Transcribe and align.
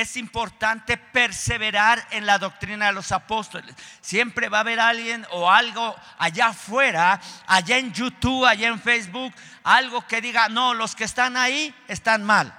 es 0.00 0.16
importante 0.16 0.96
perseverar 0.96 2.06
en 2.10 2.24
la 2.24 2.38
doctrina 2.38 2.86
de 2.86 2.92
los 2.92 3.10
apóstoles. 3.10 3.74
Siempre 4.00 4.48
va 4.48 4.58
a 4.58 4.60
haber 4.60 4.78
alguien 4.78 5.26
o 5.32 5.50
algo 5.50 5.96
allá 6.18 6.48
afuera, 6.48 7.20
allá 7.46 7.78
en 7.78 7.92
YouTube, 7.92 8.46
allá 8.46 8.68
en 8.68 8.80
Facebook, 8.80 9.34
algo 9.64 10.06
que 10.06 10.20
diga, 10.20 10.48
no, 10.48 10.72
los 10.74 10.94
que 10.94 11.04
están 11.04 11.36
ahí 11.36 11.74
están 11.88 12.22
mal. 12.22 12.54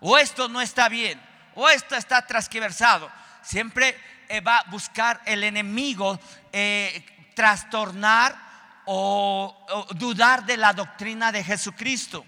O 0.00 0.16
esto 0.18 0.48
no 0.48 0.60
está 0.60 0.88
bien. 0.88 1.20
O 1.54 1.68
esto 1.68 1.96
está 1.96 2.26
transquiversado. 2.26 3.10
Siempre 3.42 3.98
eh, 4.28 4.40
va 4.40 4.58
a 4.58 4.70
buscar 4.70 5.20
el 5.24 5.44
enemigo 5.44 6.18
eh, 6.52 7.32
trastornar 7.34 8.36
o 8.84 9.88
dudar 9.94 10.44
de 10.44 10.56
la 10.56 10.72
doctrina 10.72 11.32
de 11.32 11.42
Jesucristo. 11.42 12.24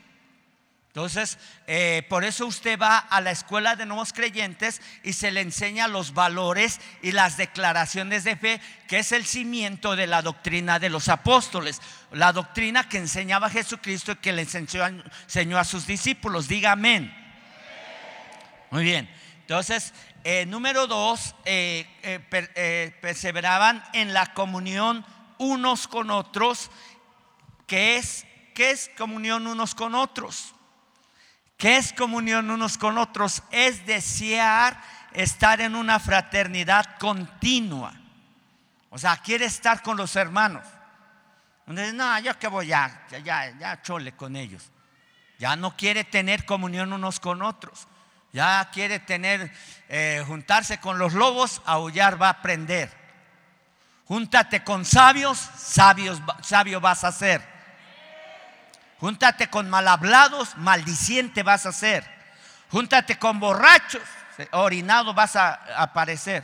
Entonces, 0.94 1.38
eh, 1.66 2.06
por 2.08 2.22
eso 2.22 2.46
usted 2.46 2.78
va 2.78 2.98
a 2.98 3.20
la 3.20 3.32
escuela 3.32 3.74
de 3.74 3.84
nuevos 3.84 4.12
creyentes 4.12 4.80
y 5.02 5.14
se 5.14 5.32
le 5.32 5.40
enseña 5.40 5.88
los 5.88 6.14
valores 6.14 6.80
y 7.02 7.10
las 7.10 7.36
declaraciones 7.36 8.22
de 8.22 8.36
fe, 8.36 8.60
que 8.86 9.00
es 9.00 9.10
el 9.10 9.24
cimiento 9.24 9.96
de 9.96 10.06
la 10.06 10.22
doctrina 10.22 10.78
de 10.78 10.90
los 10.90 11.08
apóstoles, 11.08 11.80
la 12.12 12.32
doctrina 12.32 12.88
que 12.88 12.98
enseñaba 12.98 13.50
Jesucristo 13.50 14.12
y 14.12 14.16
que 14.18 14.32
le 14.32 14.42
enseñó, 14.42 15.58
a 15.58 15.64
sus 15.64 15.84
discípulos. 15.84 16.46
Diga 16.46 16.70
amén. 16.70 17.12
Muy 18.70 18.84
bien. 18.84 19.10
Entonces, 19.40 19.92
eh, 20.22 20.46
número 20.46 20.86
dos, 20.86 21.34
eh, 21.44 22.94
perseveraban 23.00 23.82
en 23.94 24.14
la 24.14 24.32
comunión 24.32 25.04
unos 25.38 25.88
con 25.88 26.12
otros. 26.12 26.70
¿Qué 27.66 27.96
es, 27.96 28.24
¿Qué 28.54 28.70
es 28.70 28.92
comunión 28.96 29.48
unos 29.48 29.74
con 29.74 29.96
otros? 29.96 30.53
¿Qué 31.56 31.76
es 31.76 31.92
comunión 31.92 32.50
unos 32.50 32.78
con 32.78 32.98
otros? 32.98 33.42
Es 33.50 33.86
desear 33.86 34.80
estar 35.12 35.60
en 35.60 35.76
una 35.76 35.98
fraternidad 36.00 36.98
continua. 36.98 37.94
O 38.90 38.98
sea, 38.98 39.16
quiere 39.16 39.46
estar 39.46 39.82
con 39.82 39.96
los 39.96 40.14
hermanos. 40.16 40.66
no, 41.66 42.18
yo 42.20 42.38
que 42.38 42.48
voy 42.48 42.68
ya, 42.68 43.06
ya, 43.24 43.56
ya 43.58 43.82
chole 43.82 44.12
con 44.12 44.36
ellos. 44.36 44.70
Ya 45.38 45.56
no 45.56 45.76
quiere 45.76 46.04
tener 46.04 46.44
comunión 46.44 46.92
unos 46.92 47.20
con 47.20 47.42
otros. 47.42 47.86
Ya 48.32 48.68
quiere 48.72 48.98
tener, 48.98 49.52
eh, 49.88 50.22
juntarse 50.26 50.78
con 50.78 50.98
los 50.98 51.12
lobos, 51.12 51.62
aullar 51.66 52.20
va 52.20 52.26
a 52.26 52.30
aprender. 52.30 52.90
Júntate 54.06 54.64
con 54.64 54.84
sabios, 54.84 55.38
sabios, 55.38 56.20
sabio 56.42 56.80
vas 56.80 57.04
a 57.04 57.12
ser. 57.12 57.53
Júntate 59.04 59.50
con 59.50 59.68
mal 59.68 59.86
hablados, 59.86 60.56
maldiciente 60.56 61.42
vas 61.42 61.66
a 61.66 61.72
ser. 61.72 62.10
Júntate 62.70 63.18
con 63.18 63.38
borrachos, 63.38 64.00
orinado 64.52 65.12
vas 65.12 65.36
a 65.36 65.60
aparecer. 65.76 66.42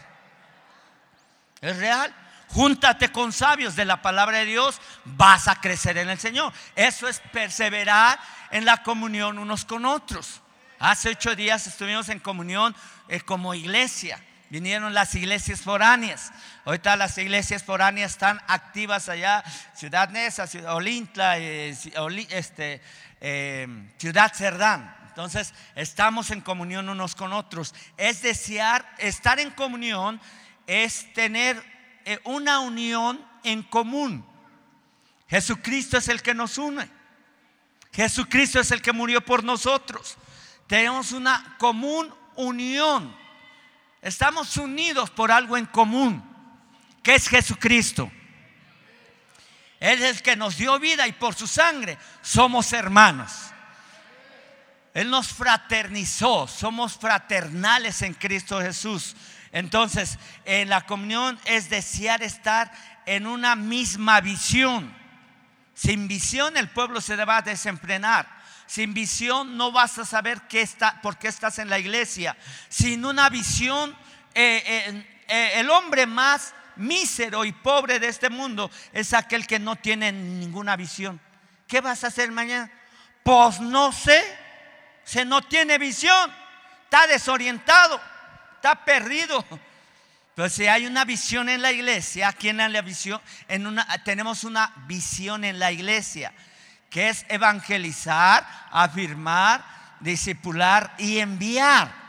Es 1.63 1.75
real. 1.79 2.15
Júntate 2.49 3.11
con 3.11 3.33
sabios 3.33 3.77
de 3.77 3.87
la 3.87 4.03
palabra 4.03 4.37
de 4.37 4.45
Dios, 4.45 4.79
vas 5.07 5.49
a 5.49 5.59
crecer 5.59 5.97
en 5.97 6.11
el 6.11 6.19
Señor. 6.19 6.53
Eso 6.77 7.09
es 7.09 7.21
perseverar 7.33 8.21
en 8.51 8.67
la 8.67 8.83
comunión 8.83 9.39
unos 9.39 9.65
con 9.65 9.87
otros. 9.87 10.43
Hace 10.81 11.09
ocho 11.09 11.35
días 11.35 11.67
estuvimos 11.67 12.11
en 12.11 12.21
comunión 12.21 12.77
eh, 13.09 13.23
como 13.23 13.55
iglesia. 13.55 14.23
Vinieron 14.51 14.93
las 14.95 15.15
iglesias 15.15 15.61
foráneas. 15.61 16.33
Ahorita 16.65 16.97
las 16.97 17.17
iglesias 17.19 17.63
foráneas 17.63 18.13
están 18.13 18.41
activas 18.49 19.09
allá, 19.09 19.45
Ciudad 19.75 20.11
Neza, 20.11 20.49
Ciudad 20.49 20.75
Olintla, 20.75 21.39
eh, 21.39 21.71
este, 22.31 22.83
eh, 23.21 23.69
Ciudad 23.97 24.33
Cerdán. 24.35 24.97
Entonces, 25.07 25.55
estamos 25.77 26.33
en 26.33 26.41
comunión 26.41 26.89
unos 26.89 27.15
con 27.15 27.33
otros. 27.33 27.75
Es 27.97 28.23
desear, 28.23 28.93
estar 28.99 29.39
en 29.39 29.51
comunión 29.51 30.21
es 30.67 31.13
tener 31.15 31.63
eh, 32.05 32.19
una 32.25 32.59
unión 32.59 33.25
en 33.45 33.63
común. 33.63 34.27
Jesucristo 35.29 35.97
es 35.99 36.09
el 36.09 36.23
que 36.23 36.35
nos 36.35 36.59
une. 36.59 36.89
Jesucristo 37.93 38.59
es 38.59 38.73
el 38.73 38.83
que 38.83 38.93
murió 38.93 39.21
por 39.25 39.45
nosotros. 39.45 40.17
Tenemos 40.67 41.13
una 41.13 41.57
común 41.59 42.13
unión 42.35 43.21
Estamos 44.03 44.57
unidos 44.57 45.11
por 45.11 45.31
algo 45.31 45.57
en 45.57 45.67
común, 45.67 46.25
que 47.03 47.15
es 47.15 47.29
Jesucristo. 47.29 48.11
Él 49.79 50.03
es 50.03 50.17
el 50.17 50.23
que 50.23 50.37
nos 50.37 50.57
dio 50.57 50.79
vida 50.79 51.07
y 51.07 51.13
por 51.13 51.35
su 51.35 51.47
sangre 51.47 51.99
somos 52.23 52.73
hermanos. 52.73 53.33
Él 54.93 55.09
nos 55.09 55.29
fraternizó, 55.29 56.49
somos 56.49 56.99
fraternales 56.99 58.03
en 58.03 58.15
Cristo 58.15 58.61
Jesús. 58.61 59.15
Entonces, 59.53 60.19
en 60.45 60.69
la 60.69 60.83
comunión 60.83 61.39
es 61.45 61.71
desear 61.71 62.23
estar 62.23 62.71
en 63.07 63.27
una 63.27 63.57
misma 63.57 64.21
visión. 64.21 64.95
Sin 65.75 66.09
visión 66.09 66.57
el 66.57 66.69
pueblo 66.69 67.01
se 67.01 67.17
va 67.25 67.39
a 67.39 67.43
desenfrenar. 67.43 68.40
Sin 68.71 68.95
visión 68.95 69.57
no 69.57 69.73
vas 69.73 69.99
a 69.99 70.05
saber 70.05 70.43
qué 70.43 70.63
está, 70.63 71.01
por 71.03 71.19
qué 71.19 71.27
estás 71.27 71.59
en 71.59 71.69
la 71.69 71.81
iglesia. 71.81 72.37
Sin 72.69 73.05
una 73.05 73.29
visión, 73.29 73.97
eh, 74.33 75.05
eh, 75.27 75.53
el 75.57 75.69
hombre 75.71 76.07
más 76.07 76.55
mísero 76.77 77.45
y 77.45 77.51
pobre 77.51 77.99
de 77.99 78.07
este 78.07 78.31
mundo 78.31 78.71
es 78.93 79.13
aquel 79.13 79.45
que 79.49 79.59
no 79.59 79.75
tiene 79.75 80.13
ninguna 80.13 80.77
visión. 80.77 81.21
¿Qué 81.67 81.81
vas 81.81 82.05
a 82.05 82.07
hacer 82.07 82.31
mañana? 82.31 82.71
Pues 83.25 83.59
no 83.59 83.91
sé. 83.91 84.23
Se 85.03 85.25
no 85.25 85.43
tiene 85.43 85.77
visión. 85.77 86.33
Está 86.85 87.09
desorientado. 87.09 88.01
Está 88.55 88.85
perdido. 88.85 89.45
Pero 90.37 90.49
si 90.49 90.69
hay 90.69 90.87
una 90.87 91.05
visión 91.05 91.49
en 91.49 91.61
la 91.61 91.73
iglesia, 91.73 92.29
aquí 92.29 92.49
en 92.49 92.59
la 92.59 92.83
visión, 92.83 93.21
en 93.49 93.67
una, 93.67 93.85
tenemos 94.05 94.45
una 94.45 94.73
visión 94.87 95.43
en 95.43 95.59
la 95.59 95.73
iglesia 95.73 96.33
que 96.91 97.09
es 97.09 97.25
evangelizar, 97.29 98.47
afirmar, 98.71 99.65
discipular 100.01 100.95
y 100.99 101.19
enviar. 101.21 102.01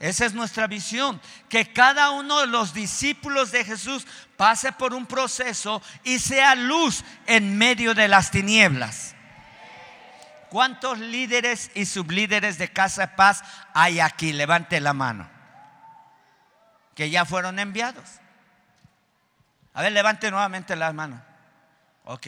Esa 0.00 0.24
es 0.26 0.34
nuestra 0.34 0.66
visión, 0.66 1.20
que 1.48 1.72
cada 1.72 2.10
uno 2.10 2.40
de 2.40 2.48
los 2.48 2.74
discípulos 2.74 3.52
de 3.52 3.64
Jesús 3.64 4.04
pase 4.36 4.72
por 4.72 4.94
un 4.94 5.06
proceso 5.06 5.80
y 6.02 6.18
sea 6.18 6.56
luz 6.56 7.04
en 7.26 7.56
medio 7.56 7.94
de 7.94 8.08
las 8.08 8.32
tinieblas. 8.32 9.14
¿Cuántos 10.48 10.98
líderes 10.98 11.70
y 11.74 11.86
sublíderes 11.86 12.58
de 12.58 12.72
Casa 12.72 13.02
de 13.02 13.08
Paz 13.08 13.44
hay 13.74 14.00
aquí? 14.00 14.32
Levante 14.32 14.80
la 14.80 14.92
mano. 14.92 15.30
Que 16.94 17.08
ya 17.08 17.24
fueron 17.24 17.58
enviados. 17.58 18.04
A 19.72 19.82
ver, 19.82 19.92
levante 19.92 20.30
nuevamente 20.30 20.74
la 20.74 20.92
mano. 20.92 21.22
Ok. 22.04 22.26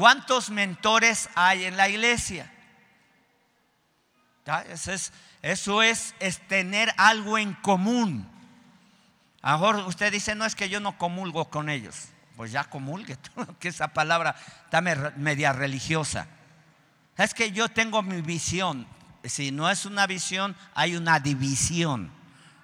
¿Cuántos 0.00 0.48
mentores 0.48 1.28
hay 1.34 1.66
en 1.66 1.76
la 1.76 1.86
iglesia? 1.90 2.50
Eso, 5.42 5.82
es, 5.82 6.14
tener 6.48 6.90
algo 6.96 7.36
en 7.36 7.52
común. 7.52 8.26
A 9.42 9.52
lo 9.52 9.58
mejor 9.58 9.76
usted 9.88 10.10
dice, 10.10 10.34
no 10.34 10.46
es 10.46 10.54
que 10.54 10.70
yo 10.70 10.80
no 10.80 10.96
comulgo 10.96 11.50
con 11.50 11.68
ellos. 11.68 12.06
Pues 12.34 12.50
ya 12.50 12.64
comulgue, 12.64 13.18
que 13.60 13.68
esa 13.68 13.88
palabra 13.88 14.36
está 14.64 14.80
media 14.80 15.52
religiosa. 15.52 16.28
Es 17.18 17.34
que 17.34 17.52
yo 17.52 17.68
tengo 17.68 18.00
mi 18.00 18.22
visión. 18.22 18.86
Si 19.24 19.50
no 19.50 19.68
es 19.68 19.84
una 19.84 20.06
visión, 20.06 20.56
hay 20.74 20.96
una 20.96 21.20
división. 21.20 22.10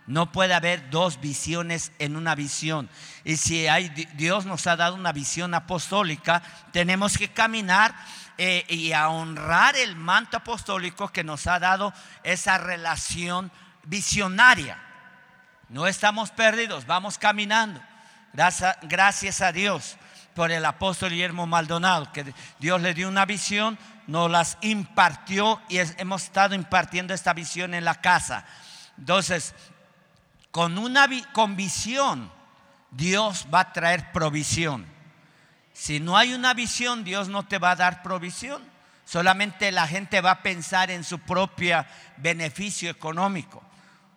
No 0.07 0.31
puede 0.31 0.55
haber 0.55 0.89
dos 0.91 1.21
visiones 1.21 1.93
en 1.99 2.17
una 2.17 2.35
visión. 2.35 2.89
Y 3.25 3.37
si 3.37 3.67
hay, 3.67 3.89
Dios 4.15 4.47
nos 4.47 4.67
ha 4.67 4.77
dado 4.77 4.95
una 4.95 5.13
visión 5.13 5.53
apostólica, 5.55 6.43
tenemos 6.73 7.19
que 7.19 7.29
caminar 7.29 7.95
eh, 8.39 8.65
y 8.69 8.93
a 8.93 9.09
honrar 9.09 9.77
el 9.77 9.97
manto 9.97 10.37
apostólico 10.37 11.09
que 11.09 11.25
nos 11.25 11.47
ha 11.47 11.59
dado 11.59 11.93
esa 12.23 12.59
relación 12.59 13.51
visionaria. 13.85 14.79
No 15.69 15.87
estamos 15.87 16.31
perdidos, 16.31 16.87
vamos 16.87 17.19
caminando. 17.19 17.81
Gracias, 18.33 18.77
gracias 18.83 19.41
a 19.41 19.51
Dios 19.51 19.97
por 20.35 20.53
el 20.53 20.65
apóstol 20.67 21.11
Guillermo 21.11 21.47
Maldonado, 21.47 22.13
que 22.13 22.33
Dios 22.61 22.81
le 22.83 22.95
dio 22.95 23.09
una 23.09 23.25
visión, 23.25 23.79
nos 24.07 24.31
las 24.31 24.59
impartió 24.61 25.61
y 25.69 25.79
hemos 25.79 26.25
estado 26.25 26.55
impartiendo 26.55 27.15
esta 27.15 27.33
visión 27.33 27.73
en 27.75 27.85
la 27.85 27.97
casa. 27.97 28.45
Entonces, 28.99 29.55
con 30.57 30.79
una 30.79 31.07
con 31.35 31.55
visión, 31.55 32.33
Dios 32.91 33.47
va 33.53 33.61
a 33.61 33.73
traer 33.75 34.11
provisión. 34.11 34.87
Si 35.75 36.01
no 36.01 36.17
hay 36.17 36.33
una 36.33 36.55
visión, 36.55 37.05
Dios 37.05 37.29
no 37.29 37.43
te 37.43 37.59
va 37.59 37.73
a 37.73 37.77
dar 37.77 38.03
provisión. 38.03 38.63
Solamente 39.05 39.71
la 39.71 39.87
gente 39.87 40.23
va 40.23 40.31
a 40.31 40.43
pensar 40.43 40.91
en 40.91 41.05
su 41.05 41.19
propio 41.19 41.85
beneficio 42.17 42.89
económico. 42.89 43.63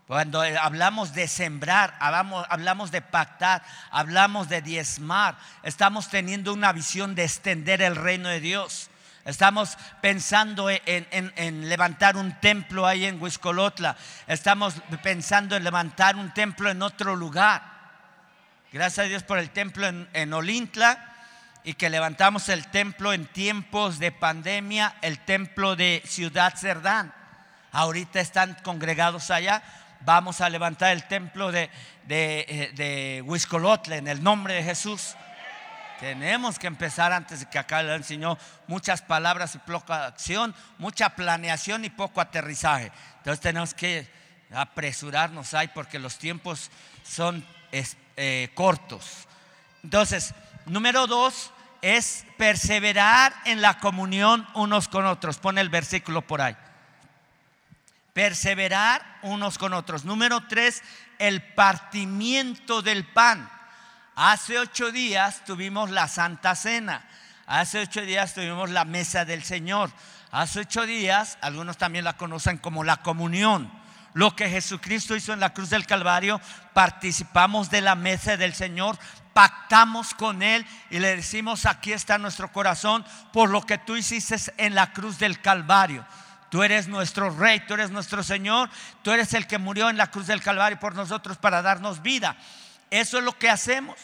Cuando 0.08 0.42
hablamos 0.42 1.12
de 1.12 1.28
sembrar, 1.28 1.98
hablamos, 2.00 2.46
hablamos, 2.50 2.90
de 2.90 3.02
pactar, 3.02 3.62
hablamos 3.92 4.48
de 4.48 4.62
diezmar, 4.62 5.38
estamos 5.62 6.08
teniendo 6.08 6.54
una 6.54 6.72
visión 6.72 7.16
de 7.16 7.26
extender 7.26 7.82
el 7.82 7.98
reino 7.98 8.30
de 8.30 8.40
Dios. 8.40 8.89
Estamos 9.30 9.78
pensando 10.02 10.70
en, 10.72 11.70
levantar 11.70 12.18
un 12.18 12.40
templo 12.40 12.88
ahí 12.88 13.06
en 13.06 13.22
Huiscolotla. 13.22 13.96
Estamos 14.26 14.74
pensando 15.04 15.56
en 15.56 15.64
levantar 15.64 16.16
un 16.16 16.34
templo 16.34 16.72
en 16.72 16.82
otro 16.82 17.16
lugar. 17.16 17.62
Gracias 18.74 19.06
a 19.06 19.08
Dios 19.08 19.22
por 19.22 19.38
el 19.38 19.52
templo 19.52 19.88
en, 19.88 20.34
Olintla 20.34 21.14
y 21.64 21.76
que 21.76 21.92
levantamos 21.92 22.50
el 22.50 22.68
templo 22.70 23.14
en 23.14 23.28
tiempos 23.28 24.00
de 24.00 24.12
pandemia, 24.12 24.96
el 25.04 25.20
templo 25.20 25.76
de 25.76 26.02
Ciudad 26.06 26.56
Cerdán. 26.56 27.14
Ahorita 27.72 28.20
están 28.20 28.58
congregados 28.64 29.30
allá. 29.30 29.62
Vamos 30.02 30.42
a 30.42 30.50
levantar 30.50 30.92
el 30.92 31.04
templo 31.04 31.52
de, 31.52 31.70
de, 32.08 32.46
eh, 32.48 32.72
de 32.74 33.96
en 33.96 34.08
el 34.08 34.24
nombre 34.24 34.56
de 34.56 34.64
Jesús. 34.64 35.16
Tenemos 36.00 36.58
que 36.58 36.68
empezar 36.68 37.12
antes 37.12 37.42
de 37.42 37.46
que 37.48 37.60
acá 37.60 37.84
le 37.84 37.94
enseñó 37.94 38.38
muchas 38.68 39.02
palabras 39.02 39.56
y 39.56 39.58
poca 39.58 40.06
acción, 40.06 40.56
mucha 40.78 41.10
planeación 41.10 41.84
y 41.84 41.90
poco 41.90 42.22
aterrizaje. 42.22 42.92
Entonces 43.18 43.42
tenemos 43.42 43.74
que 43.74 44.08
apresurarnos 44.52 45.54
ahí 45.54 45.68
porque 45.68 46.00
los 46.00 46.18
tiempos 46.18 46.72
son 47.04 47.46
eh, 47.72 48.50
cortos. 48.56 49.28
Entonces, 49.84 50.34
número 50.66 51.06
dos 51.06 51.52
es 51.82 52.26
perseverar 52.38 53.34
en 53.46 53.62
la 53.62 53.80
comunión 53.80 54.48
unos 54.54 54.88
con 54.88 55.06
otros. 55.06 55.38
Pone 55.38 55.60
el 55.60 55.70
versículo 55.70 56.22
por 56.22 56.42
ahí. 56.42 56.56
Perseverar 58.14 59.20
unos 59.22 59.58
con 59.58 59.74
otros. 59.74 60.06
Número 60.06 60.42
tres, 60.48 60.82
el 61.20 61.42
partimiento 61.42 62.82
del 62.82 63.06
pan. 63.06 63.50
Hace 64.22 64.60
ocho 64.60 64.92
días 64.92 65.46
tuvimos 65.46 65.92
la 65.92 66.10
Santa 66.10 66.54
Cena. 66.54 67.06
Hace 67.48 67.80
ocho 67.80 68.02
días 68.02 68.34
tuvimos 68.34 68.70
la 68.70 68.84
mesa 68.84 69.24
del 69.24 69.46
Señor. 69.46 69.92
Hace 70.30 70.60
ocho 70.60 70.86
días, 70.86 71.38
algunos 71.40 71.78
también 71.78 72.04
la 72.04 72.18
conocen 72.18 72.58
como 72.58 72.84
la 72.84 72.98
comunión. 72.98 73.72
Lo 74.14 74.36
que 74.36 74.50
Jesucristo 74.50 75.16
hizo 75.16 75.32
en 75.32 75.40
la 75.40 75.54
cruz 75.54 75.70
del 75.70 75.86
Calvario, 75.86 76.42
participamos 76.74 77.70
de 77.70 77.80
la 77.80 77.96
mesa 77.96 78.36
del 78.36 78.54
Señor, 78.54 79.00
pactamos 79.32 80.14
con 80.14 80.44
Él 80.44 80.66
y 80.90 81.00
le 81.00 81.16
decimos, 81.16 81.66
aquí 81.66 81.94
está 81.94 82.18
nuestro 82.18 82.52
corazón 82.52 83.06
por 83.32 83.50
lo 83.50 83.66
que 83.66 83.78
tú 83.78 83.96
hiciste 83.96 84.36
en 84.58 84.76
la 84.76 84.92
cruz 84.92 85.18
del 85.18 85.40
Calvario. 85.40 86.06
Tú 86.50 86.62
eres 86.62 86.90
nuestro 86.90 87.30
rey, 87.30 87.62
tú 87.62 87.76
eres 87.76 87.90
nuestro 87.90 88.22
Señor, 88.22 88.70
tú 89.02 89.12
eres 89.12 89.34
el 89.34 89.48
que 89.48 89.60
murió 89.60 89.90
en 89.90 89.96
la 89.96 90.12
cruz 90.12 90.28
del 90.28 90.42
Calvario 90.42 90.78
por 90.78 90.94
nosotros 90.94 91.38
para 91.38 91.62
darnos 91.62 92.02
vida. 92.02 92.36
Eso 92.90 93.18
es 93.20 93.24
lo 93.24 93.38
que 93.38 93.50
hacemos 93.50 93.96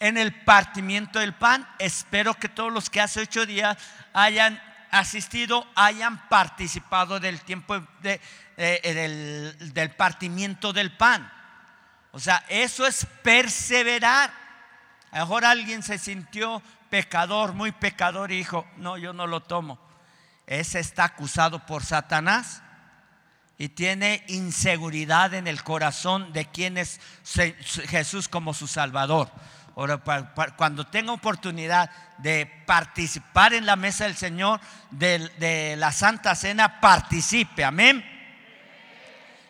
en 0.00 0.18
el 0.18 0.34
partimiento 0.44 1.18
del 1.18 1.34
pan. 1.34 1.68
Espero 1.78 2.34
que 2.34 2.48
todos 2.48 2.72
los 2.72 2.90
que 2.90 3.00
hace 3.00 3.20
ocho 3.20 3.46
días 3.46 3.76
hayan 4.12 4.60
asistido, 4.90 5.66
hayan 5.74 6.28
participado 6.28 7.20
del 7.20 7.40
tiempo 7.40 7.78
de, 8.00 8.20
del, 8.56 9.74
del 9.74 9.90
partimiento 9.90 10.72
del 10.72 10.96
pan. 10.96 11.30
O 12.12 12.18
sea, 12.18 12.44
eso 12.48 12.86
es 12.86 13.06
perseverar. 13.22 14.30
A 15.10 15.18
lo 15.18 15.24
mejor 15.26 15.44
alguien 15.44 15.82
se 15.82 15.98
sintió 15.98 16.62
pecador, 16.90 17.52
muy 17.52 17.72
pecador 17.72 18.32
y 18.32 18.38
dijo, 18.38 18.66
no, 18.76 18.96
yo 18.96 19.12
no 19.12 19.26
lo 19.26 19.42
tomo. 19.42 19.78
Ese 20.46 20.78
está 20.78 21.04
acusado 21.04 21.64
por 21.66 21.84
Satanás 21.84 22.62
y 23.58 23.70
tiene 23.70 24.22
inseguridad 24.28 25.34
en 25.34 25.46
el 25.46 25.62
corazón 25.62 26.32
de 26.32 26.46
quién 26.46 26.76
es 26.76 27.00
Jesús 27.88 28.28
como 28.28 28.52
su 28.52 28.66
Salvador. 28.66 29.30
Cuando 30.56 30.86
tenga 30.86 31.12
oportunidad 31.12 31.90
de 32.18 32.46
participar 32.66 33.54
en 33.54 33.66
la 33.66 33.76
mesa 33.76 34.04
del 34.04 34.16
Señor, 34.16 34.60
de, 34.90 35.74
la 35.76 35.92
Santa 35.92 36.34
Cena, 36.34 36.80
participe. 36.80 37.64
Amén. 37.64 38.04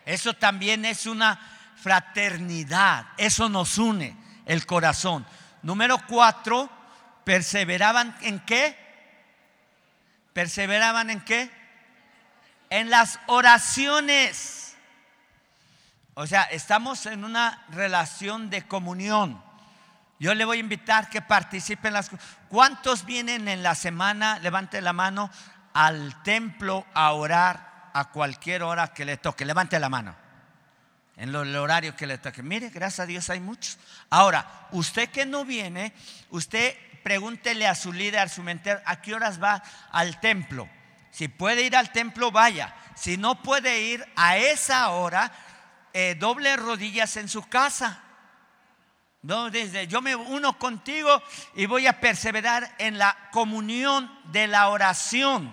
Eso 0.04 0.34
también 0.34 0.84
es 0.84 1.06
una 1.06 1.38
fraternidad. 1.76 3.06
Eso 3.16 3.48
nos 3.48 3.78
une 3.78 4.16
el 4.46 4.66
corazón. 4.66 5.26
Número 5.62 5.98
cuatro, 6.06 6.70
perseveraban 7.24 8.16
en 8.22 8.38
qué? 8.40 8.76
Perseveraban 10.32 11.10
en 11.10 11.20
qué? 11.20 11.50
En 12.70 12.90
las 12.90 13.18
oraciones. 13.26 14.76
O 16.14 16.26
sea, 16.26 16.44
estamos 16.44 17.06
en 17.06 17.24
una 17.24 17.64
relación 17.70 18.48
de 18.50 18.66
comunión. 18.66 19.42
Yo 20.18 20.34
le 20.34 20.44
voy 20.44 20.56
a 20.56 20.60
invitar 20.60 21.10
que 21.10 21.20
participen 21.20 21.92
las 21.92 22.10
¿Cuántos 22.48 23.04
vienen 23.04 23.48
en 23.48 23.62
la 23.62 23.74
semana, 23.74 24.38
levante 24.38 24.80
la 24.80 24.92
mano, 24.92 25.30
al 25.74 26.22
templo 26.22 26.86
a 26.94 27.12
orar 27.12 27.90
a 27.92 28.06
cualquier 28.06 28.62
hora 28.62 28.88
que 28.88 29.04
le 29.04 29.18
toque? 29.18 29.44
Levante 29.44 29.78
la 29.78 29.90
mano. 29.90 30.16
En 31.16 31.34
el 31.34 31.56
horario 31.56 31.96
que 31.96 32.06
le 32.06 32.18
toque. 32.18 32.42
Mire, 32.42 32.70
gracias 32.70 33.00
a 33.00 33.06
Dios 33.06 33.28
hay 33.30 33.40
muchos. 33.40 33.78
Ahora, 34.10 34.68
usted 34.70 35.10
que 35.10 35.26
no 35.26 35.44
viene, 35.44 35.92
usted 36.30 36.74
pregúntele 37.02 37.66
a 37.66 37.74
su 37.74 37.92
líder, 37.92 38.20
a 38.20 38.28
su 38.28 38.42
mentor, 38.42 38.82
a 38.84 39.00
qué 39.00 39.14
horas 39.14 39.42
va 39.42 39.62
al 39.90 40.18
templo. 40.20 40.68
Si 41.10 41.28
puede 41.28 41.62
ir 41.62 41.76
al 41.76 41.92
templo, 41.92 42.30
vaya. 42.30 42.74
Si 42.94 43.16
no 43.16 43.42
puede 43.42 43.80
ir 43.80 44.06
a 44.16 44.36
esa 44.36 44.88
hora, 44.90 45.32
eh, 45.92 46.16
doble 46.18 46.56
rodillas 46.56 47.16
en 47.16 47.28
su 47.28 47.42
casa 47.48 48.02
no, 49.26 49.50
desde 49.50 49.88
yo 49.88 50.00
me 50.00 50.14
uno 50.14 50.56
contigo 50.56 51.20
y 51.56 51.66
voy 51.66 51.88
a 51.88 51.98
perseverar 52.00 52.76
en 52.78 52.96
la 52.96 53.16
comunión 53.32 54.08
de 54.26 54.46
la 54.46 54.68
oración. 54.68 55.52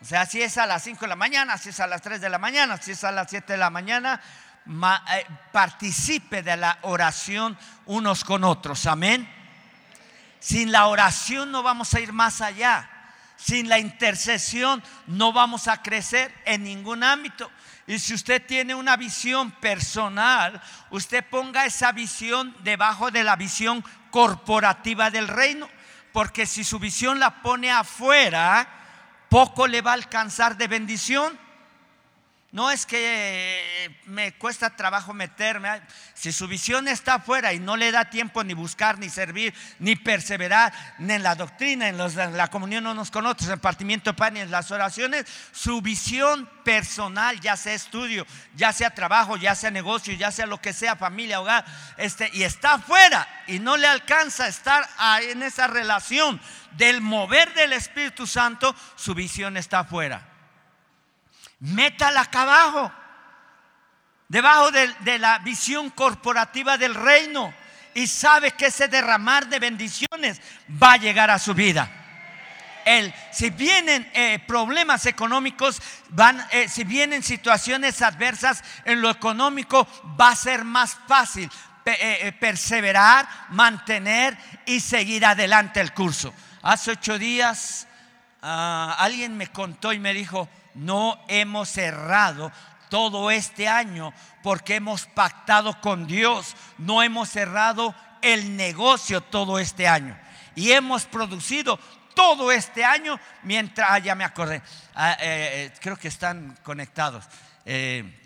O 0.00 0.04
sea, 0.04 0.26
si 0.26 0.42
es 0.42 0.58
a 0.58 0.66
las 0.66 0.82
5 0.82 1.02
de 1.02 1.06
la 1.06 1.14
mañana, 1.14 1.56
si 1.58 1.68
es 1.68 1.78
a 1.78 1.86
las 1.86 2.02
3 2.02 2.20
de 2.20 2.28
la 2.28 2.38
mañana, 2.38 2.76
si 2.78 2.90
es 2.90 3.04
a 3.04 3.12
las 3.12 3.30
7 3.30 3.52
de 3.52 3.56
la 3.56 3.70
mañana, 3.70 4.20
eh, 4.66 5.26
participe 5.52 6.42
de 6.42 6.56
la 6.56 6.76
oración 6.82 7.56
unos 7.86 8.24
con 8.24 8.42
otros. 8.42 8.84
Amén. 8.86 9.32
Sin 10.40 10.72
la 10.72 10.88
oración 10.88 11.52
no 11.52 11.62
vamos 11.62 11.94
a 11.94 12.00
ir 12.00 12.12
más 12.12 12.40
allá. 12.40 12.90
Sin 13.42 13.68
la 13.68 13.80
intercesión 13.80 14.82
no 15.08 15.32
vamos 15.32 15.66
a 15.66 15.82
crecer 15.82 16.32
en 16.44 16.62
ningún 16.62 17.02
ámbito. 17.02 17.50
Y 17.88 17.98
si 17.98 18.14
usted 18.14 18.46
tiene 18.46 18.72
una 18.74 18.96
visión 18.96 19.50
personal, 19.50 20.62
usted 20.90 21.24
ponga 21.28 21.66
esa 21.66 21.90
visión 21.90 22.54
debajo 22.62 23.10
de 23.10 23.24
la 23.24 23.34
visión 23.34 23.84
corporativa 24.12 25.10
del 25.10 25.26
reino. 25.26 25.68
Porque 26.12 26.46
si 26.46 26.62
su 26.62 26.78
visión 26.78 27.18
la 27.18 27.42
pone 27.42 27.72
afuera, 27.72 28.68
poco 29.28 29.66
le 29.66 29.82
va 29.82 29.90
a 29.90 29.94
alcanzar 29.94 30.56
de 30.56 30.68
bendición. 30.68 31.36
No 32.52 32.70
es 32.70 32.84
que 32.84 33.98
me 34.04 34.34
cuesta 34.34 34.76
trabajo 34.76 35.14
meterme. 35.14 35.80
Si 36.12 36.32
su 36.32 36.46
visión 36.46 36.86
está 36.86 37.14
afuera 37.14 37.54
y 37.54 37.58
no 37.58 37.78
le 37.78 37.90
da 37.90 38.10
tiempo 38.10 38.44
ni 38.44 38.52
buscar, 38.52 38.98
ni 38.98 39.08
servir, 39.08 39.54
ni 39.78 39.96
perseverar, 39.96 40.70
ni 40.98 41.14
en 41.14 41.22
la 41.22 41.34
doctrina, 41.34 41.88
en, 41.88 41.96
la 42.36 42.48
comunión 42.48 42.86
unos 42.86 43.10
con 43.10 43.24
otros, 43.24 43.48
en 43.48 43.58
partimiento 43.58 44.10
de 44.10 44.18
pan 44.18 44.36
y 44.36 44.40
en 44.40 44.50
las 44.50 44.70
oraciones, 44.70 45.24
su 45.50 45.80
visión 45.80 46.46
personal, 46.62 47.40
ya 47.40 47.56
sea 47.56 47.72
estudio, 47.72 48.26
ya 48.54 48.70
sea 48.74 48.90
trabajo, 48.90 49.38
ya 49.38 49.54
sea 49.54 49.70
negocio, 49.70 50.12
ya 50.12 50.30
sea 50.30 50.44
lo 50.44 50.60
que 50.60 50.74
sea, 50.74 50.94
familia, 50.94 51.40
hogar, 51.40 51.64
este, 51.96 52.28
y 52.34 52.42
está 52.42 52.74
afuera 52.74 53.26
y 53.46 53.60
no 53.60 53.78
le 53.78 53.86
alcanza 53.86 54.46
estar 54.46 54.86
en 55.22 55.42
esa 55.42 55.68
relación 55.68 56.38
del 56.72 57.00
mover 57.00 57.54
del 57.54 57.72
Espíritu 57.72 58.26
Santo, 58.26 58.76
su 58.96 59.14
visión 59.14 59.56
está 59.56 59.78
afuera 59.78 60.31
métala 61.62 62.22
acá 62.22 62.42
abajo, 62.42 62.92
debajo 64.28 64.70
de, 64.72 65.18
la 65.18 65.38
visión 65.38 65.90
corporativa 65.90 66.76
del 66.76 66.94
reino 66.94 67.54
y 67.94 68.06
sabe 68.06 68.52
que 68.52 68.66
ese 68.66 68.88
derramar 68.88 69.46
de 69.46 69.58
bendiciones 69.58 70.40
va 70.82 70.94
a 70.94 70.96
llegar 70.96 71.30
a 71.30 71.38
su 71.38 71.54
vida. 71.54 71.90
El, 72.84 73.14
si 73.30 73.50
vienen 73.50 74.10
eh, 74.12 74.40
problemas 74.44 75.06
económicos, 75.06 75.80
van, 76.08 76.44
eh, 76.50 76.68
si 76.68 76.82
vienen 76.82 77.22
situaciones 77.22 78.02
adversas 78.02 78.64
en 78.84 79.00
lo 79.00 79.08
económico, 79.08 79.86
va 80.20 80.30
a 80.30 80.36
ser 80.36 80.64
más 80.64 80.98
fácil 81.06 81.48
eh, 81.84 82.32
perseverar, 82.40 83.28
mantener 83.50 84.36
y 84.66 84.80
seguir 84.80 85.24
adelante 85.24 85.80
el 85.80 85.94
curso. 85.94 86.34
Hace 86.62 86.90
ocho 86.90 87.18
días 87.18 87.86
ah, 88.40 88.96
alguien 88.98 89.36
me 89.36 89.46
contó 89.46 89.92
y 89.92 90.00
me 90.00 90.12
dijo, 90.12 90.48
no 90.74 91.22
hemos 91.28 91.68
cerrado 91.68 92.52
todo 92.88 93.30
este 93.30 93.68
año 93.68 94.12
porque 94.42 94.76
hemos 94.76 95.06
pactado 95.06 95.80
con 95.80 96.06
Dios, 96.06 96.54
no 96.78 97.02
hemos 97.02 97.30
cerrado 97.30 97.94
el 98.20 98.56
negocio 98.56 99.20
todo 99.20 99.58
este 99.58 99.88
año. 99.88 100.18
Y 100.54 100.72
hemos 100.72 101.06
producido 101.06 101.78
todo 102.14 102.52
este 102.52 102.84
año 102.84 103.18
mientras, 103.42 103.88
ah, 103.90 103.98
ya 103.98 104.14
me 104.14 104.24
acordé, 104.24 104.62
ah, 104.94 105.12
eh, 105.20 105.70
eh, 105.72 105.72
creo 105.80 105.96
que 105.96 106.08
están 106.08 106.58
conectados. 106.62 107.24
Eh, 107.64 108.21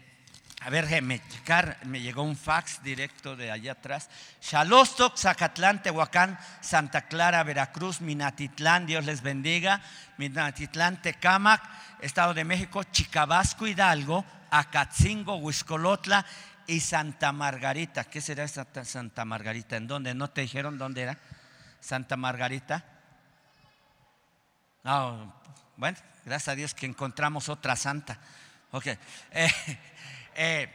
A 0.67 0.69
ver, 0.69 0.89
checar, 1.29 1.79
me 1.85 2.01
llegó 2.01 2.25
un 2.25 2.37
fax 2.37 2.83
directo 2.83 3.37
de 3.37 3.53
allá 3.53 3.71
atrás. 3.71 4.11
Xalostoc, 4.41 5.17
Zacatlán, 5.17 5.81
Tehuacán, 5.81 6.37
Santa 6.61 7.03
Clara, 7.03 7.45
Veracruz, 7.45 8.01
Minatitlán, 8.01 8.85
Dios 8.85 9.05
les 9.05 9.23
bendiga. 9.23 9.81
Minatitlán, 10.19 11.01
Tecámac, 11.01 11.63
Estado 12.01 12.35
de 12.35 12.43
México, 12.43 12.83
Chicabasco, 12.83 13.69
Hidalgo, 13.69 14.25
Acatzingo, 14.51 15.37
Huiscolotla 15.37 16.27
y 16.67 16.81
Santa 16.81 17.31
Margarita. 17.31 18.03
¿Qué 18.03 18.21
será 18.21 18.49
Santa 18.49 19.25
Margarita? 19.25 19.77
¿En 19.77 19.87
dónde? 19.87 20.15
¿No 20.15 20.31
te 20.31 20.41
dijeron 20.41 20.79
dónde 20.79 21.03
era? 21.03 21.17
Santa 21.79 22.17
Margarita. 22.17 22.85
No, 24.83 25.33
bueno, 25.77 25.97
gracias 26.25 26.49
a 26.49 26.57
Dios 26.57 26.75
que 26.75 26.87
encontramos 26.87 27.49
otra 27.49 27.77
santa. 27.77 28.19
Ok. 28.73 28.87
Eh, 29.31 29.49
eh, 30.37 30.69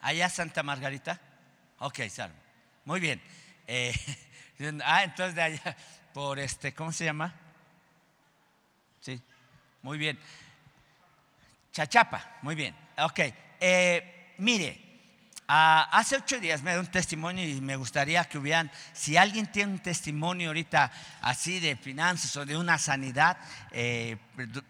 ¿Allá 0.00 0.28
Santa 0.28 0.62
Margarita? 0.62 1.20
Ok, 1.80 2.00
salvo. 2.08 2.36
Muy 2.84 3.00
bien. 3.00 3.20
Eh, 3.66 3.92
ah, 4.84 5.04
entonces 5.04 5.34
de 5.34 5.42
allá, 5.42 5.76
por 6.14 6.38
este, 6.38 6.72
¿cómo 6.72 6.92
se 6.92 7.04
llama? 7.04 7.34
Sí, 9.00 9.20
muy 9.82 9.98
bien. 9.98 10.18
Chachapa, 11.72 12.38
muy 12.42 12.54
bien. 12.54 12.74
Ok, 12.98 13.20
mire, 14.38 14.87
Ah, 15.50 15.88
hace 15.92 16.14
ocho 16.14 16.38
días 16.38 16.60
me 16.60 16.72
dio 16.72 16.80
un 16.80 16.88
testimonio 16.88 17.42
y 17.42 17.58
me 17.62 17.74
gustaría 17.76 18.22
que 18.24 18.36
hubieran, 18.36 18.70
si 18.92 19.16
alguien 19.16 19.46
tiene 19.50 19.72
un 19.72 19.78
testimonio 19.78 20.48
ahorita 20.48 20.92
así 21.22 21.58
de 21.58 21.74
finanzas 21.74 22.36
o 22.36 22.44
de 22.44 22.54
una 22.54 22.76
sanidad, 22.76 23.38
eh, 23.70 24.18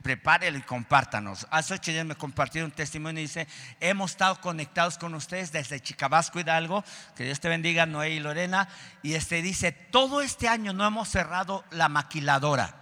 prepárelo 0.02 0.56
y 0.56 0.62
compártanos. 0.62 1.48
Hace 1.50 1.74
ocho 1.74 1.90
días 1.90 2.06
me 2.06 2.14
compartieron 2.14 2.70
un 2.70 2.76
testimonio 2.76 3.18
y 3.18 3.26
dice, 3.26 3.48
hemos 3.80 4.12
estado 4.12 4.40
conectados 4.40 4.98
con 4.98 5.16
ustedes 5.16 5.50
desde 5.50 5.80
Chicabasco 5.80 6.38
Hidalgo, 6.38 6.84
que 7.16 7.24
Dios 7.24 7.40
te 7.40 7.48
bendiga, 7.48 7.84
Noé 7.84 8.10
y 8.10 8.20
Lorena, 8.20 8.68
y 9.02 9.14
este 9.14 9.42
dice, 9.42 9.72
todo 9.72 10.20
este 10.20 10.46
año 10.46 10.72
no 10.72 10.86
hemos 10.86 11.08
cerrado 11.08 11.64
la 11.72 11.88
maquiladora. 11.88 12.72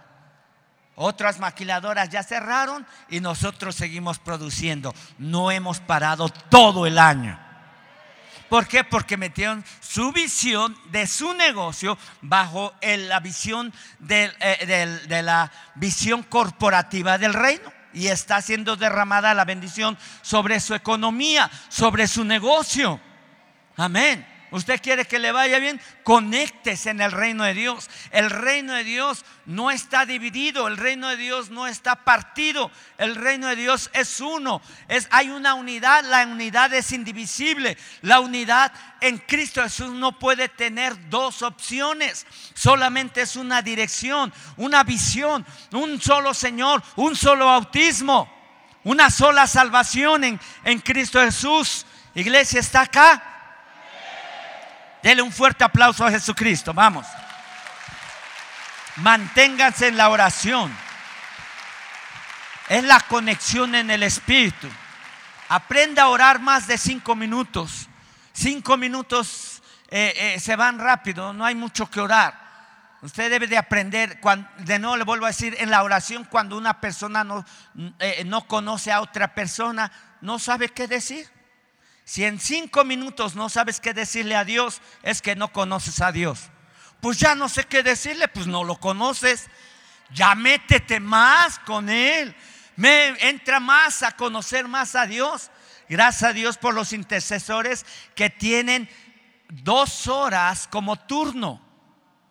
Otras 0.93 1.39
maquiladoras 1.39 2.09
ya 2.09 2.21
cerraron 2.21 2.85
y 3.09 3.21
nosotros 3.21 3.75
seguimos 3.75 4.19
produciendo. 4.19 4.93
No 5.17 5.49
hemos 5.49 5.79
parado 5.79 6.29
todo 6.29 6.85
el 6.85 6.99
año. 6.99 7.46
¿Por 8.49 8.67
qué? 8.67 8.83
Porque 8.83 9.17
metieron 9.17 9.63
su 9.81 10.11
visión 10.11 10.77
de 10.91 11.07
su 11.07 11.33
negocio 11.33 11.97
bajo 12.21 12.73
la 12.81 13.19
visión 13.19 13.73
eh, 14.09 15.05
de, 15.07 15.21
la 15.21 15.51
visión 15.75 16.23
corporativa 16.23 17.17
del 17.17 17.33
reino 17.33 17.71
y 17.93 18.07
está 18.07 18.41
siendo 18.41 18.75
derramada 18.75 19.33
la 19.33 19.45
bendición 19.45 19.97
sobre 20.21 20.59
su 20.59 20.75
economía, 20.75 21.49
sobre 21.69 22.07
su 22.07 22.23
negocio. 22.23 22.99
Amén. 23.75 24.36
Usted 24.49 24.81
quiere 24.81 25.05
que 25.05 25.19
le 25.19 25.33
vaya 25.33 25.59
bien, 25.59 25.81
conéctese 26.03 26.91
en 26.91 27.01
el 27.01 27.11
reino 27.11 27.43
de 27.43 27.53
Dios. 27.53 27.89
El 28.11 28.29
reino 28.29 28.73
de 28.73 28.85
Dios 28.85 29.25
no 29.45 29.71
está 29.71 30.05
dividido, 30.05 30.67
el 30.67 30.77
reino 30.77 31.09
de 31.09 31.17
Dios 31.17 31.49
no 31.49 31.67
está 31.67 32.05
partido, 32.05 32.71
el 32.97 33.15
reino 33.15 33.47
de 33.47 33.57
Dios 33.57 33.89
es 33.93 34.21
uno. 34.21 34.61
Es, 34.87 35.09
hay 35.11 35.29
una 35.29 35.53
unidad, 35.53 36.05
la 36.05 36.25
unidad 36.25 36.73
es 36.73 36.93
indivisible. 36.93 37.77
La 38.01 38.21
unidad 38.21 38.71
en 39.01 39.17
Cristo 39.17 39.61
Jesús 39.61 39.89
no 39.89 40.17
puede 40.17 40.47
tener 40.47 41.09
dos 41.09 41.41
opciones, 41.41 42.25
solamente 42.53 43.21
es 43.21 43.35
una 43.35 43.61
dirección, 43.61 44.33
una 44.55 44.83
visión, 44.83 45.45
un 45.73 46.01
solo 46.01 46.33
Señor, 46.33 46.81
un 46.95 47.17
solo 47.17 47.47
bautismo, 47.47 48.33
una 48.85 49.09
sola 49.09 49.45
salvación 49.45 50.23
en, 50.23 50.39
en 50.63 50.79
Cristo 50.79 51.19
Jesús. 51.19 51.85
Iglesia 52.15 52.61
está 52.61 52.81
acá. 52.81 53.36
Dele 55.01 55.21
un 55.21 55.31
fuerte 55.31 55.63
aplauso 55.63 56.05
a 56.05 56.11
Jesucristo. 56.11 56.73
Vamos. 56.73 57.05
Manténganse 58.97 59.87
en 59.87 59.97
la 59.97 60.09
oración. 60.09 60.75
Es 62.69 62.83
la 62.83 62.99
conexión 63.01 63.75
en 63.75 63.89
el 63.91 64.03
Espíritu. 64.03 64.67
Aprenda 65.49 66.03
a 66.03 66.09
orar 66.09 66.39
más 66.39 66.67
de 66.67 66.77
cinco 66.77 67.15
minutos. 67.15 67.87
Cinco 68.33 68.75
minutos 68.77 69.61
eh, 69.89 70.13
eh, 70.35 70.39
se 70.39 70.55
van 70.55 70.79
rápido, 70.79 71.31
no 71.31 71.45
hay 71.45 71.55
mucho 71.55 71.89
que 71.89 72.01
orar. 72.01 72.45
Usted 73.01 73.29
debe 73.29 73.47
de 73.47 73.57
aprender, 73.57 74.19
de 74.57 74.79
nuevo 74.79 74.97
le 74.97 75.03
vuelvo 75.03 75.25
a 75.25 75.29
decir, 75.29 75.55
en 75.59 75.69
la 75.69 75.83
oración 75.83 76.25
cuando 76.25 76.57
una 76.57 76.81
persona 76.81 77.23
no, 77.23 77.45
eh, 77.99 78.23
no 78.25 78.47
conoce 78.47 78.91
a 78.91 79.01
otra 79.01 79.33
persona, 79.33 79.91
no 80.19 80.39
sabe 80.39 80.69
qué 80.69 80.87
decir. 80.87 81.29
Si 82.07 82.23
en 82.23 82.39
cinco 82.39 82.85
minutos 82.85 83.35
no 83.35 83.49
sabes 83.49 83.81
qué 83.81 83.93
decirle 83.93 84.37
a 84.37 84.45
Dios, 84.45 84.81
es 85.03 85.21
que 85.21 85.35
no 85.35 85.51
conoces 85.51 85.99
a 85.99 86.13
Dios. 86.13 86.39
Pues 87.01 87.17
ya 87.19 87.35
no 87.35 87.49
sé 87.49 87.65
qué 87.65 87.83
decirle, 87.83 88.29
pues 88.29 88.47
no 88.47 88.63
lo 88.63 88.77
conoces. 88.77 89.49
Ya 90.13 90.33
métete 90.33 91.01
más 91.01 91.59
con 91.59 91.89
Él. 91.89 92.33
Me, 92.77 93.09
entra 93.27 93.59
más 93.59 94.03
a 94.03 94.13
conocer 94.13 94.69
más 94.69 94.95
a 94.95 95.05
Dios. 95.05 95.51
Gracias 95.89 96.23
a 96.23 96.31
Dios 96.31 96.57
por 96.57 96.73
los 96.73 96.93
intercesores 96.93 97.85
que 98.15 98.29
tienen 98.29 98.89
dos 99.49 100.07
horas 100.07 100.65
como 100.71 100.95
turno. 100.95 101.61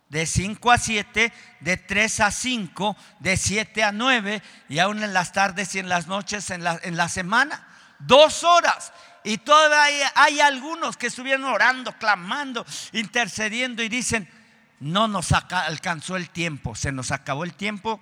De 0.08 0.24
5 0.24 0.70
a 0.70 0.78
7, 0.78 1.32
de 1.60 1.76
3 1.76 2.20
a 2.20 2.30
5, 2.30 2.96
de 3.20 3.36
7 3.36 3.84
a 3.84 3.92
9 3.92 4.42
y 4.70 4.78
aún 4.78 5.02
en 5.02 5.12
las 5.12 5.32
tardes 5.32 5.74
y 5.74 5.80
en 5.80 5.90
las 5.90 6.06
noches 6.06 6.48
en 6.48 6.64
la, 6.64 6.80
en 6.82 6.96
la 6.96 7.10
semana. 7.10 7.68
Dos 7.98 8.44
horas. 8.44 8.92
Y 9.26 9.38
todavía 9.38 10.12
hay 10.14 10.38
algunos 10.38 10.96
que 10.96 11.08
estuvieron 11.08 11.42
orando, 11.46 11.90
clamando, 11.98 12.64
intercediendo 12.92 13.82
y 13.82 13.88
dicen, 13.88 14.30
no 14.78 15.08
nos 15.08 15.32
alcanzó 15.32 16.14
el 16.14 16.30
tiempo, 16.30 16.76
se 16.76 16.92
nos 16.92 17.10
acabó 17.10 17.42
el 17.42 17.52
tiempo 17.52 18.00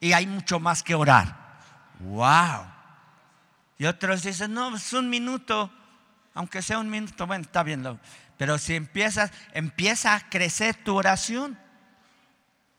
y 0.00 0.12
hay 0.12 0.26
mucho 0.26 0.60
más 0.60 0.82
que 0.82 0.94
orar. 0.94 1.34
¡Wow! 2.00 2.66
Y 3.78 3.86
otros 3.86 4.22
dicen, 4.22 4.52
no, 4.52 4.76
es 4.76 4.92
un 4.92 5.08
minuto, 5.08 5.72
aunque 6.34 6.60
sea 6.60 6.78
un 6.78 6.90
minuto, 6.90 7.26
bueno, 7.26 7.44
está 7.46 7.62
bien. 7.62 7.98
Pero 8.36 8.58
si 8.58 8.74
empiezas, 8.74 9.30
empieza 9.54 10.14
a 10.14 10.28
crecer 10.28 10.74
tu 10.74 10.94
oración. 10.94 11.58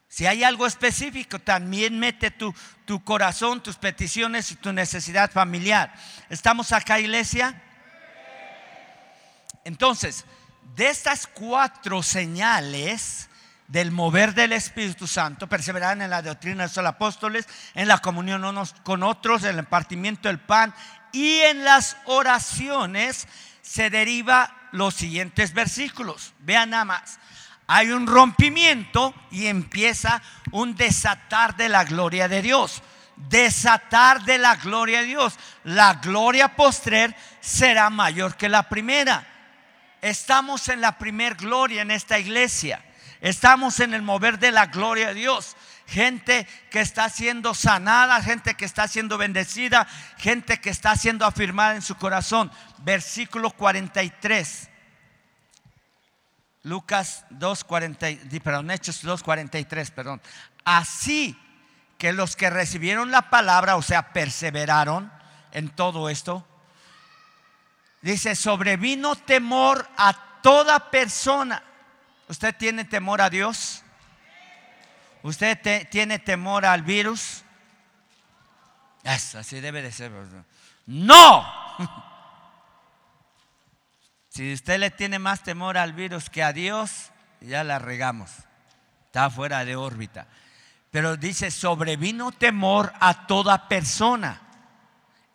Si 0.08 0.27
hay 0.27 0.44
algo 0.44 0.68
específico, 0.68 1.39
también 1.39 1.98
mete 1.98 2.30
tu, 2.30 2.54
tu 2.86 3.04
corazón, 3.04 3.63
tus 3.63 3.77
peticiones 3.77 4.51
y 4.51 4.56
tu 4.56 4.72
necesidad 4.72 5.32
familiar. 5.32 5.96
¿Estamos 6.30 6.72
acá, 6.74 7.00
iglesia? 7.00 7.63
Entonces, 9.67 10.24
de 10.77 10.88
estas 10.88 11.27
cuatro 11.27 12.01
señales 12.01 13.27
del 13.67 13.91
mover 13.91 14.33
del 14.33 14.53
Espíritu 14.53 15.07
Santo, 15.07 15.47
perseverar 15.47 16.01
en 16.01 16.09
la 16.09 16.21
doctrina 16.21 16.65
de 16.65 16.74
los 16.74 16.86
apóstoles, 16.86 17.50
en 17.75 17.89
la 17.89 17.97
comunión 17.97 18.45
unos 18.45 18.74
con 18.83 19.03
otros, 19.03 19.43
en 19.43 19.59
el 19.59 19.65
partimiento 19.65 20.29
del 20.29 20.39
pan 20.39 20.74
y 21.12 21.39
en 21.41 21.65
las 21.65 21.97
oraciones, 22.05 23.27
se 23.62 23.89
deriva 23.89 24.55
los 24.71 24.93
siguientes 24.93 25.53
versículos. 25.53 26.33
Vean 26.39 26.69
nada 26.69 26.86
más. 26.86 27.19
Hay 27.67 27.89
un 27.89 28.07
rompimiento 28.07 29.13
y 29.31 29.47
empieza 29.47 30.21
un 30.51 30.77
desatar 30.77 31.57
de 31.57 31.67
la 31.67 31.83
gloria 31.83 32.29
de 32.29 32.41
Dios. 32.41 32.81
Desatar 33.17 34.24
de 34.24 34.38
la 34.38 34.55
gloria 34.55 35.01
de 35.01 35.07
Dios. 35.07 35.38
La 35.65 35.95
gloria 35.95 36.55
postrer 36.55 37.13
será 37.41 37.89
mayor 37.89 38.38
que 38.38 38.47
la 38.47 38.69
primera. 38.69 39.33
Estamos 40.01 40.70
en 40.70 40.82
la 40.82 40.98
primer 40.98 41.36
gloria 41.36 41.82
en 41.82 41.92
esta 41.92 42.20
iglesia. 42.20 42.84
Estamos 43.22 43.80
en 43.80 43.94
el 43.94 44.01
mover 44.01 44.39
de 44.39 44.51
la 44.51 44.68
gloria 44.68 45.10
de 45.10 45.16
Dios. 45.16 45.56
Gente 45.88 46.48
que 46.70 46.82
está 46.82 47.10
siendo 47.10 47.54
sanada, 47.54 48.22
gente 48.22 48.56
que 48.56 48.66
está 48.66 48.88
siendo 48.88 49.18
bendecida, 49.18 49.88
gente 50.18 50.60
que 50.60 50.70
está 50.70 50.96
siendo 50.96 51.25
afirmada 51.25 51.75
en 51.75 51.82
su 51.82 51.96
corazón. 51.96 52.51
Versículo 52.80 53.51
43. 53.51 54.70
Lucas 56.63 57.25
2.40, 57.32 58.42
perdón, 58.42 58.72
Hechos 58.72 59.04
2.43, 59.04 59.89
perdón. 59.92 60.22
Así 60.66 61.39
que 61.98 62.12
los 62.12 62.36
que 62.36 62.50
recibieron 62.50 63.10
la 63.10 63.30
palabra, 63.30 63.77
o 63.77 63.82
sea, 63.82 64.12
perseveraron 64.12 65.12
en 65.54 65.70
todo 65.70 66.10
esto, 66.10 66.46
Dice, 68.01 68.36
sobrevino 68.36 69.16
temor 69.16 69.88
a 69.98 70.13
toda 70.42 70.92
persona. 70.92 71.63
¿Usted 72.27 72.56
tiene 72.56 72.86
temor 72.86 73.22
a 73.22 73.30
Dios? 73.30 73.84
¿Usted 75.24 75.88
tiene 75.89 76.20
temor 76.20 76.66
al 76.66 76.84
virus? 76.84 77.44
Así 79.04 79.60
debe 79.60 79.82
de 79.82 79.92
ser. 79.92 80.12
No. 80.86 81.46
Si 84.30 84.54
usted 84.54 84.77
le 84.77 84.92
tiene 84.92 85.18
más 85.18 85.42
temor 85.42 85.80
al 85.80 85.94
virus 85.94 86.30
que 86.30 86.44
a 86.44 86.54
Dios, 86.54 87.10
ya 87.42 87.63
la 87.63 87.80
regamos. 87.80 88.30
Está 89.08 89.32
fuera 89.32 89.66
de 89.66 89.75
órbita. 89.75 90.27
Pero 90.92 91.18
dice, 91.18 91.50
sobrevino 91.50 92.32
temor 92.32 92.94
a 93.00 93.25
toda 93.25 93.68
persona 93.68 94.39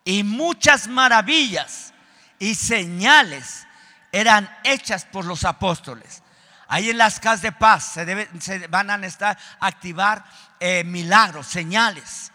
y 0.05 0.23
muchas 0.23 0.87
maravillas 0.87 1.92
y 2.43 2.57
señales 2.57 3.69
eran 4.11 4.51
hechas 4.65 5.05
por 5.05 5.25
los 5.25 5.45
apóstoles. 5.45 6.25
Ahí 6.67 6.91
en 6.91 6.99
las 6.99 7.21
casas 7.21 7.43
de 7.43 7.53
paz 7.53 7.93
se, 8.41 8.67
van 8.67 8.91
a 8.91 9.07
estar 9.07 9.39
activar 9.61 10.25
eh, 10.59 10.83
milagros, 10.83 11.47
señales. 11.47 12.33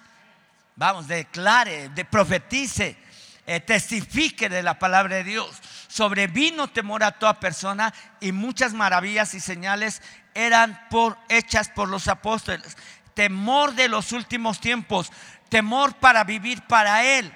Vamos, 0.77 1.09
declare, 1.09 1.89
de 1.89 2.05
profetice, 2.05 2.97
eh, 3.45 3.59
testifique 3.59 4.47
de 4.47 4.63
la 4.63 4.79
palabra 4.79 5.17
de 5.17 5.25
Dios. 5.25 5.61
Sobrevino 5.89 6.69
temor 6.69 7.03
a 7.03 7.11
toda 7.11 7.41
persona 7.41 7.93
y 8.21 8.31
muchas 8.31 8.71
maravillas 8.73 9.33
y 9.33 9.41
señales 9.41 10.01
eran 10.33 10.87
por, 10.89 11.17
hechas 11.27 11.67
por 11.67 11.89
los 11.89 12.07
apóstoles. 12.07 12.77
Temor 13.13 13.73
de 13.73 13.89
los 13.89 14.13
últimos 14.13 14.61
tiempos, 14.61 15.11
temor 15.49 15.95
para 15.95 16.23
vivir 16.23 16.61
para 16.61 17.03
Él. 17.03 17.35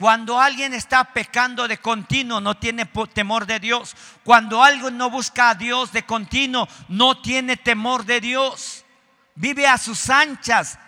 Cuando 0.00 0.40
alguien 0.40 0.72
está 0.72 1.04
pecando 1.04 1.68
de 1.68 1.76
continuo, 1.76 2.40
no 2.40 2.56
tiene 2.56 2.86
temor 3.12 3.44
de 3.44 3.60
Dios. 3.60 3.94
Cuando 4.24 4.64
alguien 4.64 4.96
no 4.96 5.10
busca 5.10 5.50
a 5.50 5.54
Dios 5.54 5.92
de 5.92 6.06
continuo, 6.06 6.66
no 6.88 7.20
tiene 7.20 7.58
temor 7.58 8.06
de 8.06 8.18
Dios. 8.18 8.86
Vive 9.34 9.66
a 9.68 9.76
sus 9.76 10.08
anchas 10.08 10.78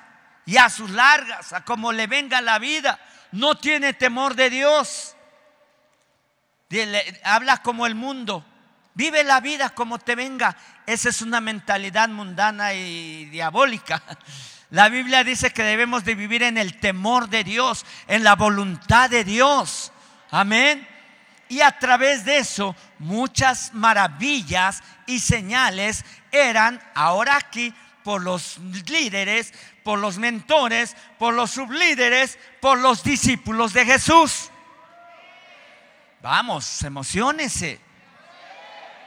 y 0.47 0.57
a 0.57 0.71
sus 0.71 0.88
largas, 0.88 1.52
a 1.52 1.62
como 1.62 1.92
le 1.92 2.07
venga 2.07 2.40
la 2.40 2.59
vida. 2.59 2.99
No 3.33 3.59
tiene 3.59 3.92
temor 3.92 4.35
de 4.35 4.49
Dios. 4.49 5.14
Habla 7.23 7.59
como 7.59 7.85
el 7.85 7.95
mundo. 7.95 8.42
Vive 8.95 9.25
la 9.25 9.40
vida 9.40 9.69
como 9.69 9.99
te 9.99 10.14
venga. 10.14 10.57
Esa 10.87 11.11
es 11.11 11.21
una 11.21 11.42
mentalidad 11.42 12.09
mundana 12.09 12.73
y 12.73 13.26
diabólica. 13.26 14.02
La 14.73 14.88
Biblia 14.88 15.23
dice 15.23 15.50
que 15.50 15.62
debemos 15.62 16.02
de 16.02 16.14
vivir 16.14 16.43
en 16.43 16.57
el 16.57 16.81
temor 16.81 17.29
de 17.29 17.45
Dios, 17.45 17.85
en 18.09 18.25
la 18.25 18.37
voluntad 18.37 19.11
de 19.11 19.23
Dios. 19.23 19.93
Amén. 20.31 20.88
Y 21.50 21.61
a 21.61 21.79
través 21.79 22.25
de 22.25 22.38
eso, 22.38 22.75
muchas 22.99 23.75
maravillas 23.75 24.83
y 25.05 25.21
señales 25.21 26.07
eran 26.31 26.81
ahora 26.95 27.37
aquí 27.37 27.75
por 28.02 28.23
los 28.23 28.57
líderes, 28.88 29.52
por 29.83 29.99
los 29.99 30.17
mentores, 30.17 30.97
por 31.19 31.35
los 31.35 31.50
sublíderes, 31.50 32.38
por 32.59 32.79
los 32.79 33.02
discípulos 33.05 33.75
de 33.75 33.85
Jesús. 33.85 34.50
Vamos, 36.23 36.83
emocionese. 36.83 37.79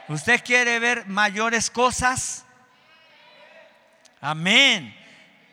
¿Usted 0.06 0.44
quiere 0.44 0.78
ver 0.78 1.08
mayores 1.08 1.70
cosas? 1.70 2.44
Amén. 4.20 5.05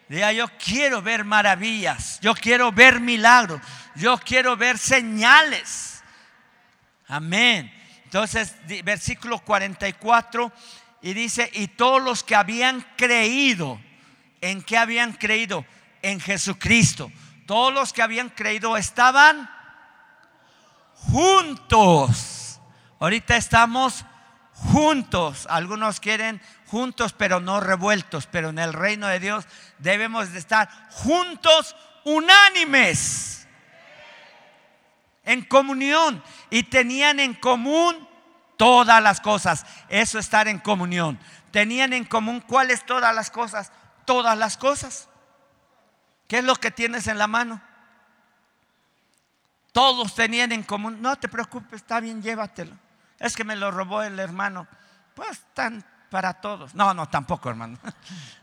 Diga, 0.09 0.31
yo 0.31 0.47
quiero 0.57 1.01
ver 1.01 1.23
maravillas, 1.23 2.19
yo 2.21 2.35
quiero 2.35 2.71
ver 2.71 2.99
milagros, 2.99 3.61
yo 3.95 4.17
quiero 4.17 4.57
ver 4.57 4.77
señales. 4.77 6.03
Amén. 7.07 7.71
Entonces, 8.03 8.55
versículo 8.83 9.39
44, 9.39 10.51
y 11.01 11.13
dice, 11.13 11.49
y 11.53 11.67
todos 11.67 12.01
los 12.01 12.23
que 12.23 12.35
habían 12.35 12.85
creído, 12.95 13.79
¿en 14.39 14.61
qué 14.61 14.77
habían 14.77 15.13
creído? 15.13 15.65
En 16.01 16.19
Jesucristo. 16.19 17.11
Todos 17.45 17.73
los 17.73 17.91
que 17.91 18.01
habían 18.01 18.29
creído 18.29 18.77
estaban 18.77 19.49
juntos. 20.93 22.59
Ahorita 22.99 23.35
estamos 23.35 24.05
juntos. 24.53 25.45
Algunos 25.49 25.99
quieren 25.99 26.41
juntos 26.73 27.13
pero 27.13 27.39
no 27.39 27.59
revueltos, 27.59 28.25
pero 28.25 28.49
en 28.49 28.57
el 28.57 28.73
reino 28.73 29.05
de 29.05 29.19
Dios 29.19 29.45
debemos 29.77 30.33
de 30.33 30.39
estar 30.39 30.67
juntos, 30.89 31.75
unánimes, 32.03 33.47
en 35.23 35.43
comunión. 35.43 36.23
Y 36.49 36.63
tenían 36.63 37.19
en 37.19 37.35
común 37.35 38.09
todas 38.57 39.03
las 39.03 39.21
cosas. 39.21 39.67
Eso 39.87 40.17
estar 40.17 40.47
en 40.47 40.57
comunión. 40.57 41.19
Tenían 41.51 41.93
en 41.93 42.05
común 42.05 42.41
cuáles 42.41 42.83
todas 42.87 43.13
las 43.13 43.29
cosas. 43.29 43.71
Todas 44.05 44.35
las 44.35 44.57
cosas. 44.57 45.09
¿Qué 46.27 46.39
es 46.39 46.43
lo 46.43 46.55
que 46.55 46.71
tienes 46.71 47.05
en 47.05 47.19
la 47.19 47.27
mano? 47.27 47.61
Todos 49.73 50.15
tenían 50.15 50.51
en 50.51 50.63
común. 50.63 51.03
No 51.03 51.17
te 51.17 51.29
preocupes, 51.29 51.81
está 51.81 51.99
bien, 51.99 52.23
llévatelo. 52.23 52.75
Es 53.19 53.35
que 53.35 53.43
me 53.43 53.55
lo 53.55 53.69
robó 53.69 54.01
el 54.01 54.17
hermano. 54.19 54.67
Pues 55.13 55.29
están 55.33 55.85
para 56.13 56.35
todos. 56.35 56.75
No, 56.75 56.93
no, 56.93 57.09
tampoco, 57.09 57.49
hermano. 57.49 57.79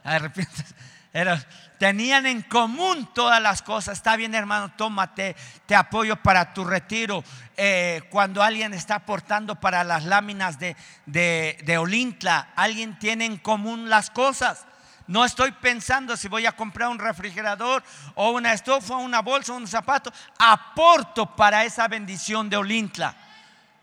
Pero 1.13 1.39
tenían 1.79 2.27
en 2.27 2.43
común 2.43 3.09
todas 3.15 3.41
las 3.41 3.63
cosas. 3.63 3.97
Está 3.97 4.17
bien, 4.17 4.35
hermano, 4.35 4.73
tómate, 4.77 5.37
te 5.67 5.77
apoyo 5.77 6.17
para 6.17 6.53
tu 6.53 6.65
retiro. 6.65 7.23
Eh, 7.57 8.03
cuando 8.11 8.43
alguien 8.43 8.75
está 8.75 8.97
aportando 8.97 9.55
para 9.55 9.85
las 9.85 10.05
láminas 10.05 10.59
de, 10.59 10.75
de, 11.07 11.79
Olintla, 11.79 12.49
alguien 12.57 12.99
tiene 12.99 13.25
en 13.25 13.37
común 13.37 13.89
las 13.89 14.11
cosas. 14.11 14.67
No 15.07 15.25
estoy 15.25 15.53
pensando 15.53 16.17
si 16.17 16.27
voy 16.27 16.47
a 16.47 16.57
comprar 16.57 16.89
un 16.89 16.99
refrigerador 16.99 17.85
o 18.17 18.31
una 18.31 18.53
estufa, 18.53 18.97
una 18.97 19.23
bolsa, 19.23 19.53
un 19.53 19.69
zapato. 19.69 20.13
Aporto 20.41 21.37
para 21.37 21.65
esa 21.65 21.87
bendición 21.87 22.51
de 22.51 22.57
Olintla. 22.57 23.15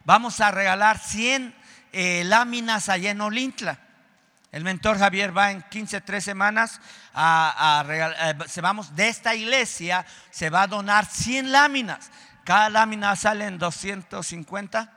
Vamos 0.03 0.41
a 0.41 0.51
regalar 0.51 0.99
100 0.99 1.66
eh, 1.91 2.23
láminas 2.25 2.89
allá 2.89 3.11
en 3.11 3.21
Olintla. 3.21 3.79
El 4.51 4.63
mentor 4.63 4.97
Javier 4.97 5.37
va 5.37 5.51
en 5.51 5.61
15, 5.61 6.01
3 6.01 6.23
semanas 6.23 6.79
a, 7.13 7.83
regalar, 7.85 8.41
eh, 8.41 8.49
se 8.49 8.61
vamos 8.61 8.95
de 8.95 9.09
esta 9.09 9.35
iglesia, 9.35 10.05
se 10.31 10.49
va 10.49 10.63
a 10.63 10.67
donar 10.67 11.05
100 11.05 11.51
láminas. 11.51 12.09
Cada 12.45 12.69
lámina 12.69 13.15
sale 13.15 13.45
en 13.45 13.57
250, 13.57 14.93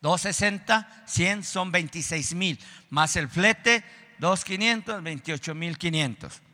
260, 0.00 1.02
100 1.06 1.44
son 1.44 1.72
26 1.72 2.34
mil, 2.34 2.58
más 2.90 3.16
el 3.16 3.28
flete 3.28 3.82
2.500, 4.20 5.02
28.500. 5.02 6.47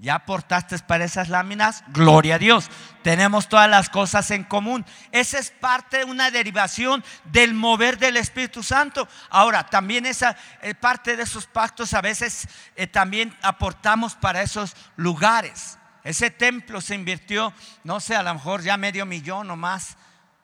¿Ya 0.00 0.14
aportaste 0.14 0.78
para 0.78 1.04
esas 1.04 1.28
láminas? 1.28 1.82
Gloria 1.88 2.36
a 2.36 2.38
Dios. 2.38 2.70
Tenemos 3.02 3.48
todas 3.48 3.68
las 3.68 3.90
cosas 3.90 4.30
en 4.30 4.44
común. 4.44 4.86
Esa 5.10 5.40
es 5.40 5.50
parte 5.50 5.98
de 5.98 6.04
una 6.04 6.30
derivación 6.30 7.02
del 7.24 7.52
mover 7.52 7.98
del 7.98 8.16
Espíritu 8.16 8.62
Santo. 8.62 9.08
Ahora, 9.28 9.66
también 9.66 10.06
esa 10.06 10.36
eh, 10.62 10.76
parte 10.76 11.16
de 11.16 11.24
esos 11.24 11.48
pactos 11.48 11.94
a 11.94 12.00
veces 12.00 12.46
eh, 12.76 12.86
también 12.86 13.36
aportamos 13.42 14.14
para 14.14 14.40
esos 14.40 14.76
lugares. 14.94 15.78
Ese 16.04 16.30
templo 16.30 16.80
se 16.80 16.94
invirtió, 16.94 17.52
no 17.82 17.98
sé, 17.98 18.14
a 18.14 18.22
lo 18.22 18.32
mejor 18.32 18.62
ya 18.62 18.76
medio 18.76 19.04
millón 19.04 19.50
o 19.50 19.56
más, 19.56 19.96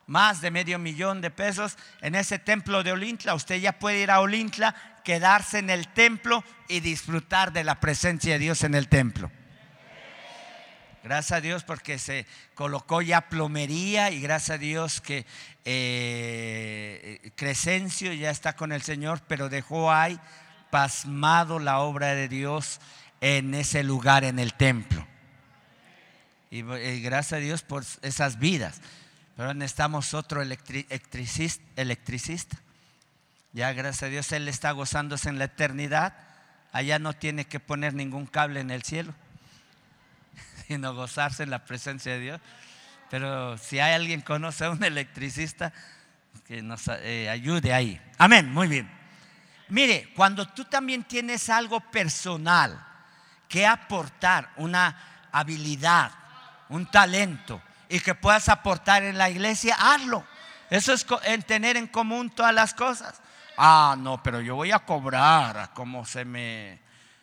más 0.08 0.40
de 0.40 0.50
medio 0.50 0.80
millón 0.80 1.20
de 1.20 1.30
pesos 1.30 1.78
en 2.00 2.16
ese 2.16 2.40
templo 2.40 2.82
de 2.82 2.90
Olintla. 2.90 3.34
Usted 3.34 3.60
ya 3.60 3.78
puede 3.78 4.00
ir 4.00 4.10
a 4.10 4.18
Olintla, 4.18 4.74
quedarse 5.04 5.60
en 5.60 5.70
el 5.70 5.86
templo 5.86 6.42
y 6.66 6.80
disfrutar 6.80 7.52
de 7.52 7.62
la 7.62 7.78
presencia 7.78 8.32
de 8.32 8.40
Dios 8.40 8.64
en 8.64 8.74
el 8.74 8.88
templo. 8.88 9.30
Gracias 11.04 11.32
a 11.32 11.40
Dios 11.42 11.64
porque 11.64 11.98
se 11.98 12.24
colocó 12.54 13.02
ya 13.02 13.28
plomería 13.28 14.10
y 14.10 14.22
gracias 14.22 14.54
a 14.54 14.58
Dios 14.58 15.02
que 15.02 15.26
eh, 15.66 17.30
Crescencio 17.36 18.14
ya 18.14 18.30
está 18.30 18.56
con 18.56 18.72
el 18.72 18.80
Señor, 18.80 19.20
pero 19.28 19.50
dejó 19.50 19.92
ahí 19.92 20.18
pasmado 20.70 21.58
la 21.58 21.80
obra 21.80 22.14
de 22.14 22.26
Dios 22.28 22.80
en 23.20 23.52
ese 23.52 23.84
lugar, 23.84 24.24
en 24.24 24.38
el 24.38 24.54
templo. 24.54 25.06
Y, 26.50 26.62
gracias 26.62 27.34
a 27.34 27.36
Dios 27.42 27.60
por 27.60 27.84
esas 28.00 28.38
vidas. 28.38 28.80
Pero 29.36 29.52
necesitamos 29.52 30.14
otro 30.14 30.40
electricista, 30.40 31.62
electricista. 31.76 32.56
Ya 33.52 33.74
gracias 33.74 34.04
a 34.04 34.06
Dios 34.06 34.32
Él 34.32 34.48
está 34.48 34.70
gozándose 34.70 35.28
en 35.28 35.38
la 35.38 35.44
eternidad. 35.44 36.16
Allá 36.72 36.98
no 36.98 37.12
tiene 37.12 37.44
que 37.44 37.60
poner 37.60 37.92
ningún 37.92 38.24
cable 38.24 38.60
en 38.60 38.70
el 38.70 38.84
cielo 38.84 39.14
sino 40.68 40.94
gozarse 40.94 41.42
en 41.42 41.50
la 41.50 41.64
presencia 41.64 42.12
de 42.12 42.20
Dios. 42.20 42.40
Pero 43.10 43.56
si 43.58 43.78
hay 43.78 43.94
alguien 43.94 44.20
que 44.20 44.26
conoce 44.26 44.64
a 44.64 44.70
un 44.70 44.82
electricista, 44.82 45.72
que 46.46 46.62
nos 46.62 46.88
eh, 46.88 47.28
ayude 47.30 47.72
ahí. 47.72 48.00
Amén, 48.18 48.52
muy 48.52 48.68
bien. 48.68 48.90
Mire, 49.68 50.12
cuando 50.14 50.46
tú 50.48 50.64
también 50.64 51.04
tienes 51.04 51.48
algo 51.48 51.80
personal 51.80 52.84
que 53.48 53.66
aportar, 53.66 54.50
una 54.56 55.28
habilidad, 55.32 56.12
un 56.68 56.90
talento, 56.90 57.62
y 57.88 58.00
que 58.00 58.14
puedas 58.14 58.48
aportar 58.48 59.04
en 59.04 59.16
la 59.16 59.30
iglesia, 59.30 59.76
hazlo. 59.78 60.26
Eso 60.70 60.92
es 60.92 61.06
en 61.24 61.42
tener 61.42 61.76
en 61.76 61.86
común 61.86 62.30
todas 62.30 62.54
las 62.54 62.74
cosas. 62.74 63.20
Ah, 63.56 63.94
no, 63.96 64.22
pero 64.22 64.40
yo 64.40 64.56
voy 64.56 64.72
a 64.72 64.80
cobrar 64.80 65.72
como 65.74 66.04
se 66.04 66.24
me, 66.24 66.80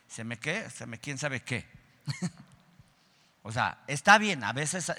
se 0.07 0.23
me 0.23 0.37
qué, 0.37 0.69
se 0.69 0.85
me 0.85 0.97
quién 0.97 1.17
sabe 1.17 1.41
qué. 1.41 1.67
O 3.43 3.51
sea, 3.51 3.79
está 3.87 4.17
bien, 4.17 4.43
a 4.43 4.53
veces 4.53 4.91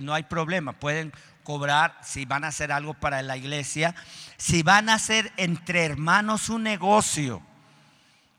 no 0.00 0.14
hay 0.14 0.22
problema, 0.22 0.72
pueden 0.72 1.12
cobrar 1.42 1.98
si 2.02 2.24
van 2.24 2.44
a 2.44 2.48
hacer 2.48 2.70
algo 2.70 2.94
para 2.94 3.22
la 3.22 3.36
iglesia, 3.36 3.94
si 4.36 4.62
van 4.62 4.88
a 4.88 4.94
hacer 4.94 5.32
entre 5.36 5.84
hermanos 5.84 6.48
un 6.48 6.62
negocio, 6.62 7.42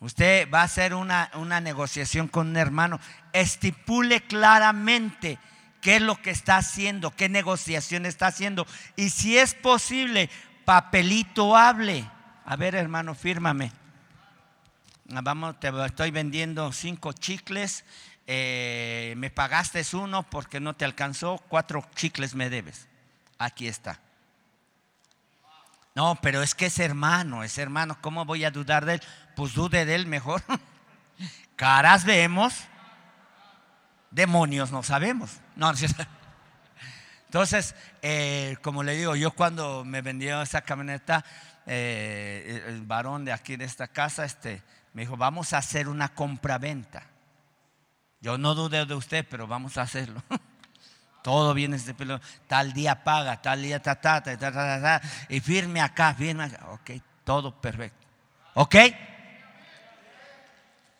Usted 0.04 0.50
va 0.54 0.60
a 0.60 0.66
hacer 0.66 0.94
una, 0.94 1.32
una 1.36 1.62
negociación 1.62 2.28
con 2.28 2.50
un 2.50 2.58
hermano. 2.58 3.00
Estipule 3.32 4.20
claramente 4.20 5.40
qué 5.80 5.96
es 5.96 6.02
lo 6.02 6.22
que 6.22 6.30
está 6.30 6.58
haciendo, 6.58 7.12
qué 7.12 7.30
negociación 7.30 8.06
está 8.06 8.28
haciendo. 8.28 8.68
Y 8.98 9.12
si 9.12 9.38
es 9.38 9.56
posible, 9.56 10.30
papelito 10.66 11.56
hable. 11.56 12.06
A 12.44 12.58
ver, 12.58 12.76
hermano, 12.76 13.16
fírmame. 13.16 13.72
Ah, 15.16 15.22
vamos, 15.24 15.58
te 15.62 15.72
estoy 15.86 16.12
vendiendo 16.12 16.74
cinco 16.74 17.14
chicles. 17.14 17.86
Eh, 18.26 19.14
me 19.18 19.30
pagaste 19.30 19.84
uno 19.94 20.24
porque 20.24 20.60
no 20.60 20.76
te 20.76 20.86
alcanzó. 20.86 21.42
Cuatro 21.50 21.86
chicles 21.96 22.36
me 22.36 22.50
debes. 22.50 22.88
Aquí 23.38 23.68
está. 23.68 24.00
No, 25.96 26.18
pero 26.22 26.42
es 26.42 26.56
que 26.56 26.68
es 26.68 26.80
hermano, 26.80 27.44
es 27.44 27.58
hermano. 27.58 27.98
¿Cómo 28.02 28.26
voy 28.26 28.46
a 28.46 28.52
dudar 28.52 28.86
de 28.86 28.96
él? 28.96 29.02
Pues 29.36 29.54
dude 29.54 29.86
de 29.86 29.96
él 29.96 30.08
mejor. 30.08 30.42
Caras 31.56 32.04
vemos, 32.04 32.56
demonios 34.10 34.72
no 34.72 34.82
sabemos. 34.82 35.40
No, 35.56 35.72
Entonces, 37.26 37.76
eh, 38.02 38.58
como 38.62 38.82
le 38.82 38.96
digo, 38.96 39.16
yo 39.16 39.32
cuando 39.32 39.86
me 39.86 40.02
vendió 40.02 40.42
esa 40.42 40.62
camioneta, 40.62 41.24
eh, 41.68 42.64
el 42.68 42.82
varón 42.82 43.24
de 43.24 43.32
aquí 43.32 43.56
de 43.56 43.66
esta 43.66 43.88
casa, 43.88 44.26
este, 44.26 44.64
me 44.94 45.04
dijo, 45.04 45.16
vamos 45.16 45.54
a 45.54 45.60
hacer 45.60 45.88
una 45.88 46.10
compraventa. 46.10 47.04
Yo 48.24 48.38
no 48.38 48.56
dudé 48.56 48.86
de 48.86 48.96
usted, 48.96 49.28
pero 49.30 49.48
vamos 49.48 49.78
a 49.78 49.82
hacerlo. 49.82 50.24
Todo 51.24 51.54
viene 51.54 51.78
de 51.78 51.94
pelo. 51.94 52.22
Tal 52.48 52.72
día 52.72 53.04
paga, 53.04 53.42
tal 53.42 53.62
día 53.62 53.82
ta, 53.82 54.00
ta, 54.00 54.24
ta, 54.24 54.38
ta, 54.38 54.52
ta, 54.52 55.02
y 55.28 55.42
firme 55.42 55.82
acá, 55.82 56.14
firme 56.14 56.46
acá. 56.46 56.68
Ok, 56.72 56.92
todo 57.24 57.62
perfecto. 57.62 58.06
¿Ok? 58.56 58.76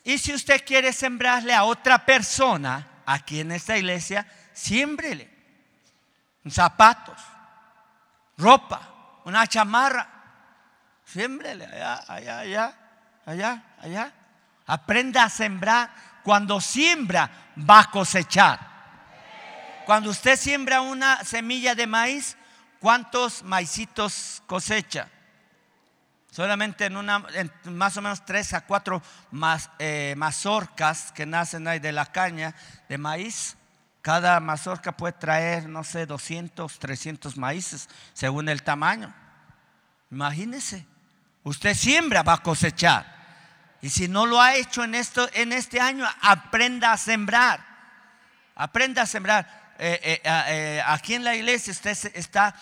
Y 0.04 0.18
si 0.18 0.34
usted 0.34 0.64
quiere 0.66 0.92
sembrarle 0.94 1.54
a 1.54 1.64
otra 1.64 2.06
persona 2.06 2.88
aquí 3.06 3.40
en 3.42 3.52
esta 3.52 3.78
iglesia, 3.78 4.26
siémbrele 4.54 5.30
zapatos, 6.50 7.22
ropa, 8.38 9.22
una 9.26 9.48
chamarra. 9.48 10.10
Siémbrele 11.06 11.66
allá, 11.66 12.04
allá, 12.08 12.40
allá, 12.40 12.76
allá, 13.26 13.64
allá. 13.82 14.14
Aprenda 14.66 15.24
a 15.26 15.30
sembrar. 15.30 16.13
Cuando 16.24 16.62
siembra, 16.62 17.30
va 17.58 17.82
a 17.82 17.92
cosechar. 17.92 18.74
Cuando 19.86 20.10
usted 20.10 20.38
siembra 20.38 20.82
una 20.82 21.24
semilla 21.24 21.76
de 21.76 21.88
maíz, 21.88 22.38
¿cuántos 22.80 23.44
maicitos 23.44 24.42
cosecha? 24.48 25.10
Solamente 26.32 26.86
en 26.86 26.98
una, 26.98 27.24
más 27.66 27.98
o 27.98 28.02
menos 28.02 28.26
tres 28.26 28.54
a 28.54 28.62
cuatro 28.62 29.04
eh, 29.78 30.16
mazorcas 30.18 31.12
que 31.12 31.26
nacen 31.26 31.68
ahí 31.68 31.80
de 31.80 31.92
la 31.92 32.08
caña 32.08 32.56
de 32.90 32.98
maíz. 32.98 33.56
Cada 34.02 34.40
mazorca 34.40 34.92
puede 34.94 35.14
traer, 35.14 35.70
no 35.70 35.84
sé, 35.84 36.06
200, 36.06 36.80
300 36.80 37.38
maíces, 37.38 37.88
según 38.14 38.50
el 38.50 38.64
tamaño. 38.64 39.14
Imagínese, 40.10 40.86
usted 41.44 41.76
siembra, 41.76 42.24
va 42.24 42.34
a 42.34 42.44
cosechar. 42.44 43.23
Y 43.84 43.90
si 43.90 44.08
no 44.08 44.26
lo 44.26 44.40
ha 44.40 44.56
hecho 44.56 44.86
en, 44.86 44.96
esto, 44.96 45.30
en 45.34 45.52
este 45.52 45.82
año, 45.82 46.08
aprenda 46.22 46.94
a 46.94 46.98
sembrar. 46.98 47.60
Aprenda 48.56 49.02
a 49.02 49.06
sembrar. 49.06 49.74
Eh, 49.78 50.00
eh, 50.02 50.22
eh, 50.24 50.84
aquí 50.86 51.16
en 51.16 51.26
la 51.26 51.36
iglesia 51.36 51.74
usted 51.74 51.98
está 52.16 52.56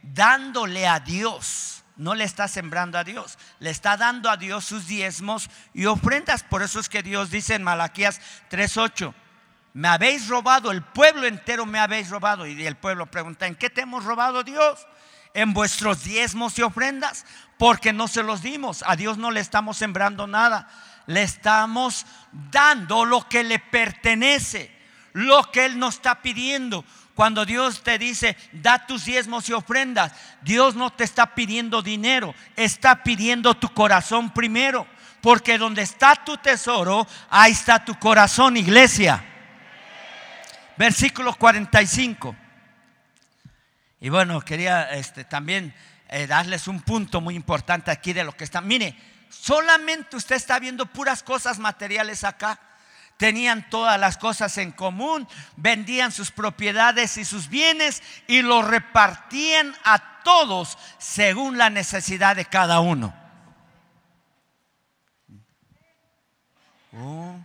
dándole 0.00 0.88
a 0.88 1.00
Dios, 1.00 1.84
no 1.96 2.14
le 2.14 2.24
está 2.24 2.48
sembrando 2.48 2.96
a 2.96 3.04
Dios, 3.04 3.36
le 3.58 3.68
está 3.68 3.98
dando 3.98 4.30
a 4.30 4.38
Dios 4.38 4.64
sus 4.64 4.86
diezmos 4.86 5.50
y 5.74 5.84
ofrendas. 5.84 6.44
Por 6.44 6.62
eso 6.62 6.80
es 6.80 6.88
que 6.88 7.02
Dios 7.02 7.30
dice 7.30 7.54
en 7.54 7.62
Malaquías 7.62 8.22
3:8, 8.48 9.12
me 9.74 9.88
habéis 9.88 10.28
robado, 10.28 10.70
el 10.70 10.82
pueblo 10.82 11.26
entero 11.26 11.66
me 11.66 11.78
habéis 11.78 12.08
robado. 12.08 12.46
Y 12.46 12.66
el 12.66 12.76
pueblo 12.76 13.04
pregunta, 13.04 13.46
¿en 13.46 13.54
qué 13.54 13.68
te 13.68 13.82
hemos 13.82 14.06
robado 14.06 14.44
Dios? 14.44 14.86
En 15.34 15.52
vuestros 15.52 16.04
diezmos 16.04 16.58
y 16.58 16.62
ofrendas, 16.62 17.24
porque 17.58 17.92
no 17.92 18.08
se 18.08 18.22
los 18.22 18.42
dimos. 18.42 18.84
A 18.86 18.96
Dios 18.96 19.18
no 19.18 19.30
le 19.30 19.40
estamos 19.40 19.76
sembrando 19.76 20.26
nada, 20.26 20.68
le 21.06 21.22
estamos 21.22 22.06
dando 22.50 23.04
lo 23.04 23.28
que 23.28 23.44
le 23.44 23.58
pertenece 23.58 24.80
lo 25.12 25.50
que 25.50 25.64
Él 25.66 25.78
nos 25.78 25.96
está 25.96 26.22
pidiendo. 26.22 26.84
Cuando 27.14 27.44
Dios 27.44 27.82
te 27.82 27.98
dice, 27.98 28.36
da 28.52 28.86
tus 28.86 29.04
diezmos 29.04 29.48
y 29.48 29.52
ofrendas, 29.52 30.12
Dios 30.42 30.74
no 30.74 30.90
te 30.90 31.04
está 31.04 31.34
pidiendo 31.34 31.82
dinero, 31.82 32.34
está 32.56 33.02
pidiendo 33.02 33.54
tu 33.54 33.68
corazón 33.74 34.30
primero. 34.30 34.86
Porque 35.20 35.58
donde 35.58 35.82
está 35.82 36.14
tu 36.16 36.38
tesoro, 36.38 37.06
ahí 37.28 37.52
está 37.52 37.84
tu 37.84 37.98
corazón, 37.98 38.56
iglesia. 38.56 39.22
Versículo 40.78 41.34
45. 41.34 42.34
Y 44.00 44.08
bueno, 44.08 44.40
quería 44.40 44.90
este, 44.92 45.24
también 45.24 45.74
eh, 46.08 46.26
darles 46.26 46.66
un 46.68 46.80
punto 46.80 47.20
muy 47.20 47.34
importante 47.34 47.90
aquí 47.90 48.12
de 48.12 48.24
lo 48.24 48.32
que 48.32 48.44
está. 48.44 48.60
Mire, 48.60 48.96
solamente 49.28 50.16
usted 50.16 50.36
está 50.36 50.58
viendo 50.58 50.86
puras 50.86 51.22
cosas 51.22 51.58
materiales 51.58 52.24
acá 52.24 52.58
tenían 53.20 53.68
todas 53.68 54.00
las 54.00 54.16
cosas 54.16 54.56
en 54.56 54.72
común, 54.72 55.28
vendían 55.56 56.10
sus 56.10 56.30
propiedades 56.30 57.18
y 57.18 57.26
sus 57.26 57.50
bienes 57.50 58.02
y 58.26 58.40
los 58.40 58.66
repartían 58.66 59.76
a 59.84 60.22
todos 60.22 60.78
según 60.96 61.58
la 61.58 61.68
necesidad 61.68 62.34
de 62.34 62.46
cada 62.46 62.80
uno. 62.80 63.14
Oh. 66.94 67.38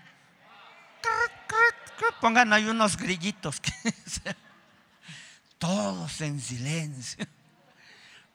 Pongan 2.21 2.53
ahí 2.53 2.65
unos 2.67 2.95
grillitos. 2.95 3.61
Todos 5.65 6.21
en 6.21 6.39
silencio. 6.39 7.25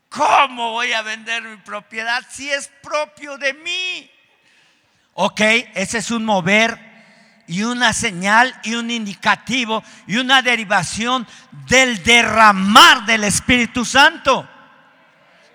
¿Cómo 0.09 0.73
voy 0.73 0.93
a 0.93 1.03
vender 1.03 1.45
mi 1.45 1.59
propiedad 1.59 2.27
si 2.29 2.51
es 2.51 2.69
propio 2.83 3.39
de 3.39 3.55
mí? 3.55 4.11
Ok, 5.15 5.41
ese 5.75 5.99
es 5.99 6.11
un 6.11 6.25
mover 6.25 6.77
y 7.47 7.63
una 7.63 7.93
señal 7.93 8.59
y 8.65 8.75
un 8.75 8.91
indicativo 8.91 9.85
y 10.09 10.17
una 10.17 10.43
derivación 10.43 11.25
del 11.69 12.03
derramar 12.03 13.07
del 13.07 13.23
Espíritu 13.23 13.85
Santo. 13.85 14.49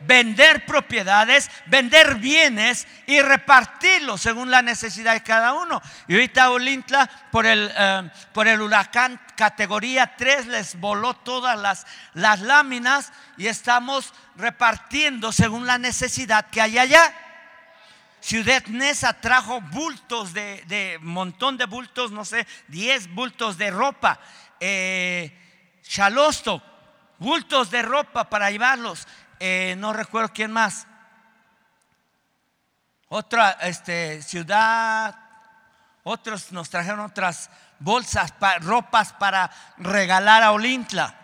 Vender 0.05 0.65
propiedades, 0.65 1.49
vender 1.65 2.15
bienes 2.15 2.87
y 3.07 3.21
repartirlos 3.21 4.21
según 4.21 4.51
la 4.51 4.61
necesidad 4.61 5.13
de 5.13 5.23
cada 5.23 5.53
uno. 5.53 5.81
Y 6.07 6.13
ahorita 6.13 6.51
Olintla, 6.51 7.09
por 7.31 7.45
el, 7.45 7.71
eh, 7.75 8.09
por 8.33 8.47
el 8.47 8.61
huracán 8.61 9.19
categoría 9.35 10.15
3, 10.15 10.47
les 10.47 10.79
voló 10.79 11.13
todas 11.15 11.59
las, 11.59 11.85
las 12.13 12.41
láminas 12.41 13.11
y 13.37 13.47
estamos 13.47 14.13
repartiendo 14.35 15.31
según 15.31 15.65
la 15.65 15.77
necesidad 15.77 16.47
que 16.49 16.61
hay 16.61 16.77
allá. 16.77 17.13
Ciudad 18.25 18.65
Nesa 18.65 19.13
trajo 19.21 19.61
bultos 19.61 20.33
de, 20.33 20.63
de, 20.65 20.97
montón 20.99 21.57
de 21.57 21.65
bultos, 21.65 22.11
no 22.11 22.25
sé, 22.25 22.47
10 22.69 23.13
bultos 23.13 23.55
de 23.57 23.69
ropa. 23.69 24.19
Eh, 24.59 25.31
Chalosto, 25.83 26.59
bultos 27.19 27.69
de 27.69 27.83
ropa 27.83 28.27
para 28.27 28.49
llevarlos. 28.49 29.07
Eh, 29.39 29.75
no 29.77 29.93
recuerdo 29.93 30.31
quién 30.33 30.51
más. 30.51 30.87
Otra 33.07 33.51
este, 33.61 34.21
ciudad, 34.21 35.15
otros 36.03 36.51
nos 36.51 36.69
trajeron 36.69 36.99
otras 36.99 37.49
bolsas, 37.79 38.33
ropas 38.61 39.13
para 39.13 39.51
regalar 39.77 40.43
a 40.43 40.51
Olintla. 40.51 41.15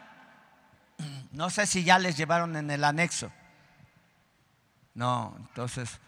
No 1.32 1.50
sé 1.50 1.66
si 1.66 1.84
ya 1.84 1.98
les 1.98 2.18
llevaron 2.18 2.56
en 2.56 2.70
el 2.70 2.84
anexo. 2.84 3.32
No, 4.94 5.34
entonces 5.38 6.00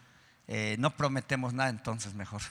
eh, 0.47 0.75
no 0.79 0.91
prometemos 0.91 1.53
nada, 1.53 1.69
entonces 1.69 2.13
mejor. 2.13 2.41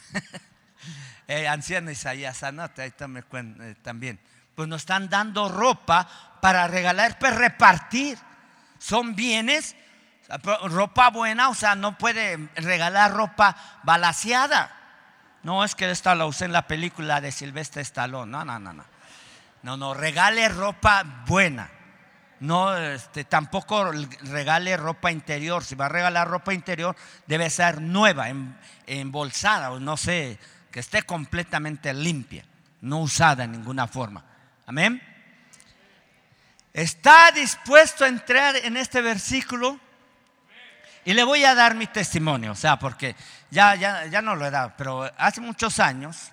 eh, 1.28 1.46
anciano 1.46 1.90
Isaías, 1.90 2.42
anota, 2.42 2.82
ahí 2.82 2.92
eh, 2.98 3.74
también. 3.82 4.20
Pues 4.54 4.68
nos 4.68 4.82
están 4.82 5.08
dando 5.08 5.48
ropa 5.48 6.08
para 6.40 6.66
regalar, 6.66 7.18
para 7.18 7.36
pues 7.36 7.50
repartir. 7.50 8.18
Son 8.83 9.14
bienes, 9.14 9.77
ropa 10.64 11.11
buena, 11.11 11.51
o 11.51 11.55
sea, 11.55 11.77
no 11.77 11.97
puede 11.97 12.49
regalar 12.57 13.12
ropa 13.12 13.57
balaseada. 13.85 14.77
No 15.45 15.64
es 15.64 15.75
que 15.75 15.90
esta 15.90 16.14
la 16.14 16.27
usé 16.27 16.47
en 16.47 16.53
la 16.53 16.66
película 16.66 17.21
de 17.21 17.31
Silvestre 17.31 17.83
Stallone. 17.83 18.31
No, 18.31 18.45
no, 18.45 18.59
no, 18.59 18.73
no. 18.73 18.85
No, 19.62 19.77
no, 19.77 19.95
regale 19.95 20.49
ropa 20.49 21.05
buena 21.27 21.71
no 22.42 22.77
este, 22.77 23.23
tampoco 23.23 23.92
regale 24.23 24.77
ropa 24.77 25.12
interior. 25.12 25.62
Si 25.62 25.77
va 25.77 25.87
a 25.87 25.88
regalar 25.88 26.27
ropa 26.27 26.53
interior, 26.53 26.97
debe 27.25 27.49
ser 27.49 27.81
nueva, 27.81 28.31
em, 28.31 28.55
embolsada 28.87 29.71
o 29.71 29.79
no 29.79 29.97
sé, 29.97 30.40
que 30.73 30.81
esté 30.81 31.05
completamente 31.05 31.95
limpia, 31.95 32.45
no 32.81 32.99
usada 32.99 33.45
en 33.45 33.53
ninguna 33.53 33.87
forma. 33.87 34.25
Amén. 34.66 35.01
¿Está 36.72 37.30
dispuesto 37.32 38.04
a 38.04 38.08
entrar 38.08 38.56
en 38.56 38.76
este 38.76 39.02
versículo? 39.02 39.78
Y 41.04 41.12
le 41.12 41.24
voy 41.24 41.44
a 41.44 41.54
dar 41.54 41.74
mi 41.74 41.87
testimonio, 41.87 42.52
o 42.52 42.54
sea, 42.54 42.78
porque 42.78 43.16
ya, 43.50 43.74
ya, 43.74 44.06
ya 44.06 44.22
no 44.22 44.37
lo 44.37 44.46
he 44.46 44.50
dado, 44.50 44.72
pero 44.78 45.11
hace 45.18 45.40
muchos 45.40 45.80
años 45.80 46.30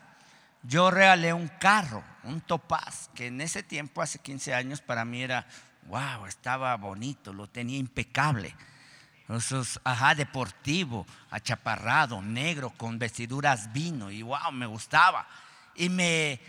yo 0.64 0.92
regalé 0.92 1.34
un 1.34 1.48
carro, 1.48 2.04
un 2.24 2.42
Topaz, 2.42 3.10
que 3.16 3.28
en 3.28 3.42
ese 3.42 3.64
tiempo, 3.64 4.02
hace 4.02 4.20
15 4.20 4.54
años, 4.54 4.82
para 4.82 5.06
mí 5.06 5.24
era, 5.24 5.46
wow, 5.88 6.26
estaba 6.28 6.76
bonito, 6.76 7.34
lo 7.34 7.48
tenía 7.48 7.78
impecable. 7.78 8.56
Esos, 9.28 9.80
ajá, 9.84 10.16
deportivo, 10.16 11.06
achaparrado, 11.30 12.22
negro, 12.22 12.72
con 12.72 13.00
vestiduras 13.00 13.72
vino, 13.74 14.12
y 14.12 14.22
wow, 14.22 14.52
me 14.52 14.66
gustaba. 14.66 15.28
Y 15.76 15.90
me, 15.90 16.40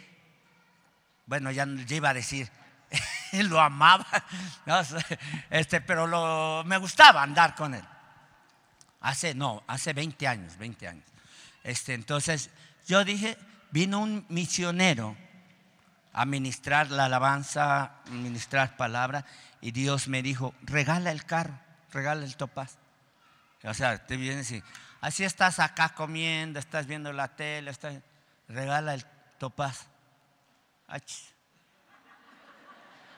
bueno, 1.26 1.50
ya, 1.50 1.66
iba 1.88 2.10
a 2.10 2.14
decir, 2.14 2.50
lo 3.32 3.60
amaba, 3.60 4.06
este, 5.50 5.80
pero 5.80 6.06
lo, 6.06 6.62
me 6.64 6.76
gustaba 6.78 7.22
andar 7.22 7.54
con 7.54 7.74
él. 7.74 7.84
Hace, 9.00 9.34
no, 9.34 9.62
hace 9.66 9.92
20 9.92 10.26
años, 10.26 10.56
20 10.58 10.88
años. 10.88 11.04
Este, 11.62 11.94
entonces 11.94 12.50
yo 12.86 13.04
dije, 13.04 13.38
vino 13.70 14.00
un 14.00 14.26
misionero 14.28 15.16
a 16.12 16.24
ministrar 16.24 16.90
la 16.90 17.04
alabanza, 17.04 17.92
ministrar 18.10 18.76
palabra, 18.76 19.24
y 19.60 19.70
Dios 19.70 20.08
me 20.08 20.22
dijo, 20.22 20.54
regala 20.62 21.12
el 21.12 21.24
carro, 21.24 21.58
regala 21.92 22.24
el 22.24 22.36
topaz. 22.36 22.78
O 23.62 23.74
sea, 23.74 24.04
te 24.06 24.16
vienes 24.16 24.50
y, 24.50 24.62
así 25.00 25.24
estás 25.24 25.60
acá 25.60 25.90
comiendo, 25.90 26.58
estás 26.58 26.86
viendo 26.86 27.12
la 27.12 27.28
tele, 27.28 27.72
regala 28.48 28.94
el 28.94 29.04
topaz. 29.38 29.86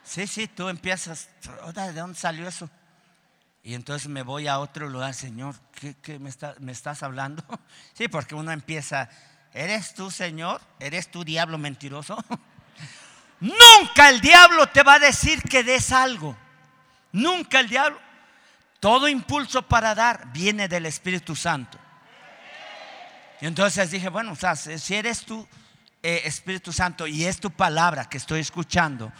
Sí, 0.05 0.27
sí, 0.27 0.49
tú 0.49 0.69
empiezas, 0.69 1.29
¿de 1.75 1.93
dónde 1.93 2.19
salió 2.19 2.49
eso? 2.49 2.69
Y 3.63 3.75
entonces 3.75 4.09
me 4.09 4.23
voy 4.23 4.49
a 4.49 4.59
otro 4.59 4.89
lugar, 4.89 5.15
Señor, 5.15 5.55
¿qué, 6.03 6.19
me, 6.19 6.31
me, 6.59 6.73
estás 6.73 7.03
hablando? 7.03 7.45
Sí, 7.95 8.09
porque 8.09 8.35
uno 8.35 8.51
empieza, 8.51 9.09
¿eres 9.53 9.95
tú, 9.95 10.11
Señor? 10.11 10.61
¿Eres 10.81 11.11
tú, 11.11 11.25
diablo 11.25 11.59
mentiroso? 11.59 12.23
Nunca 13.41 14.09
el 14.09 14.21
diablo 14.21 14.69
te 14.69 14.83
va 14.83 14.95
a 14.95 14.99
decir 14.99 15.43
que 15.43 15.63
des 15.63 15.93
algo. 15.93 16.37
Nunca 17.13 17.61
el 17.61 17.69
diablo. 17.69 18.01
Todo 18.81 19.09
impulso 19.09 19.63
para 19.63 19.95
dar 19.95 20.33
viene 20.33 20.69
del 20.69 20.87
Espíritu 20.87 21.37
Santo. 21.37 21.79
Y 23.41 23.47
entonces 23.47 23.91
dije, 23.91 24.09
bueno, 24.09 24.33
o 24.33 24.37
sea, 24.37 24.55
si 24.55 24.95
eres 24.95 25.25
tú, 25.25 25.47
eh, 26.03 26.23
Espíritu 26.25 26.73
Santo, 26.73 27.07
y 27.07 27.25
es 27.25 27.41
tu 27.41 27.51
palabra 27.51 28.09
que 28.09 28.17
estoy 28.19 28.41
escuchando, 28.41 29.13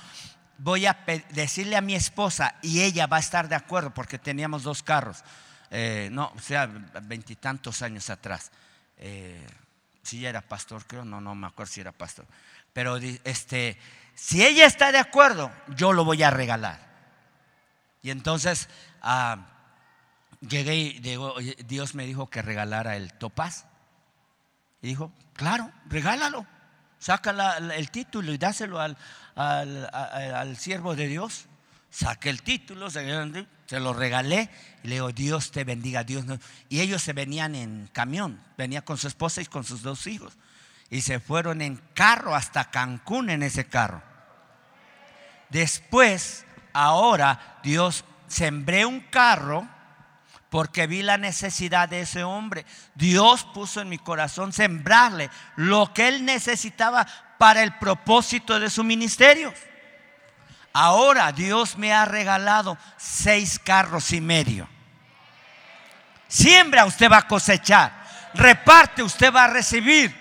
voy 0.59 0.87
a 0.87 1.05
decirle 1.31 1.77
a 1.77 1.81
mi 1.81 1.95
esposa 1.95 2.55
y 2.63 2.83
ella 2.83 3.07
va 3.07 3.17
a 3.19 3.21
estar 3.21 3.49
de 3.49 3.55
acuerdo 3.55 3.93
porque 3.93 4.19
teníamos 4.19 4.63
dos 4.63 4.83
carros. 4.83 5.25
Eh, 5.71 6.09
no, 6.13 6.33
o 6.37 6.41
sea, 6.41 6.67
veintitantos 6.67 7.83
años 7.83 8.11
atrás. 8.11 8.53
Eh, 8.99 9.47
si 10.03 10.25
era 10.25 10.41
pastor, 10.41 10.85
creo, 10.87 11.05
no, 11.05 11.21
no 11.21 11.35
me 11.35 11.47
acuerdo 11.47 11.73
si 11.73 11.81
era 11.81 11.93
pastor. 11.93 12.27
Pero 12.73 12.97
este, 12.97 13.79
si 14.15 14.45
ella 14.45 14.67
está 14.67 14.93
de 14.93 14.99
acuerdo, 14.99 15.51
yo 15.69 15.93
lo 15.93 16.05
voy 16.05 16.23
a 16.23 16.31
regalar. 16.31 16.79
Y 18.03 18.11
entonces 18.11 18.69
ah, 19.01 19.47
llegué 20.41 20.75
y 20.75 20.99
Dios 21.65 21.95
me 21.95 22.07
dijo 22.07 22.29
que 22.29 22.43
regalara 22.43 22.97
el 22.97 23.13
topaz. 23.15 23.67
Y 24.81 24.89
dijo, 24.89 25.13
claro, 25.35 25.71
regálalo. 25.87 26.47
Saca 27.03 27.57
el 27.57 27.91
título 27.91 28.33
y 28.33 28.39
dáselo 28.39 28.81
al, 28.81 28.97
al, 29.35 30.57
siervo 30.57 30.95
de 30.95 31.09
Dios, 31.09 31.47
saqué 31.91 32.31
el 32.31 32.43
título, 32.43 32.91
se, 32.91 33.81
lo 33.81 33.93
regalé 33.93 34.49
y 34.85 34.87
le 34.87 34.95
digo, 34.95 35.11
Dios 35.11 35.51
te 35.51 35.65
bendiga, 35.65 36.05
Dios. 36.05 36.25
Y 36.69 36.81
ellos 36.81 37.03
se 37.03 37.13
venían 37.13 37.57
en 37.57 37.91
camión, 37.93 38.41
venía 38.57 38.83
con 38.83 38.99
su 38.99 39.09
esposa 39.09 39.43
y 39.43 39.47
con 39.47 39.65
sus 39.65 39.83
dos 39.83 40.07
hijos. 40.07 40.39
Y 40.91 41.01
se 41.01 41.19
fueron 41.19 41.61
en 41.61 41.83
carro 41.93 42.37
hasta 42.37 42.71
Cancún 42.71 43.31
en 43.31 43.43
ese 43.43 43.67
carro. 43.67 44.01
Después, 45.51 46.47
ahora, 46.73 47.59
Dios 47.65 48.05
sembré 48.29 48.87
un 48.87 49.01
carro 49.01 49.69
porque 50.53 50.87
vi 50.87 51.01
la 51.01 51.17
necesidad 51.17 51.89
de 51.89 52.03
ese 52.03 52.25
hombre. 52.25 52.67
Dios 52.95 53.43
puso 53.55 53.81
en 53.81 53.89
mi 53.89 53.97
corazón 53.97 54.53
sembrarle 54.53 55.31
lo 55.57 55.95
que 55.95 56.09
él 56.09 56.27
necesitaba 56.27 57.07
para 57.39 57.63
el 57.63 57.79
propósito 57.79 58.61
de 58.61 58.69
su 58.69 58.85
ministerio. 58.85 59.55
Ahora 60.75 61.33
Dios 61.33 61.79
me 61.79 61.95
ha 61.95 62.05
regalado 62.05 62.77
seis 62.99 63.59
carros 63.59 64.13
y 64.13 64.21
medio. 64.21 64.69
Siembra, 66.29 66.85
usted 66.85 67.11
va 67.11 67.17
a 67.17 67.27
cosechar. 67.27 67.91
Reparte, 68.35 69.03
usted 69.03 69.33
va 69.33 69.45
a 69.45 69.49
recibir. 69.49 70.15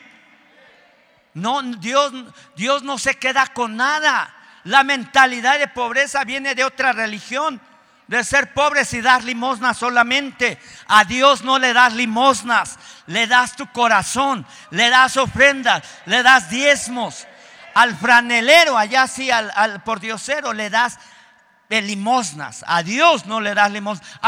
No, 1.34 1.62
Dios, 1.62 2.14
Dios 2.56 2.84
no 2.84 2.98
se 2.98 3.16
queda 3.16 3.48
con 3.48 3.76
nada. 3.76 4.34
La 4.64 4.86
mentalidad 4.86 5.60
de 5.60 5.68
pobreza 5.68 6.24
viene 6.24 6.56
de 6.56 6.64
otra 6.64 6.94
religión 6.94 7.60
de 8.12 8.26
ser 8.26 8.54
pobres 8.54 8.94
y 8.94 9.00
dar 9.00 9.24
limosnas 9.24 9.78
solamente. 9.78 10.60
A 10.88 11.06
Dios 11.06 11.46
no 11.46 11.58
le 11.58 11.72
das 11.72 11.94
limosnas, 11.94 12.78
le 13.08 13.26
das 13.26 13.56
tu 13.56 13.72
corazón, 13.72 14.46
le 14.70 14.90
das 14.90 15.16
ofrendas, 15.16 15.82
le 16.06 16.22
das 16.22 16.50
diezmos. 16.50 17.26
Al 17.74 17.96
franelero, 17.96 18.78
allá 18.78 19.08
sí, 19.08 19.32
al, 19.32 19.50
al 19.56 19.82
pordiosero, 19.84 20.52
le 20.52 20.70
das 20.70 21.00
limosnas. 21.70 22.66
A 22.68 22.84
Dios 22.84 23.26
no 23.28 23.40
le 23.40 23.54
das 23.54 23.72
limosnas. 23.72 24.20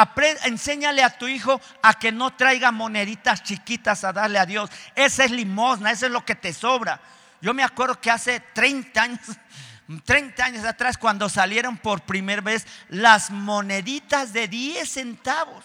enséñale 0.45 1.03
a 1.03 1.09
tu 1.09 1.27
hijo 1.27 1.59
a 1.81 1.95
que 1.95 2.13
no 2.13 2.31
traiga 2.31 2.71
moneditas 2.71 3.43
chiquitas 3.43 4.05
a 4.05 4.13
darle 4.13 4.39
a 4.39 4.45
Dios. 4.45 4.69
Esa 4.95 5.25
es 5.25 5.31
limosna, 5.31 5.91
eso 5.91 6.05
es 6.05 6.11
lo 6.13 6.23
que 6.23 6.35
te 6.35 6.53
sobra. 6.53 7.01
Yo 7.41 7.53
me 7.53 7.63
acuerdo 7.63 7.99
que 7.99 8.09
hace 8.09 8.39
30 8.39 9.01
años 9.01 9.19
30 10.01 10.45
años 10.45 10.65
atrás 10.65 10.97
cuando 10.97 11.29
salieron 11.29 11.77
por 11.77 12.01
primera 12.01 12.41
vez 12.41 12.65
las 12.89 13.31
moneditas 13.31 14.33
de 14.33 14.47
10 14.47 14.89
centavos. 14.89 15.63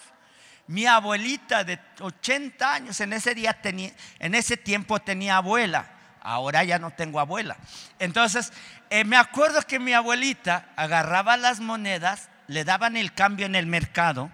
Mi 0.67 0.85
abuelita 0.85 1.63
de 1.63 1.79
80 1.99 2.73
años 2.73 2.99
en 3.01 3.13
ese 3.13 3.33
día 3.33 3.53
tenía, 3.53 3.91
en 4.19 4.35
ese 4.35 4.57
tiempo 4.57 4.99
tenía 4.99 5.37
abuela. 5.37 5.91
Ahora 6.21 6.63
ya 6.63 6.77
no 6.77 6.91
tengo 6.91 7.19
abuela. 7.19 7.57
Entonces, 7.97 8.53
eh, 8.89 9.03
me 9.03 9.17
acuerdo 9.17 9.61
que 9.63 9.79
mi 9.79 9.93
abuelita 9.93 10.69
agarraba 10.75 11.37
las 11.37 11.59
monedas, 11.59 12.29
le 12.47 12.63
daban 12.65 12.97
el 12.97 13.13
cambio 13.13 13.45
en 13.45 13.55
el 13.55 13.65
mercado 13.65 14.29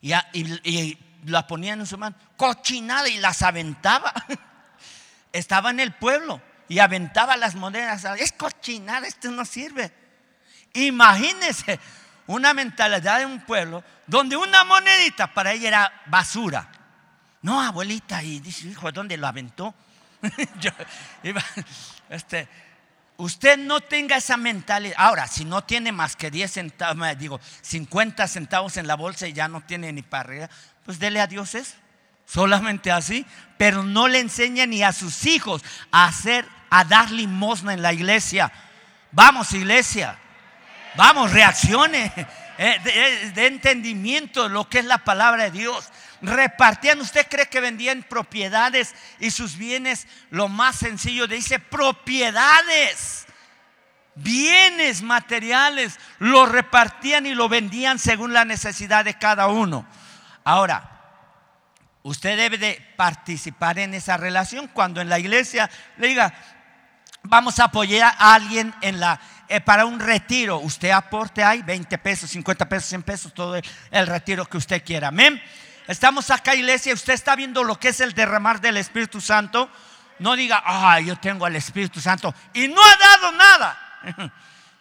y, 0.00 0.12
y, 0.34 0.98
la 1.24 1.46
ponían 1.46 1.80
en 1.80 1.86
su 1.86 1.96
mano, 1.96 2.16
cochinada 2.36 3.08
y 3.08 3.18
las 3.18 3.42
aventaba. 3.42 4.12
Estaba 5.32 5.70
en 5.70 5.80
el 5.80 5.92
pueblo 5.92 6.42
y 6.68 6.78
aventaba 6.78 7.36
las 7.36 7.54
monedas. 7.54 8.04
Es 8.18 8.32
cochinada, 8.32 9.06
esto 9.06 9.30
no 9.30 9.44
sirve. 9.44 9.92
Imagínense 10.74 11.78
una 12.26 12.54
mentalidad 12.54 13.18
de 13.18 13.26
un 13.26 13.40
pueblo 13.40 13.84
donde 14.06 14.36
una 14.36 14.64
monedita 14.64 15.32
para 15.32 15.52
ella 15.52 15.68
era 15.68 16.02
basura. 16.06 16.68
No, 17.42 17.60
abuelita, 17.60 18.22
y 18.22 18.40
dice, 18.40 18.68
hijo, 18.68 18.92
¿dónde 18.92 19.16
lo 19.16 19.26
aventó? 19.26 19.74
este, 22.08 22.48
usted 23.16 23.58
no 23.58 23.80
tenga 23.80 24.16
esa 24.16 24.36
mentalidad. 24.36 24.94
Ahora, 24.96 25.26
si 25.26 25.44
no 25.44 25.64
tiene 25.64 25.90
más 25.90 26.14
que 26.14 26.30
10 26.30 26.52
centavos, 26.52 27.18
digo, 27.18 27.40
50 27.62 28.28
centavos 28.28 28.76
en 28.76 28.86
la 28.86 28.94
bolsa 28.94 29.26
y 29.26 29.32
ya 29.32 29.48
no 29.48 29.60
tiene 29.62 29.92
ni 29.92 30.02
para 30.02 30.20
arriba, 30.20 30.50
pues 30.84 30.98
dele 30.98 31.20
a 31.20 31.26
Dios 31.26 31.54
eso. 31.54 31.74
Solamente 32.26 32.90
así, 32.90 33.26
pero 33.58 33.82
no 33.82 34.08
le 34.08 34.20
enseña 34.20 34.66
ni 34.66 34.82
a 34.82 34.92
sus 34.92 35.26
hijos 35.26 35.62
a 35.90 36.06
hacer 36.06 36.46
a 36.70 36.84
dar 36.84 37.10
limosna 37.10 37.74
en 37.74 37.82
la 37.82 37.92
iglesia. 37.92 38.50
Vamos, 39.10 39.52
iglesia. 39.52 40.18
Vamos, 40.96 41.32
reaccione. 41.32 42.12
Eh, 42.58 42.78
de, 42.84 43.30
de, 43.30 43.46
entendimiento 43.46 44.46
lo 44.46 44.68
que 44.68 44.80
es 44.80 44.84
la 44.84 44.98
palabra 44.98 45.44
de 45.44 45.50
Dios. 45.50 45.88
Repartían, 46.20 47.00
¿usted 47.00 47.26
cree 47.28 47.48
que 47.48 47.60
vendían 47.60 48.04
propiedades 48.04 48.94
y 49.18 49.30
sus 49.30 49.56
bienes? 49.56 50.06
Lo 50.30 50.48
más 50.48 50.76
sencillo, 50.76 51.26
dice 51.26 51.58
propiedades, 51.58 53.26
bienes 54.14 55.02
materiales, 55.02 55.98
lo 56.18 56.44
repartían 56.46 57.26
y 57.26 57.34
lo 57.34 57.48
vendían 57.48 57.98
según 57.98 58.34
la 58.34 58.44
necesidad 58.44 59.04
de 59.04 59.18
cada 59.18 59.48
uno. 59.48 59.86
Ahora, 60.44 60.91
usted 62.02 62.36
debe 62.36 62.58
de 62.58 62.94
participar 62.96 63.78
en 63.78 63.94
esa 63.94 64.16
relación 64.16 64.68
cuando 64.68 65.00
en 65.00 65.08
la 65.08 65.18
iglesia 65.18 65.70
le 65.96 66.08
diga, 66.08 66.34
vamos 67.22 67.58
a 67.58 67.64
apoyar 67.64 68.14
a 68.18 68.34
alguien 68.34 68.74
eh, 69.48 69.60
para 69.60 69.86
un 69.86 70.00
retiro. 70.00 70.58
Usted 70.58 70.90
aporte 70.90 71.42
ahí 71.42 71.62
20 71.62 71.98
pesos, 71.98 72.30
50 72.30 72.68
pesos, 72.68 72.88
100 72.88 73.02
pesos, 73.02 73.34
todo 73.34 73.56
el, 73.56 74.06
retiro 74.06 74.46
que 74.46 74.56
usted 74.56 74.84
quiera. 74.84 75.08
Amén. 75.08 75.40
Estamos 75.86 76.30
acá, 76.30 76.54
iglesia. 76.54 76.94
Usted 76.94 77.12
está 77.12 77.36
viendo 77.36 77.64
lo 77.64 77.78
que 77.78 77.88
es 77.88 78.00
el 78.00 78.12
derramar 78.12 78.60
del 78.60 78.76
Espíritu 78.76 79.20
Santo. 79.20 79.70
No 80.18 80.36
diga, 80.36 80.62
ah, 80.64 81.00
yo 81.00 81.16
tengo 81.16 81.46
al 81.46 81.56
Espíritu 81.56 82.00
Santo 82.00 82.34
y 82.52 82.68
no 82.68 82.80
ha 82.80 82.96
dado 82.96 83.32
nada. 83.32 83.78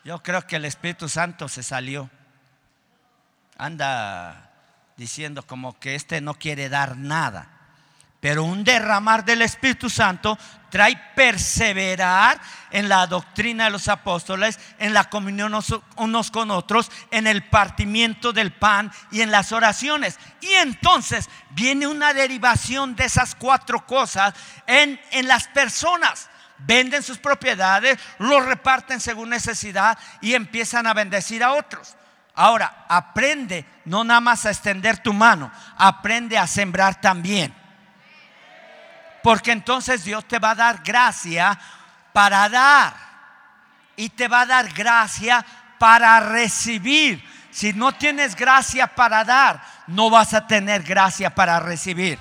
Yo 0.03 0.21
creo 0.23 0.45
que 0.47 0.55
el 0.55 0.65
Espíritu 0.65 1.07
Santo 1.07 1.47
se 1.47 1.61
salió. 1.61 2.09
Anda 3.55 4.50
diciendo 4.97 5.43
como 5.43 5.79
que 5.79 5.95
este 5.95 6.21
no 6.21 6.35
quiere 6.35 6.69
dar 6.69 6.97
nada. 6.97 7.61
Pero 8.21 8.43
un 8.43 8.63
derramar 8.63 9.25
del 9.25 9.41
Espíritu 9.41 9.89
Santo 9.89 10.37
trae 10.69 10.95
perseverar 11.15 12.39
en 12.69 12.87
la 12.87 13.07
doctrina 13.07 13.65
de 13.65 13.71
los 13.71 13.87
apóstoles, 13.87 14.59
en 14.77 14.93
la 14.93 15.09
comunión 15.09 15.59
unos 15.97 16.31
con 16.31 16.51
otros, 16.51 16.91
en 17.09 17.25
el 17.25 17.43
partimiento 17.43 18.31
del 18.31 18.53
pan 18.53 18.91
y 19.09 19.21
en 19.21 19.31
las 19.31 19.51
oraciones. 19.51 20.19
Y 20.39 20.53
entonces 20.53 21.29
viene 21.49 21.87
una 21.87 22.13
derivación 22.13 22.95
de 22.95 23.05
esas 23.05 23.33
cuatro 23.33 23.87
cosas 23.87 24.35
en, 24.67 25.01
en 25.09 25.27
las 25.27 25.47
personas. 25.47 26.29
Venden 26.59 27.01
sus 27.01 27.17
propiedades, 27.17 27.97
los 28.19 28.45
reparten 28.45 28.99
según 28.99 29.29
necesidad 29.29 29.97
y 30.21 30.35
empiezan 30.35 30.85
a 30.85 30.93
bendecir 30.93 31.43
a 31.43 31.53
otros. 31.53 31.95
Ahora, 32.35 32.85
aprende 32.87 33.65
no 33.85 34.03
nada 34.03 34.21
más 34.21 34.45
a 34.45 34.51
extender 34.51 34.97
tu 34.99 35.13
mano, 35.13 35.51
aprende 35.77 36.37
a 36.37 36.47
sembrar 36.47 37.01
también. 37.01 37.53
Porque 39.21 39.51
entonces 39.51 40.03
Dios 40.03 40.25
te 40.27 40.39
va 40.39 40.51
a 40.51 40.55
dar 40.55 40.81
gracia 40.83 41.59
para 42.13 42.49
dar. 42.49 42.93
Y 43.95 44.09
te 44.09 44.27
va 44.27 44.41
a 44.41 44.45
dar 44.45 44.71
gracia 44.73 45.45
para 45.77 46.19
recibir. 46.19 47.23
Si 47.51 47.73
no 47.73 47.91
tienes 47.91 48.35
gracia 48.35 48.87
para 48.87 49.23
dar, 49.23 49.61
no 49.87 50.09
vas 50.09 50.33
a 50.33 50.47
tener 50.47 50.83
gracia 50.83 51.35
para 51.35 51.59
recibir. 51.59 52.17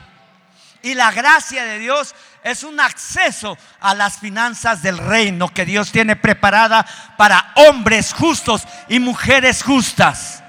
Y 0.83 0.95
la 0.95 1.11
gracia 1.11 1.64
de 1.64 1.79
Dios 1.79 2.14
es 2.43 2.62
un 2.62 2.81
acceso 2.81 3.59
a 3.81 3.95
las 3.95 4.19
finanzas 4.19 4.83
del 4.83 4.99
reino 4.99 5.49
que 5.49 5.66
Dios 5.66 5.93
tiene 5.93 6.16
preparada 6.16 6.87
para 7.19 7.53
hombres 7.55 8.14
justos 8.14 8.62
y 8.88 8.99
mujeres 8.99 9.62
justas. 9.62 10.43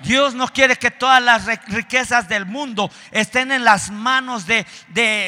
Dios 0.00 0.34
no 0.34 0.48
quiere 0.48 0.76
que 0.76 0.90
todas 0.90 1.22
las 1.22 1.46
riquezas 1.68 2.28
del 2.28 2.44
mundo 2.44 2.90
estén 3.10 3.50
en 3.50 3.64
las 3.64 3.90
manos 3.90 4.46
de, 4.46 4.66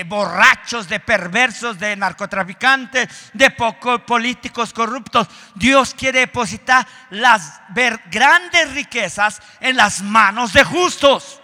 borrachos, 0.07 0.89
de 0.89 1.01
perversos, 1.01 1.79
de 1.79 1.97
narcotraficantes, 1.97 3.09
de 3.33 3.51
políticos 3.51 4.73
corruptos. 4.73 5.27
Dios 5.55 5.95
quiere 5.95 6.21
depositar 6.21 6.87
las 7.11 7.61
grandes 8.11 8.73
riquezas 8.73 9.41
en 9.61 9.77
las 9.77 10.03
manos 10.03 10.53
de 10.53 10.65
justos. 10.65 11.38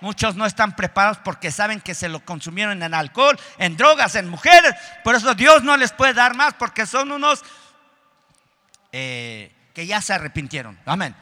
Muchos 0.00 0.36
no 0.36 0.46
están 0.46 0.76
preparados 0.76 1.18
porque 1.18 1.50
saben 1.50 1.80
que 1.80 1.94
se 1.94 2.08
lo 2.08 2.24
consumieron 2.24 2.82
en 2.82 2.94
alcohol, 2.94 3.38
en 3.58 3.76
drogas, 3.76 4.14
en 4.14 4.28
mujeres. 4.28 4.74
Por 5.02 5.14
eso 5.14 5.34
Dios 5.34 5.64
no 5.64 5.76
les 5.76 5.92
puede 5.92 6.14
dar 6.14 6.34
más 6.34 6.54
porque 6.54 6.86
son 6.86 7.10
unos 7.10 7.44
eh, 8.92 9.52
que 9.74 9.86
ya 9.86 10.00
se 10.00 10.12
arrepintieron. 10.12 10.78
Amén. 10.86 11.14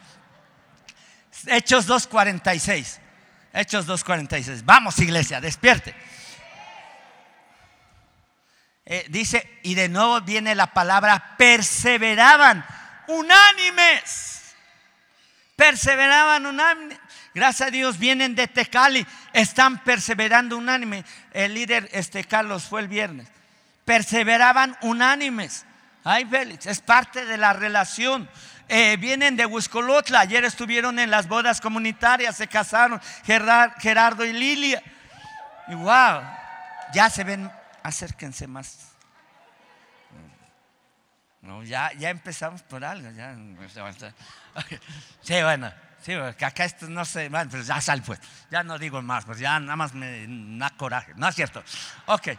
Hechos 1.47 1.87
2.46. 1.87 2.99
Hechos 3.53 3.87
2.46. 3.87 4.61
Vamos 4.63 4.99
iglesia, 4.99 5.41
despierte. 5.41 5.95
Eh, 8.85 9.05
dice, 9.09 9.59
y 9.63 9.75
de 9.75 9.89
nuevo 9.89 10.21
viene 10.21 10.55
la 10.55 10.67
palabra, 10.67 11.35
perseveraban 11.37 12.65
unánimes. 13.07 14.55
Perseveraban 15.55 16.45
unánimes. 16.45 16.97
Gracias 17.37 17.67
a 17.67 17.71
Dios 17.71 17.99
vienen 17.99 18.33
de 18.33 18.47
Tecali, 18.47 19.05
están 19.31 19.83
perseverando 19.83 20.57
unánime. 20.57 21.05
El 21.31 21.53
líder 21.53 21.87
este 21.93 22.23
Carlos 22.23 22.63
fue 22.63 22.81
el 22.81 22.87
viernes. 22.87 23.27
Perseveraban 23.85 24.75
unánimes. 24.81 25.63
Ay, 26.03 26.25
Félix, 26.25 26.65
es 26.65 26.81
parte 26.81 27.27
de 27.27 27.37
la 27.37 27.53
relación. 27.53 28.27
Eh, 28.67 28.97
vienen 28.99 29.35
de 29.35 29.45
Huiscolotla. 29.45 30.21
Ayer 30.21 30.45
estuvieron 30.45 30.97
en 30.97 31.11
las 31.11 31.27
bodas 31.27 31.61
comunitarias, 31.61 32.35
se 32.35 32.47
casaron 32.47 32.99
Gerardo 33.23 34.25
y 34.25 34.33
Lilia. 34.33 34.81
Y 35.67 35.75
wow, 35.75 36.23
ya 36.91 37.07
se 37.11 37.23
ven, 37.23 37.51
acérquense 37.83 38.47
más. 38.47 38.93
No, 41.41 41.61
ya, 41.61 41.93
ya 41.99 42.09
empezamos 42.09 42.63
por 42.63 42.83
algo. 42.83 43.11
Ya, 43.11 43.35
sí, 45.21 45.41
bueno. 45.43 45.71
Sí, 46.07 46.13
que 46.37 46.45
acá 46.45 46.63
esto 46.63 46.87
no 46.87 47.03
sé, 47.03 47.29
pues 47.51 47.67
ya 47.67 47.81
sal 47.81 48.01
pues, 48.01 48.17
ya 48.49 48.63
no 48.63 48.79
digo 48.79 49.01
más, 49.01 49.25
pues 49.25 49.39
ya 49.39 49.59
nada 49.59 49.75
más 49.75 49.93
me 49.93 50.25
da 50.57 50.69
coraje, 50.69 51.11
¿no 51.17 51.27
es 51.27 51.35
cierto? 51.35 51.61
Ok, 52.05 52.29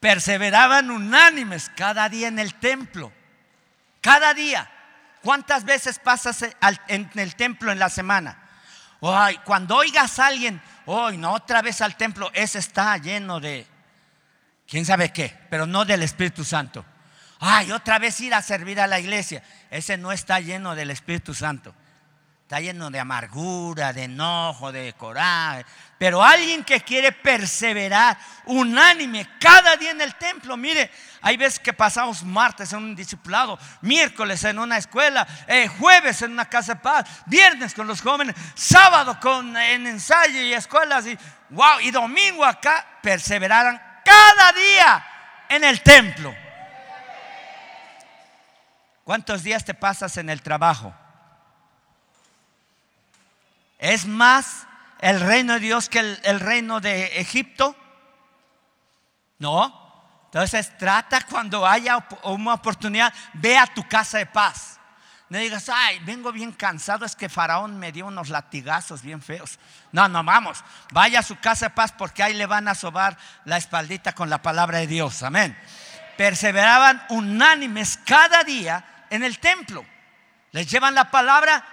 perseveraban 0.00 0.90
unánimes 0.90 1.70
cada 1.76 2.08
día 2.08 2.26
en 2.26 2.40
el 2.40 2.56
templo, 2.56 3.12
cada 4.00 4.34
día. 4.34 4.68
¿Cuántas 5.22 5.62
veces 5.62 6.00
pasas 6.00 6.44
en 6.88 7.08
el 7.14 7.36
templo 7.36 7.70
en 7.70 7.78
la 7.78 7.88
semana? 7.88 8.36
Ay, 9.00 9.38
cuando 9.44 9.76
oigas 9.76 10.18
a 10.18 10.26
alguien, 10.26 10.60
hoy 10.86 11.18
no, 11.18 11.32
otra 11.34 11.62
vez 11.62 11.80
al 11.80 11.94
templo, 11.94 12.32
ese 12.34 12.58
está 12.58 12.96
lleno 12.96 13.38
de, 13.38 13.64
quién 14.66 14.84
sabe 14.84 15.12
qué, 15.12 15.38
pero 15.50 15.68
no 15.68 15.84
del 15.84 16.02
Espíritu 16.02 16.42
Santo. 16.42 16.84
Ay, 17.38 17.70
otra 17.70 18.00
vez 18.00 18.20
ir 18.20 18.34
a 18.34 18.42
servir 18.42 18.80
a 18.80 18.88
la 18.88 18.98
iglesia, 18.98 19.40
ese 19.70 19.96
no 19.96 20.10
está 20.10 20.40
lleno 20.40 20.74
del 20.74 20.90
Espíritu 20.90 21.32
Santo 21.32 21.76
está 22.50 22.58
lleno 22.58 22.90
de 22.90 22.98
amargura, 22.98 23.92
de 23.92 24.02
enojo, 24.02 24.72
de 24.72 24.92
coraje. 24.94 25.64
Pero 25.96 26.20
alguien 26.20 26.64
que 26.64 26.80
quiere 26.80 27.12
perseverar 27.12 28.18
unánime 28.46 29.38
cada 29.38 29.76
día 29.76 29.92
en 29.92 30.00
el 30.00 30.16
templo, 30.16 30.56
mire, 30.56 30.90
hay 31.22 31.36
veces 31.36 31.60
que 31.60 31.72
pasamos 31.72 32.24
martes 32.24 32.72
en 32.72 32.80
un 32.80 32.96
discipulado, 32.96 33.56
miércoles 33.82 34.42
en 34.42 34.58
una 34.58 34.78
escuela, 34.78 35.28
eh, 35.46 35.68
jueves 35.68 36.22
en 36.22 36.32
una 36.32 36.46
casa 36.46 36.74
de 36.74 36.80
paz, 36.80 37.08
viernes 37.26 37.72
con 37.72 37.86
los 37.86 38.02
jóvenes, 38.02 38.34
sábado 38.56 39.20
con, 39.20 39.56
en 39.56 39.86
ensayo 39.86 40.42
y 40.42 40.52
escuelas, 40.52 41.06
y 41.06 41.16
wow, 41.50 41.78
y 41.82 41.92
domingo 41.92 42.44
acá, 42.44 42.84
perseveraran 43.00 43.80
cada 44.04 44.52
día 44.54 45.06
en 45.50 45.62
el 45.62 45.82
templo. 45.82 46.34
¿Cuántos 49.04 49.44
días 49.44 49.64
te 49.64 49.74
pasas 49.74 50.16
en 50.16 50.28
el 50.28 50.42
trabajo? 50.42 50.92
¿Es 53.80 54.04
más 54.04 54.66
el 55.00 55.20
reino 55.20 55.54
de 55.54 55.60
Dios 55.60 55.88
que 55.88 56.00
el, 56.00 56.38
reino 56.38 56.80
de 56.80 57.18
Egipto? 57.18 57.74
No. 59.38 59.80
Entonces 60.26 60.76
trata 60.76 61.22
cuando 61.22 61.66
haya 61.66 62.06
una 62.24 62.54
oportunidad, 62.54 63.12
ve 63.32 63.56
a 63.56 63.66
tu 63.66 63.88
casa 63.88 64.18
de 64.18 64.26
paz. 64.26 64.78
No 65.30 65.38
digas, 65.38 65.70
ay, 65.72 65.98
vengo 66.00 66.30
bien 66.30 66.52
cansado, 66.52 67.06
es 67.06 67.16
que 67.16 67.28
Faraón 67.28 67.78
me 67.78 67.90
dio 67.90 68.06
unos 68.06 68.28
latigazos 68.28 69.00
bien 69.00 69.22
feos. 69.22 69.58
No, 69.92 70.08
no, 70.08 70.22
vamos, 70.22 70.62
vaya 70.92 71.20
a 71.20 71.22
su 71.22 71.36
casa 71.36 71.68
de 71.68 71.74
paz 71.74 71.92
porque 71.96 72.22
ahí 72.22 72.34
le 72.34 72.46
van 72.46 72.68
a 72.68 72.74
sobar 72.74 73.16
la 73.46 73.56
espaldita 73.56 74.12
con 74.12 74.28
la 74.28 74.42
palabra 74.42 74.78
de 74.78 74.88
Dios. 74.88 75.22
Amén. 75.22 75.58
Perseveraban 76.18 77.02
unánimes 77.08 77.98
cada 78.04 78.44
día 78.44 79.06
en 79.08 79.22
el 79.22 79.38
templo. 79.38 79.86
Les 80.52 80.70
llevan 80.70 80.94
la 80.94 81.10
palabra 81.10 81.64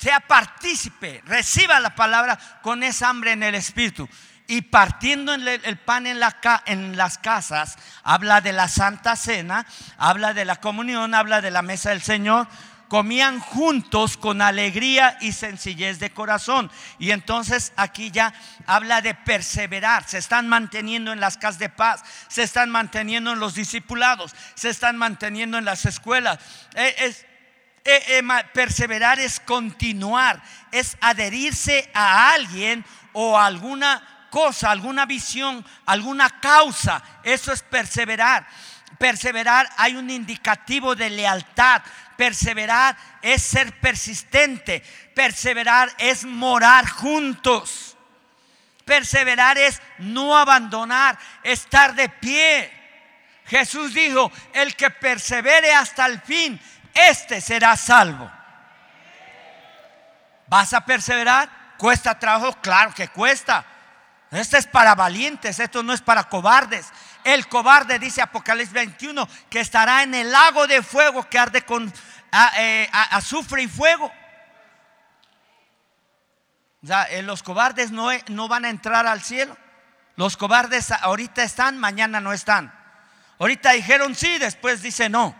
sea 0.00 0.20
partícipe, 0.20 1.22
reciba 1.26 1.78
la 1.78 1.94
palabra 1.94 2.38
con 2.62 2.82
esa 2.82 3.10
hambre 3.10 3.32
en 3.32 3.42
el 3.42 3.54
espíritu. 3.54 4.08
Y 4.46 4.62
partiendo 4.62 5.34
el 5.34 5.78
pan 5.78 6.06
en, 6.06 6.18
las 6.18 7.18
casas, 7.18 7.76
habla 8.02 8.40
de 8.40 8.52
la 8.52 8.66
santa 8.66 9.14
cena, 9.14 9.66
habla 9.98 10.32
de 10.32 10.44
la 10.44 10.56
comunión, 10.56 11.14
habla 11.14 11.40
de 11.40 11.50
la 11.50 11.62
mesa 11.62 11.90
del 11.90 12.02
Señor 12.02 12.48
comían 12.88 13.38
juntos 13.38 14.16
con 14.16 14.42
alegría 14.42 15.16
y 15.20 15.30
sencillez 15.30 16.00
de 16.00 16.10
corazón. 16.10 16.72
Y 16.98 17.12
entonces 17.12 17.72
aquí 17.76 18.10
ya 18.10 18.34
habla 18.66 19.00
de 19.00 19.14
perseverar. 19.14 20.02
Se 20.08 20.18
están 20.18 20.48
manteniendo 20.48 21.12
en 21.12 21.20
las 21.20 21.36
casas 21.36 21.60
de 21.60 21.68
paz, 21.68 22.02
se 22.26 22.42
están 22.42 22.68
manteniendo 22.68 23.32
en 23.32 23.38
los 23.38 23.54
discipulados, 23.54 24.34
se 24.56 24.70
están 24.70 24.96
manteniendo 24.96 25.56
en 25.56 25.66
las 25.66 25.86
escuelas. 25.86 26.40
Eh, 26.74 26.96
es, 26.98 27.26
eh, 27.84 28.02
eh, 28.18 28.22
perseverar 28.52 29.18
es 29.18 29.40
continuar, 29.40 30.42
es 30.70 30.96
adherirse 31.00 31.90
a 31.94 32.32
alguien 32.32 32.84
o 33.12 33.38
a 33.38 33.46
alguna 33.46 34.26
cosa, 34.30 34.70
alguna 34.70 35.06
visión, 35.06 35.64
alguna 35.86 36.40
causa. 36.40 37.02
Eso 37.22 37.52
es 37.52 37.62
perseverar. 37.62 38.46
Perseverar 38.98 39.68
hay 39.76 39.96
un 39.96 40.10
indicativo 40.10 40.94
de 40.94 41.10
lealtad. 41.10 41.82
Perseverar 42.16 42.96
es 43.22 43.42
ser 43.42 43.78
persistente. 43.80 44.82
Perseverar 45.14 45.90
es 45.98 46.24
morar 46.24 46.86
juntos. 46.88 47.96
Perseverar 48.84 49.56
es 49.56 49.80
no 49.98 50.36
abandonar, 50.36 51.18
estar 51.42 51.94
de 51.94 52.08
pie. 52.08 52.72
Jesús 53.46 53.94
dijo, 53.94 54.30
el 54.52 54.74
que 54.76 54.90
persevere 54.90 55.72
hasta 55.72 56.06
el 56.06 56.20
fin, 56.20 56.60
este 56.94 57.40
será 57.40 57.76
salvo. 57.76 58.30
¿Vas 60.46 60.72
a 60.72 60.84
perseverar? 60.84 61.48
¿Cuesta 61.78 62.18
trabajo? 62.18 62.52
Claro 62.60 62.92
que 62.92 63.08
cuesta. 63.08 63.64
Esto 64.30 64.56
es 64.56 64.66
para 64.66 64.94
valientes, 64.94 65.58
esto 65.58 65.82
no 65.82 65.92
es 65.92 66.00
para 66.00 66.24
cobardes. 66.24 66.88
El 67.24 67.48
cobarde, 67.48 67.98
dice 67.98 68.22
Apocalipsis 68.22 68.72
21, 68.72 69.28
que 69.48 69.60
estará 69.60 70.02
en 70.02 70.14
el 70.14 70.30
lago 70.30 70.66
de 70.66 70.82
fuego 70.82 71.28
que 71.28 71.38
arde 71.38 71.62
con 71.62 71.92
eh, 72.56 72.88
azufre 72.92 73.62
y 73.62 73.68
fuego. 73.68 74.12
Eh, 77.10 77.22
los 77.22 77.42
cobardes 77.42 77.90
no, 77.90 78.08
no 78.28 78.48
van 78.48 78.64
a 78.64 78.70
entrar 78.70 79.06
al 79.06 79.20
cielo. 79.20 79.56
Los 80.16 80.36
cobardes 80.36 80.92
ahorita 80.92 81.42
están, 81.42 81.78
mañana 81.78 82.20
no 82.20 82.32
están. 82.32 82.72
Ahorita 83.38 83.72
dijeron 83.72 84.14
sí, 84.14 84.38
después 84.38 84.82
dice 84.82 85.08
no. 85.08 85.34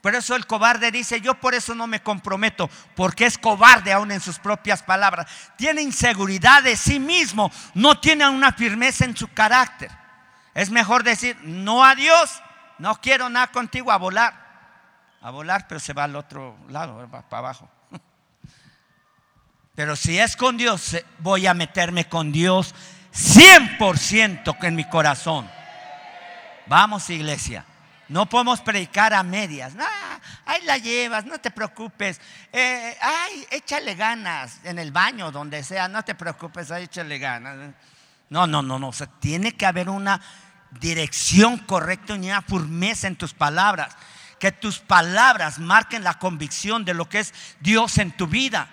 Por 0.00 0.14
eso 0.14 0.34
el 0.34 0.46
cobarde 0.46 0.90
dice, 0.90 1.20
yo 1.20 1.34
por 1.34 1.54
eso 1.54 1.74
no 1.74 1.86
me 1.86 2.02
comprometo, 2.02 2.70
porque 2.96 3.26
es 3.26 3.36
cobarde 3.36 3.92
aún 3.92 4.10
en 4.12 4.20
sus 4.20 4.38
propias 4.38 4.82
palabras. 4.82 5.26
Tiene 5.56 5.82
inseguridad 5.82 6.62
de 6.62 6.76
sí 6.76 6.98
mismo, 6.98 7.52
no 7.74 8.00
tiene 8.00 8.26
una 8.28 8.52
firmeza 8.52 9.04
en 9.04 9.16
su 9.16 9.28
carácter. 9.28 9.90
Es 10.54 10.70
mejor 10.70 11.02
decir, 11.02 11.36
no 11.42 11.84
a 11.84 11.94
Dios, 11.94 12.42
no 12.78 12.98
quiero 13.00 13.28
nada 13.28 13.48
contigo, 13.48 13.92
a 13.92 13.98
volar. 13.98 14.34
A 15.20 15.30
volar, 15.30 15.66
pero 15.68 15.78
se 15.78 15.92
va 15.92 16.04
al 16.04 16.16
otro 16.16 16.56
lado, 16.68 17.06
va 17.12 17.28
para 17.28 17.38
abajo. 17.38 17.68
Pero 19.74 19.96
si 19.96 20.18
es 20.18 20.34
con 20.34 20.56
Dios, 20.56 20.96
voy 21.18 21.46
a 21.46 21.54
meterme 21.54 22.08
con 22.08 22.32
Dios 22.32 22.74
100% 23.14 24.56
en 24.62 24.74
mi 24.74 24.84
corazón. 24.84 25.50
Vamos, 26.66 27.08
iglesia. 27.10 27.64
No 28.10 28.28
podemos 28.28 28.60
predicar 28.60 29.14
a 29.14 29.22
medias. 29.22 29.72
ahí 30.44 30.62
la 30.64 30.78
llevas, 30.78 31.24
no 31.24 31.38
te 31.38 31.52
preocupes. 31.52 32.20
Eh, 32.52 32.96
ay, 33.00 33.46
échale 33.52 33.94
ganas 33.94 34.58
en 34.64 34.80
el 34.80 34.90
baño, 34.90 35.30
donde 35.30 35.62
sea, 35.62 35.86
no 35.86 36.02
te 36.02 36.16
preocupes, 36.16 36.72
ahí 36.72 36.84
échale 36.84 37.20
ganas. 37.20 37.72
No, 38.28 38.48
no, 38.48 38.62
no, 38.62 38.80
no. 38.80 38.88
O 38.88 38.92
sea, 38.92 39.06
tiene 39.06 39.52
que 39.52 39.64
haber 39.64 39.88
una 39.88 40.20
dirección 40.80 41.58
correcta 41.58 42.16
y 42.16 42.26
una 42.26 42.42
firmeza 42.42 43.06
en 43.06 43.14
tus 43.14 43.32
palabras. 43.32 43.96
Que 44.40 44.50
tus 44.50 44.80
palabras 44.80 45.60
marquen 45.60 46.02
la 46.02 46.18
convicción 46.18 46.84
de 46.84 46.94
lo 46.94 47.08
que 47.08 47.20
es 47.20 47.32
Dios 47.60 47.96
en 47.98 48.10
tu 48.10 48.26
vida 48.26 48.68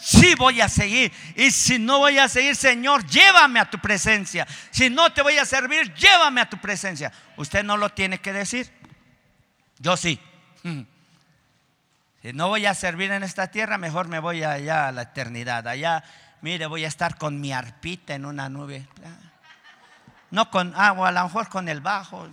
sí 0.00 0.34
voy 0.34 0.60
a 0.60 0.68
seguir. 0.68 1.12
Y 1.36 1.50
si 1.50 1.78
no 1.78 1.98
voy 1.98 2.18
a 2.18 2.28
seguir, 2.28 2.56
Señor, 2.56 3.06
llévame 3.06 3.60
a 3.60 3.70
tu 3.70 3.78
presencia. 3.78 4.46
Si 4.70 4.90
no 4.90 5.12
te 5.12 5.22
voy 5.22 5.38
a 5.38 5.44
servir, 5.44 5.94
llévame 5.94 6.40
a 6.40 6.48
tu 6.48 6.58
presencia. 6.58 7.12
Usted 7.36 7.62
no 7.62 7.76
lo 7.76 7.90
tiene 7.90 8.18
que 8.18 8.32
decir. 8.32 8.72
Yo 9.78 9.96
sí. 9.96 10.20
Si 12.22 12.32
no 12.32 12.48
voy 12.48 12.66
a 12.66 12.74
servir 12.74 13.10
en 13.12 13.22
esta 13.22 13.46
tierra, 13.50 13.78
mejor 13.78 14.08
me 14.08 14.18
voy 14.18 14.42
allá 14.42 14.88
a 14.88 14.92
la 14.92 15.02
eternidad. 15.02 15.66
Allá, 15.66 16.04
mire, 16.42 16.66
voy 16.66 16.84
a 16.84 16.88
estar 16.88 17.16
con 17.16 17.40
mi 17.40 17.52
arpita 17.52 18.14
en 18.14 18.26
una 18.26 18.48
nube. 18.48 18.86
No 20.30 20.50
con 20.50 20.74
agua, 20.76 21.08
a 21.08 21.12
lo 21.12 21.24
mejor 21.24 21.48
con 21.48 21.68
el 21.68 21.80
bajo. 21.80 22.28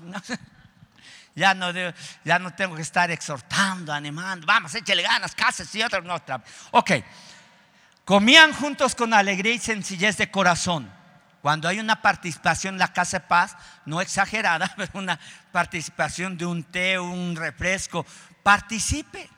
Ya 1.36 1.54
no, 1.54 1.72
ya 2.26 2.40
no 2.40 2.54
tengo 2.56 2.76
que 2.76 2.82
estar 2.82 3.12
exhortando, 3.12 3.94
animando. 3.94 4.48
Vamos, 4.48 4.74
échale 4.74 5.04
ganas, 5.04 5.36
casas 5.36 5.74
y 5.76 5.84
otras. 5.84 6.04
No. 6.04 6.20
Ok. 6.72 6.92
Comían 8.08 8.54
juntos 8.54 8.96
con 8.96 9.14
alegría 9.14 9.54
y 9.54 9.60
sencillez 9.60 10.16
de 10.16 10.32
corazón. 10.32 10.90
Cuando 11.42 11.68
hay 11.68 11.82
una 11.82 12.02
participación 12.02 12.76
en 12.76 12.80
la 12.80 12.94
casa 12.94 13.20
de 13.20 13.26
paz, 13.26 13.58
no 13.86 14.00
exagerada, 14.00 14.74
pero 14.78 14.92
una 14.94 15.20
participación 15.52 16.38
de 16.38 16.46
un 16.46 16.64
té, 16.64 16.98
un 16.98 17.36
refresco, 17.36 18.06
participe. 18.44 19.30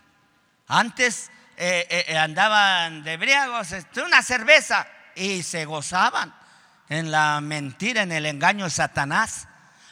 Antes 0.68 1.32
eh, 1.58 1.88
eh, 1.90 2.06
eh, 2.10 2.18
andaban 2.20 3.02
de 3.02 3.18
briagos, 3.18 3.72
este, 3.72 4.04
una 4.04 4.22
cerveza, 4.22 4.86
y 5.16 5.42
se 5.42 5.66
gozaban 5.66 6.32
en 6.90 7.10
la 7.10 7.42
mentira, 7.42 8.04
en 8.04 8.12
el 8.12 8.28
engaño 8.28 8.66
de 8.66 8.70
Satanás. 8.70 9.48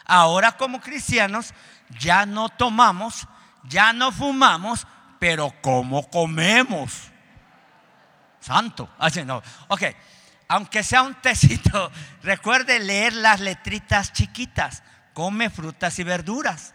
Ahora 0.06 0.52
como 0.52 0.82
cristianos 0.82 1.52
ya 2.00 2.28
no 2.28 2.50
tomamos, 2.50 3.28
ya 3.64 3.92
no 3.92 4.12
fumamos, 4.12 4.86
pero 5.18 5.52
como 5.64 6.08
comemos 6.12 7.10
santo. 8.48 8.90
Así 8.98 9.24
no. 9.24 9.44
Ok, 9.68 9.84
aunque 10.48 10.82
sea 10.84 11.04
un 11.04 11.16
tecito, 11.16 11.92
recuerde 12.24 12.80
leer 12.80 13.14
las 13.14 13.40
letritas 13.40 14.14
chiquitas. 14.14 14.84
Come 15.14 15.50
frutas 15.50 16.00
y 16.00 16.04
verduras. 16.04 16.74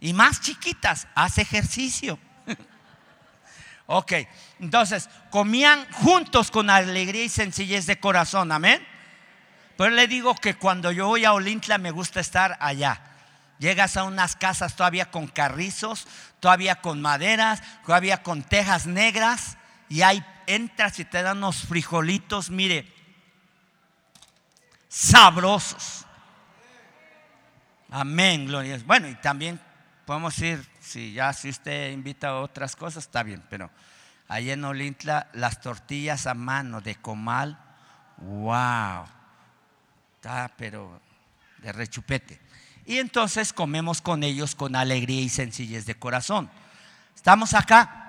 Y 0.00 0.12
más 0.14 0.40
chiquitas, 0.40 1.06
hace 1.14 1.42
ejercicio. 1.42 2.18
ok, 3.86 4.12
entonces 4.58 5.08
comían 5.30 5.86
juntos 5.92 6.50
con 6.50 6.70
alegría 6.70 7.24
y 7.24 7.28
sencillez 7.28 7.86
de 7.86 8.00
corazón. 8.00 8.50
Amén. 8.50 8.84
Pero 9.76 9.90
le 9.90 10.06
digo 10.06 10.34
que 10.34 10.54
cuando 10.54 10.90
yo 10.92 11.08
voy 11.08 11.24
a 11.24 11.32
Olintla 11.32 11.78
me 11.78 11.90
gusta 11.90 12.20
estar 12.20 12.56
allá. 12.60 13.00
Llegas 13.58 13.96
a 13.96 14.04
unas 14.04 14.34
casas 14.34 14.74
todavía 14.74 15.10
con 15.10 15.28
carrizos, 15.28 16.08
todavía 16.40 16.76
con 16.76 17.00
maderas, 17.00 17.62
todavía 17.86 18.22
con 18.22 18.42
tejas 18.42 18.86
negras 18.86 19.56
y 19.88 20.02
hay 20.02 20.24
entras 20.46 20.98
y 20.98 21.04
te 21.04 21.22
dan 21.22 21.38
unos 21.38 21.62
frijolitos, 21.62 22.50
mire, 22.50 22.86
sabrosos. 24.88 26.06
Amén, 27.90 28.46
gloria. 28.46 28.80
Bueno, 28.86 29.08
y 29.08 29.14
también 29.16 29.60
podemos 30.06 30.38
ir, 30.38 30.66
si 30.80 31.12
ya 31.12 31.32
si 31.32 31.50
usted 31.50 31.92
invita 31.92 32.28
a 32.28 32.40
otras 32.40 32.76
cosas, 32.76 33.04
está 33.04 33.22
bien, 33.22 33.42
pero 33.50 33.70
ahí 34.28 34.50
en 34.50 34.64
Olintla 34.64 35.28
las 35.34 35.60
tortillas 35.60 36.26
a 36.26 36.34
mano 36.34 36.80
de 36.80 36.96
comal, 36.96 37.58
wow, 38.18 39.04
está 40.14 40.50
pero 40.56 41.00
de 41.58 41.72
rechupete. 41.72 42.40
Y 42.84 42.98
entonces 42.98 43.52
comemos 43.52 44.00
con 44.00 44.22
ellos 44.24 44.54
con 44.54 44.74
alegría 44.74 45.20
y 45.20 45.28
sencillez 45.28 45.86
de 45.86 45.94
corazón. 45.94 46.50
Estamos 47.14 47.54
acá. 47.54 48.01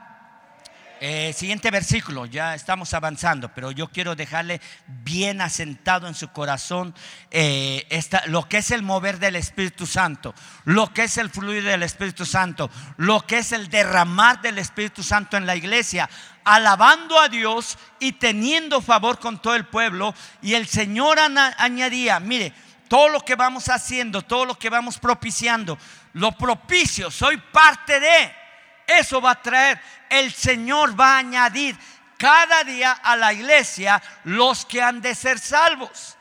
Eh, 1.05 1.33
siguiente 1.33 1.69
versículo, 1.69 2.25
ya 2.25 2.55
estamos 2.55 2.93
avanzando, 2.93 3.49
pero 3.53 3.71
yo 3.71 3.89
quiero 3.89 4.15
dejarle 4.15 4.61
bien 4.87 5.41
asentado 5.41 6.07
en 6.07 6.15
su 6.15 6.29
corazón 6.29 6.95
eh, 7.29 7.85
lo 8.27 8.47
que 8.47 8.59
es 8.59 8.71
el 8.71 8.83
mover 8.83 9.19
del 9.19 9.35
Espíritu 9.35 9.85
Santo, 9.85 10.33
lo 10.63 10.93
que 10.93 11.03
es 11.03 11.17
el 11.17 11.29
fluir 11.29 11.65
del 11.65 11.83
Espíritu 11.83 12.25
Santo, 12.25 12.69
lo 12.95 13.27
que 13.27 13.39
es 13.39 13.51
el 13.51 13.67
derramar 13.67 14.41
del 14.41 14.59
Espíritu 14.59 15.03
Santo 15.03 15.35
en 15.35 15.45
la 15.45 15.57
iglesia, 15.57 16.09
alabando 16.45 17.19
a 17.19 17.27
Dios 17.27 17.77
y 17.99 18.13
teniendo 18.13 18.81
favor 18.81 19.19
con 19.19 19.41
todo 19.41 19.55
el 19.55 19.65
pueblo. 19.65 20.15
Y 20.41 20.53
el 20.53 20.67
Señor 20.69 21.19
añadía, 21.19 22.21
mire, 22.21 22.53
todo 22.87 23.09
lo 23.09 23.19
que 23.19 23.35
vamos 23.35 23.67
haciendo, 23.67 24.21
todo 24.21 24.45
lo 24.45 24.57
que 24.57 24.69
vamos 24.69 24.99
propiciando, 24.99 25.77
lo 26.13 26.31
propicio, 26.31 27.11
soy 27.11 27.35
parte 27.51 27.99
de 27.99 28.42
eso 28.87 29.21
va 29.21 29.31
a 29.31 29.41
traer. 29.41 29.81
El 30.09 30.31
Señor 30.31 30.99
va 30.99 31.15
a 31.15 31.19
añadir 31.19 31.77
cada 32.17 32.63
día 32.63 32.91
a 32.91 33.15
la 33.15 33.33
iglesia 33.33 34.01
los 34.23 34.65
que 34.65 34.81
han 34.81 35.01
de 35.01 35.15
ser 35.15 35.39
salvos. 35.39 36.17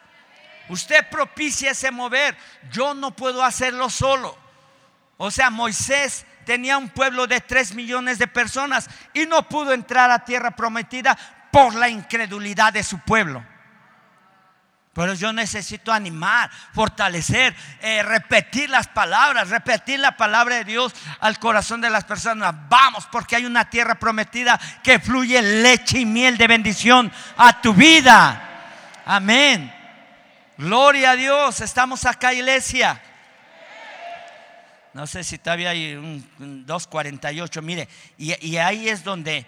Usted 0.68 1.08
propicia 1.10 1.72
ese 1.72 1.90
mover. 1.90 2.36
Yo 2.70 2.94
no 2.94 3.14
puedo 3.14 3.44
hacerlo 3.44 3.90
solo. 3.90 4.36
O 5.16 5.30
sea, 5.30 5.50
Moisés 5.50 6.24
tenía 6.44 6.78
un 6.78 6.88
pueblo 6.88 7.26
de 7.26 7.40
tres 7.40 7.74
millones 7.74 8.18
de 8.18 8.26
personas 8.26 8.88
y 9.12 9.26
no 9.26 9.48
pudo 9.48 9.72
entrar 9.72 10.10
a 10.10 10.24
tierra 10.24 10.50
prometida 10.52 11.16
por 11.50 11.74
la 11.74 11.88
incredulidad 11.88 12.72
de 12.72 12.82
su 12.82 12.98
pueblo. 13.00 13.44
Pero 14.92 15.14
yo 15.14 15.32
necesito 15.32 15.90
animar, 15.90 16.50
fortalecer, 16.74 17.54
eh, 17.80 18.02
repetir 18.02 18.68
las 18.68 18.88
palabras, 18.88 19.48
repetir 19.48 19.98
la 19.98 20.18
palabra 20.18 20.56
de 20.56 20.64
Dios 20.64 20.92
al 21.20 21.38
corazón 21.38 21.80
de 21.80 21.88
las 21.88 22.04
personas. 22.04 22.54
Vamos, 22.68 23.06
porque 23.10 23.36
hay 23.36 23.46
una 23.46 23.70
tierra 23.70 23.94
prometida 23.94 24.60
que 24.82 24.98
fluye 24.98 25.40
leche 25.40 26.00
y 26.00 26.04
miel 26.04 26.36
de 26.36 26.46
bendición 26.46 27.10
a 27.38 27.62
tu 27.62 27.72
vida. 27.72 29.00
Amén. 29.06 29.74
Gloria 30.58 31.12
a 31.12 31.16
Dios. 31.16 31.62
Estamos 31.62 32.04
acá, 32.04 32.34
iglesia. 32.34 33.00
No 34.92 35.06
sé 35.06 35.24
si 35.24 35.38
todavía 35.38 35.70
hay 35.70 35.94
un, 35.94 36.66
248. 36.66 37.62
Mire, 37.62 37.88
y 38.18 38.56
ahí 38.58 38.90
es 38.90 39.02
donde 39.02 39.46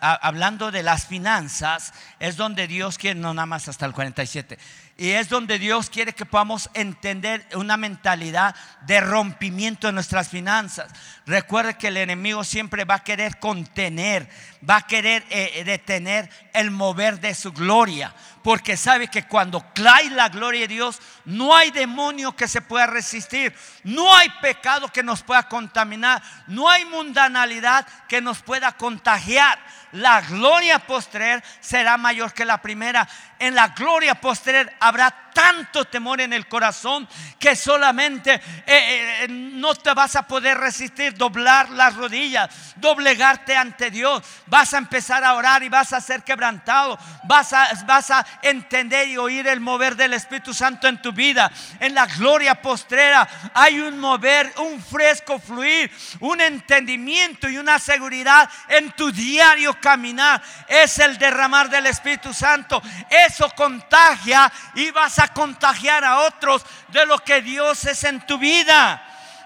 hablando 0.00 0.70
de 0.70 0.82
las 0.82 1.06
finanzas, 1.06 1.92
es 2.18 2.36
donde 2.36 2.66
Dios 2.66 2.98
quiere, 2.98 3.18
no 3.18 3.34
nada 3.34 3.46
más 3.46 3.68
hasta 3.68 3.86
el 3.86 3.92
47, 3.92 4.58
y 4.96 5.10
es 5.10 5.28
donde 5.28 5.60
Dios 5.60 5.90
quiere 5.90 6.12
que 6.12 6.26
podamos 6.26 6.68
entender 6.74 7.46
una 7.54 7.76
mentalidad 7.76 8.56
de 8.86 9.00
rompimiento 9.00 9.88
en 9.88 9.94
nuestras 9.94 10.28
finanzas. 10.28 10.90
Recuerde 11.24 11.76
que 11.76 11.88
el 11.88 11.98
enemigo 11.98 12.42
siempre 12.42 12.84
va 12.84 12.96
a 12.96 13.04
querer 13.04 13.38
contener, 13.38 14.28
va 14.68 14.76
a 14.76 14.86
querer 14.86 15.24
eh, 15.30 15.62
detener 15.64 16.28
el 16.52 16.70
mover 16.70 17.20
de 17.20 17.34
su 17.34 17.52
gloria, 17.52 18.14
porque 18.42 18.76
sabe 18.76 19.08
que 19.08 19.24
cuando 19.24 19.64
cae 19.74 20.10
la 20.10 20.28
gloria 20.28 20.62
de 20.62 20.68
Dios, 20.68 21.00
no 21.24 21.54
hay 21.54 21.70
demonio 21.70 22.34
que 22.34 22.48
se 22.48 22.60
pueda 22.60 22.86
resistir, 22.86 23.54
no 23.84 24.14
hay 24.14 24.28
pecado 24.40 24.88
que 24.88 25.02
nos 25.02 25.22
pueda 25.22 25.44
contaminar, 25.44 26.22
no 26.46 26.68
hay 26.68 26.84
mundanalidad 26.84 27.86
que 28.08 28.20
nos 28.20 28.40
pueda 28.42 28.72
contagiar. 28.72 29.58
La 29.92 30.20
gloria 30.20 30.78
postrer 30.80 31.42
será 31.60 31.96
mayor 31.96 32.34
que 32.34 32.44
la 32.44 32.60
primera. 32.60 33.08
En 33.38 33.54
la 33.54 33.68
gloria 33.68 34.20
postrer 34.20 34.74
habrá 34.80 35.27
tanto 35.38 35.84
temor 35.84 36.20
en 36.20 36.32
el 36.32 36.48
corazón 36.48 37.08
que 37.38 37.54
solamente 37.54 38.34
eh, 38.34 38.42
eh, 38.66 39.26
no 39.28 39.72
te 39.76 39.94
vas 39.94 40.16
a 40.16 40.26
poder 40.26 40.58
resistir, 40.58 41.14
doblar 41.14 41.70
las 41.70 41.94
rodillas, 41.94 42.50
doblegarte 42.74 43.54
ante 43.54 43.88
Dios. 43.88 44.20
Vas 44.46 44.74
a 44.74 44.78
empezar 44.78 45.22
a 45.22 45.34
orar 45.34 45.62
y 45.62 45.68
vas 45.68 45.92
a 45.92 46.00
ser 46.00 46.24
quebrantado. 46.24 46.98
Vas 47.22 47.52
a, 47.52 47.68
vas 47.86 48.10
a 48.10 48.26
entender 48.42 49.06
y 49.06 49.16
oír 49.16 49.46
el 49.46 49.60
mover 49.60 49.94
del 49.94 50.14
Espíritu 50.14 50.52
Santo 50.52 50.88
en 50.88 51.00
tu 51.00 51.12
vida. 51.12 51.52
En 51.78 51.94
la 51.94 52.06
gloria 52.06 52.60
postrera 52.60 53.28
hay 53.54 53.78
un 53.78 54.00
mover, 54.00 54.52
un 54.56 54.82
fresco 54.82 55.38
fluir, 55.38 55.88
un 56.18 56.40
entendimiento 56.40 57.48
y 57.48 57.58
una 57.58 57.78
seguridad 57.78 58.50
en 58.68 58.90
tu 58.90 59.12
diario 59.12 59.78
caminar. 59.80 60.42
Es 60.66 60.98
el 60.98 61.16
derramar 61.16 61.70
del 61.70 61.86
Espíritu 61.86 62.34
Santo. 62.34 62.82
Eso 63.08 63.48
contagia 63.50 64.50
y 64.74 64.90
vas 64.90 65.20
a 65.20 65.27
contagiar 65.30 66.04
a 66.04 66.20
otros 66.20 66.64
de 66.88 67.06
lo 67.06 67.18
que 67.18 67.42
Dios 67.42 67.84
es 67.84 68.04
en 68.04 68.20
tu 68.26 68.38
vida. 68.38 69.02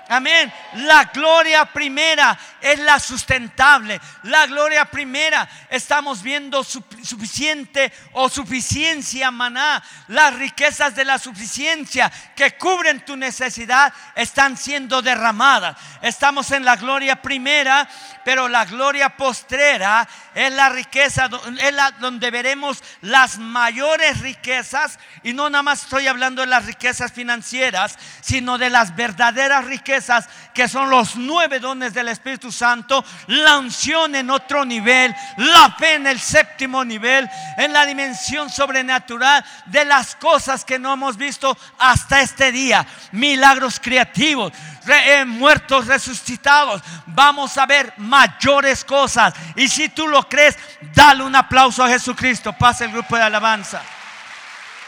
Amén. 0.09 0.53
La 0.75 1.05
gloria 1.05 1.65
primera 1.65 2.39
es 2.63 2.79
la 2.79 2.99
sustentable. 3.01 4.01
La 4.25 4.47
gloria 4.47 4.85
primera 4.85 5.49
estamos 5.69 6.23
viendo 6.23 6.65
suficiente 6.65 7.93
o 8.13 8.29
suficiencia 8.29 9.31
maná. 9.31 9.83
Las 10.09 10.35
riquezas 10.35 10.95
de 10.95 11.05
la 11.05 11.19
suficiencia 11.19 12.11
que 12.37 12.57
cubren 12.57 13.05
tu 13.05 13.17
necesidad 13.17 13.93
están 14.15 14.57
siendo 14.57 15.03
derramadas. 15.03 15.77
Estamos 16.01 16.51
en 16.53 16.65
la 16.65 16.77
gloria 16.77 17.21
primera, 17.21 17.89
pero 18.25 18.49
la 18.49 18.65
gloria 18.65 19.17
postrera 19.17 20.09
es 20.35 20.53
la 20.53 20.69
riqueza, 20.69 21.29
es 21.61 21.75
la, 21.75 21.91
donde 21.93 22.31
veremos 22.31 22.83
las 23.01 23.39
mayores 23.39 24.21
riquezas. 24.21 24.99
Y 25.23 25.33
no 25.33 25.51
nada 25.51 25.63
más 25.63 25.83
estoy 25.83 26.07
hablando 26.07 26.43
de 26.43 26.49
las 26.49 26.67
riquezas 26.67 27.13
financieras, 27.13 27.99
sino 28.21 28.59
de 28.59 28.71
las 28.71 28.95
verdaderas 28.95 29.65
riquezas 29.65 30.29
que 30.53 30.69
son 30.69 30.91
los 30.91 31.17
nueve 31.17 31.59
dones 31.59 31.95
del 31.95 32.09
Espíritu 32.09 32.53
Santo, 32.53 33.05
la 33.29 33.59
unción 33.59 34.15
en 34.15 34.31
otro 34.31 34.65
nivel, 34.65 35.15
la 35.37 35.71
fe 35.79 35.95
en 35.95 36.07
el 36.07 36.21
séptimo 36.21 36.85
nivel, 36.85 37.29
en 37.57 37.73
la 37.73 37.87
dimensión 37.87 38.51
sobrenatural 38.51 39.45
de 39.67 39.85
las 39.85 40.15
cosas 40.17 40.65
que 40.65 40.79
no 40.79 40.93
hemos 40.93 41.17
visto 41.17 41.57
hasta 41.79 42.21
este 42.21 42.53
día, 42.53 42.87
milagros 43.13 43.81
creativos, 43.81 44.53
eh, 44.87 45.25
muertos 45.25 45.87
resucitados. 45.87 46.83
Vamos 47.07 47.57
a 47.57 47.67
ver 47.67 47.93
mayores 47.99 48.85
cosas. 48.85 49.35
Y 49.57 49.69
si 49.69 49.89
tú 49.89 50.09
lo 50.09 50.29
crees, 50.29 50.59
dale 50.95 51.23
un 51.23 51.37
aplauso 51.37 51.85
a 51.85 51.89
Jesucristo. 51.89 52.53
Pasa 52.53 52.85
el 52.85 52.93
grupo 52.93 53.17
de 53.17 53.23
alabanza. 53.23 53.83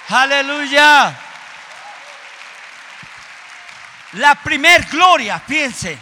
Aleluya. 0.08 1.23
La 4.14 4.36
primer 4.36 4.84
gloria, 4.86 5.40
fíjense, 5.40 5.98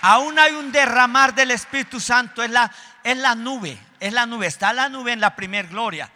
aún 0.00 0.36
hay 0.40 0.52
un 0.54 0.72
derramar 0.72 1.32
del 1.32 1.52
Espíritu 1.52 2.00
Santo, 2.00 2.42
es 2.42 2.50
la, 2.50 2.68
es 3.04 3.16
la 3.16 3.36
nube, 3.36 3.78
es 4.00 4.12
la 4.12 4.26
nube, 4.26 4.48
está 4.48 4.72
la 4.72 4.88
nube 4.88 5.12
en 5.12 5.20
la 5.20 5.36
primer 5.36 5.68
gloria. 5.68 6.10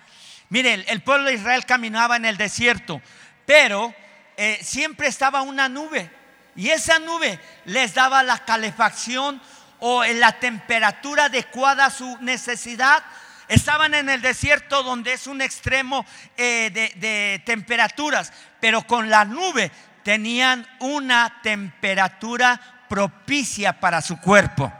Miren, 0.48 0.84
el 0.88 1.00
pueblo 1.00 1.28
de 1.28 1.34
Israel 1.34 1.64
caminaba 1.64 2.16
en 2.16 2.24
el 2.24 2.36
desierto, 2.36 3.00
pero 3.46 3.94
eh, 4.36 4.58
siempre 4.62 5.06
estaba 5.06 5.42
una 5.42 5.68
nube 5.68 6.10
y 6.56 6.70
esa 6.70 6.98
nube 6.98 7.38
les 7.66 7.94
daba 7.94 8.24
la 8.24 8.44
calefacción 8.44 9.40
o 9.78 10.02
la 10.04 10.40
temperatura 10.40 11.26
adecuada 11.26 11.84
a 11.84 11.90
su 11.90 12.18
necesidad. 12.20 13.04
Estaban 13.46 13.94
en 13.94 14.08
el 14.08 14.20
desierto 14.20 14.82
donde 14.82 15.12
es 15.12 15.28
un 15.28 15.40
extremo 15.40 16.04
eh, 16.36 16.70
de 16.96 17.40
temperaturas, 17.46 18.32
pero 18.60 18.82
con 18.82 19.08
la 19.08 19.24
nube 19.24 19.70
tenían 20.08 20.66
una 20.78 21.42
temperatura 21.42 22.58
propicia 22.88 23.78
para 23.78 24.00
su 24.00 24.18
cuerpo. 24.18 24.72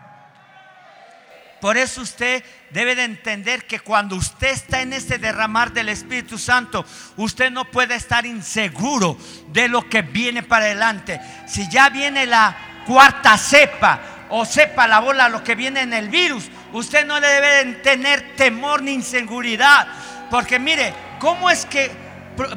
Por 1.60 1.76
eso 1.76 2.00
usted 2.00 2.42
debe 2.70 2.94
de 2.94 3.04
entender 3.04 3.66
que 3.66 3.78
cuando 3.78 4.16
usted 4.16 4.48
está 4.48 4.80
en 4.80 4.94
ese 4.94 5.18
derramar 5.18 5.70
del 5.74 5.90
Espíritu 5.90 6.38
Santo, 6.38 6.82
usted 7.18 7.50
no 7.50 7.66
puede 7.66 7.94
estar 7.96 8.24
inseguro 8.24 9.18
de 9.48 9.68
lo 9.68 9.86
que 9.86 10.00
viene 10.00 10.42
para 10.42 10.64
adelante. 10.64 11.20
Si 11.46 11.68
ya 11.68 11.90
viene 11.90 12.24
la 12.24 12.84
cuarta 12.86 13.36
cepa 13.36 14.00
o 14.30 14.46
sepa 14.46 14.88
la 14.88 15.00
bola 15.00 15.28
lo 15.28 15.44
que 15.44 15.54
viene 15.54 15.82
en 15.82 15.92
el 15.92 16.08
virus, 16.08 16.48
usted 16.72 17.04
no 17.04 17.20
debe 17.20 17.66
de 17.66 17.72
tener 17.82 18.34
temor 18.34 18.82
ni 18.82 18.92
inseguridad. 18.92 19.88
Porque 20.30 20.58
mire, 20.58 20.94
¿cómo 21.18 21.50
es 21.50 21.66
que 21.66 21.90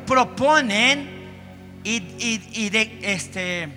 proponen 0.07 1.20
y, 1.83 2.69
de 2.69 2.99
este, 3.01 3.69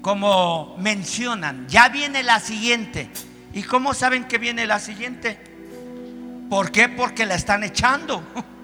como 0.00 0.76
mencionan, 0.78 1.66
ya 1.68 1.88
viene 1.88 2.22
la 2.22 2.40
siguiente. 2.40 3.08
¿Y 3.52 3.62
cómo 3.62 3.94
saben 3.94 4.24
que 4.24 4.38
viene 4.38 4.66
la 4.66 4.78
siguiente? 4.78 5.38
¿Por 6.48 6.70
qué? 6.70 6.88
Porque 6.88 7.26
la 7.26 7.34
están 7.34 7.64
echando. 7.64 8.22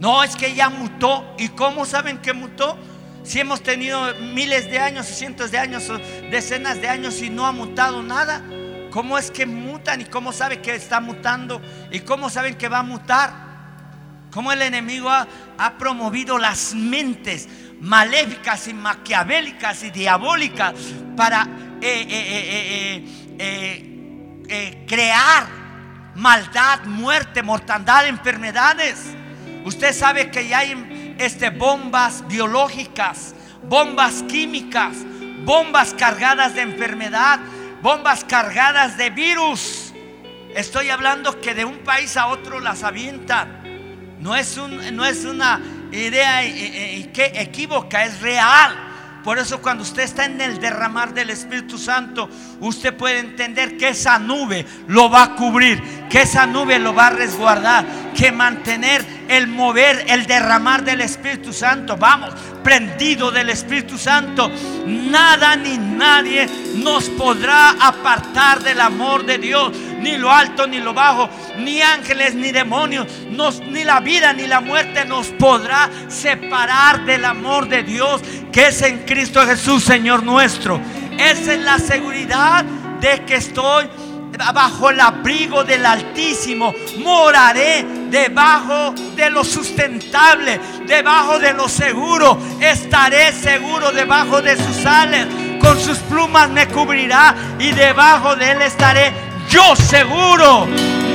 No, 0.00 0.22
es 0.22 0.36
que 0.36 0.54
ya 0.54 0.70
mutó. 0.70 1.34
¿Y 1.38 1.48
cómo 1.48 1.84
saben 1.84 2.18
que 2.18 2.32
mutó? 2.32 2.78
Si 3.24 3.40
hemos 3.40 3.64
tenido 3.64 4.14
miles 4.32 4.70
de 4.70 4.78
años, 4.78 5.06
cientos 5.06 5.50
de 5.50 5.58
años, 5.58 5.90
decenas 6.30 6.80
de 6.80 6.88
años 6.88 7.20
y 7.20 7.30
no 7.30 7.44
ha 7.46 7.50
mutado 7.50 8.00
nada. 8.00 8.40
¿Cómo 8.92 9.18
es 9.18 9.32
que 9.32 9.44
mutan 9.44 10.00
y 10.00 10.04
cómo 10.04 10.32
saben 10.32 10.62
que 10.62 10.74
está 10.74 11.00
mutando? 11.00 11.60
¿Y 11.90 11.98
cómo 12.00 12.30
saben 12.30 12.54
que 12.54 12.68
va 12.68 12.78
a 12.78 12.82
mutar? 12.84 13.47
Cómo 14.30 14.52
el 14.52 14.62
enemigo 14.62 15.10
ha, 15.10 15.72
promovido 15.78 16.38
las 16.38 16.74
mentes 16.74 17.48
maléficas 17.80 18.68
y 18.68 18.74
maquiavélicas 18.74 19.82
y 19.84 19.90
diabólicas 19.90 20.74
para 21.16 21.46
eh, 21.80 23.04
eh, 23.38 24.44
eh, 24.48 24.84
crear 24.86 25.46
maldad, 26.14 26.84
muerte, 26.84 27.42
mortandad, 27.42 28.06
enfermedades. 28.06 29.14
Usted 29.64 29.92
sabe 29.92 30.30
que 30.30 30.48
ya 30.48 30.58
hay 30.58 31.16
este, 31.18 31.50
bombas 31.50 32.26
biológicas, 32.28 33.34
bombas 33.62 34.22
químicas, 34.24 34.96
bombas 35.44 35.94
cargadas 35.94 36.54
de 36.54 36.62
enfermedad, 36.62 37.40
bombas 37.82 38.24
cargadas 38.24 38.96
de 38.96 39.10
virus. 39.10 39.92
Estoy 40.54 40.90
hablando 40.90 41.40
que 41.40 41.54
de 41.54 41.64
un 41.64 41.78
país 41.78 42.16
a 42.16 42.26
otro 42.26 42.60
las 42.60 42.82
avientan. 42.82 43.57
No 44.20 44.34
es, 44.34 44.56
un, 44.56 44.96
no 44.96 45.04
es 45.04 45.24
una 45.24 45.60
idea 45.92 46.44
eh, 46.44 47.00
eh, 47.00 47.10
que 47.12 47.26
equívoca, 47.36 48.04
es 48.04 48.20
real. 48.20 48.88
Por 49.22 49.38
eso 49.38 49.60
cuando 49.60 49.82
usted 49.82 50.04
está 50.04 50.24
en 50.24 50.40
el 50.40 50.58
derramar 50.58 51.12
del 51.12 51.30
Espíritu 51.30 51.76
Santo, 51.76 52.28
usted 52.60 52.96
puede 52.96 53.18
entender 53.18 53.76
que 53.76 53.88
esa 53.88 54.18
nube 54.18 54.64
lo 54.86 55.10
va 55.10 55.22
a 55.22 55.34
cubrir, 55.34 56.07
que 56.08 56.22
esa 56.22 56.46
nube 56.46 56.78
lo 56.78 56.94
va 56.94 57.08
a 57.08 57.10
resguardar, 57.10 57.84
que 58.16 58.32
mantener 58.32 59.04
el 59.28 59.46
mover, 59.46 60.04
el 60.08 60.26
derramar 60.26 60.84
del 60.84 61.00
Espíritu 61.02 61.52
Santo, 61.52 61.96
vamos, 61.96 62.34
prendido 62.64 63.30
del 63.30 63.50
Espíritu 63.50 63.98
Santo, 63.98 64.50
nada 64.86 65.56
ni 65.56 65.76
nadie 65.78 66.48
nos 66.76 67.08
podrá 67.10 67.70
apartar 67.80 68.62
del 68.62 68.80
amor 68.80 69.24
de 69.24 69.38
Dios 69.38 69.72
ni 70.00 70.16
lo 70.16 70.32
alto 70.32 70.66
ni 70.66 70.78
lo 70.78 70.94
bajo, 70.94 71.28
ni 71.58 71.82
ángeles 71.82 72.34
ni 72.34 72.52
demonios, 72.52 73.06
ni 73.68 73.84
la 73.84 74.00
vida 74.00 74.32
ni 74.32 74.46
la 74.46 74.60
muerte 74.60 75.04
nos 75.04 75.28
podrá 75.28 75.90
separar 76.08 77.04
del 77.04 77.24
amor 77.24 77.68
de 77.68 77.82
Dios 77.82 78.22
que 78.52 78.68
es 78.68 78.82
en 78.82 79.00
Cristo 79.00 79.44
Jesús, 79.44 79.84
Señor 79.84 80.22
nuestro. 80.22 80.80
Esa 81.18 81.54
es 81.54 81.60
la 81.60 81.78
seguridad 81.78 82.64
de 83.00 83.24
que 83.24 83.36
estoy 83.36 83.88
bajo 84.52 84.90
el 84.90 85.00
abrigo 85.00 85.64
del 85.64 85.84
Altísimo. 85.84 86.74
Moraré 86.98 87.84
debajo 88.10 88.94
de 89.16 89.30
lo 89.30 89.44
sustentable, 89.44 90.60
debajo 90.86 91.38
de 91.38 91.52
lo 91.52 91.68
seguro. 91.68 92.38
Estaré 92.60 93.32
seguro 93.32 93.90
debajo 93.92 94.40
de 94.40 94.56
sus 94.56 94.86
alas. 94.86 95.26
Con 95.60 95.78
sus 95.78 95.98
plumas 95.98 96.48
me 96.50 96.66
cubrirá 96.68 97.34
y 97.58 97.72
debajo 97.72 98.36
de 98.36 98.52
él 98.52 98.62
estaré 98.62 99.12
yo 99.50 99.74
seguro 99.74 100.68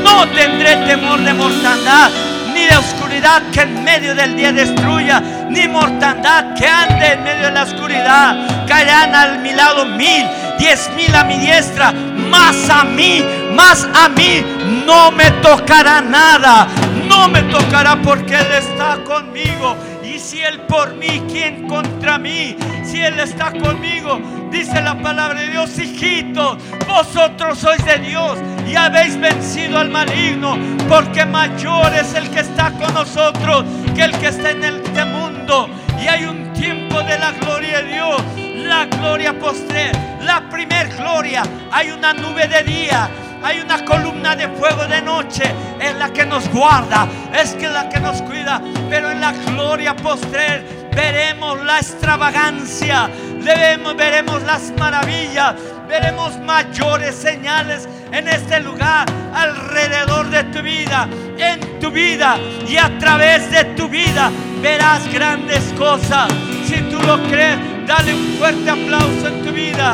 no 0.03 0.27
tendré 0.29 0.75
temor 0.85 1.19
de 1.21 1.33
mortandad, 1.33 2.11
ni 2.53 2.65
de 2.65 2.75
oscuridad 2.75 3.41
que 3.51 3.61
en 3.61 3.83
medio 3.83 4.13
del 4.13 4.35
día 4.35 4.51
destruya, 4.51 5.21
ni 5.49 5.67
mortandad 5.67 6.53
que 6.55 6.67
ande 6.67 7.13
en 7.13 7.23
medio 7.23 7.45
de 7.45 7.51
la 7.51 7.63
oscuridad. 7.63 8.65
Caerán 8.67 9.15
al 9.15 9.39
mi 9.39 9.53
lado 9.53 9.85
mil, 9.85 10.25
diez 10.59 10.89
mil 10.95 11.15
a 11.15 11.23
mi 11.23 11.37
diestra, 11.37 11.93
más 12.33 12.67
a 12.67 12.83
mí, 12.83 13.23
más 13.53 13.87
a 13.93 14.09
mí 14.09 14.43
no 14.87 15.11
me 15.11 15.29
tocará 15.47 16.01
nada, 16.01 16.67
no 17.07 17.29
me 17.29 17.43
tocará 17.43 18.01
porque 18.01 18.35
Él 18.35 18.51
está 18.57 18.97
conmigo. 19.03 19.75
Y 20.03 20.17
si 20.17 20.41
Él 20.41 20.61
por 20.61 20.95
mí, 20.95 21.21
¿quién 21.31 21.67
contra 21.67 22.17
mí? 22.17 22.55
Si 22.83 22.99
Él 23.01 23.19
está 23.19 23.51
conmigo, 23.51 24.19
dice 24.51 24.81
la 24.81 24.99
palabra 24.99 25.41
de 25.41 25.49
Dios, 25.49 25.77
hijitos, 25.77 26.57
vosotros 26.87 27.59
sois 27.59 27.85
de 27.85 27.99
Dios 27.99 28.39
y 28.67 28.75
habéis 28.75 29.15
vencido 29.19 29.77
al 29.77 29.89
maligno, 29.89 30.57
porque 30.89 31.25
mayor 31.25 31.93
es 31.93 32.15
el 32.15 32.27
que 32.31 32.39
está 32.39 32.71
con 32.71 32.93
nosotros 32.95 33.63
aquel 33.91 34.11
que 34.17 34.27
está 34.27 34.49
en 34.51 34.63
este 34.63 35.05
mundo 35.05 35.69
y 36.01 36.07
hay 36.07 36.25
un 36.25 36.51
tiempo 36.53 37.01
de 37.03 37.19
la 37.19 37.31
gloria 37.31 37.81
de 37.81 37.93
Dios, 37.93 38.21
la 38.63 38.85
gloria 38.85 39.37
postre, 39.37 39.91
la 40.21 40.49
primer 40.49 40.89
gloria, 40.95 41.43
hay 41.71 41.91
una 41.91 42.13
nube 42.13 42.47
de 42.47 42.63
día, 42.63 43.09
hay 43.43 43.59
una 43.59 43.83
columna 43.83 44.35
de 44.35 44.47
fuego 44.49 44.85
de 44.85 45.01
noche, 45.01 45.43
es 45.79 45.95
la 45.95 46.11
que 46.11 46.25
nos 46.25 46.47
guarda, 46.49 47.07
es 47.33 47.53
que 47.53 47.67
la 47.67 47.89
que 47.89 47.99
nos 47.99 48.21
cuida, 48.21 48.61
pero 48.89 49.11
en 49.11 49.19
la 49.19 49.31
gloria 49.31 49.95
postrer 49.95 50.63
veremos 50.95 51.63
la 51.63 51.79
extravagancia, 51.79 53.09
veremos, 53.43 53.95
veremos 53.95 54.41
las 54.43 54.71
maravillas, 54.77 55.55
veremos 55.87 56.39
mayores 56.39 57.15
señales 57.15 57.87
en 58.11 58.27
este 58.27 58.59
lugar, 58.59 59.05
alrededor 59.33 60.29
de 60.29 60.43
tu 60.45 60.61
vida, 60.61 61.07
en 61.37 61.79
tu 61.79 61.91
vida 61.91 62.37
y 62.67 62.77
a 62.77 62.97
través 62.99 63.49
de 63.51 63.65
tu 63.75 63.89
vida 63.89 64.31
verás 64.61 65.11
grandes 65.11 65.63
cosas. 65.77 66.31
Si 66.65 66.75
tú 66.89 67.01
lo 67.01 67.21
crees, 67.23 67.57
dale 67.85 68.13
un 68.13 68.35
fuerte 68.37 68.69
aplauso 68.69 69.27
en 69.27 69.43
tu 69.43 69.51
vida. 69.51 69.93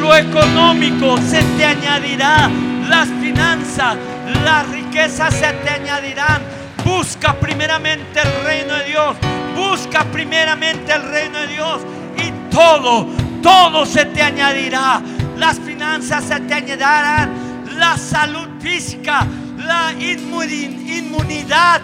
Lo 0.00 0.14
económico 0.14 1.16
se 1.18 1.42
te 1.56 1.64
añadirá, 1.64 2.50
las 2.88 3.08
finanzas, 3.08 3.96
las 4.44 4.68
riquezas 4.68 5.34
se 5.34 5.52
te 5.52 5.70
añadirán. 5.70 6.42
Busca 6.84 7.34
primeramente 7.34 8.20
el 8.20 8.44
reino 8.44 8.74
de 8.74 8.84
Dios. 8.84 9.16
Busca 9.56 10.04
primeramente 10.04 10.92
el 10.92 11.02
reino 11.02 11.38
de 11.40 11.46
Dios 11.48 11.80
y 12.16 12.30
todo, 12.50 13.08
todo 13.42 13.84
se 13.84 14.04
te 14.06 14.22
añadirá. 14.22 15.02
Las 15.36 15.58
finanzas 15.58 16.24
se 16.24 16.40
te 16.40 16.54
añadirán, 16.54 17.30
la 17.76 17.96
salud 17.96 18.48
física, 18.60 19.26
la 19.58 19.92
inmunidad 19.92 21.82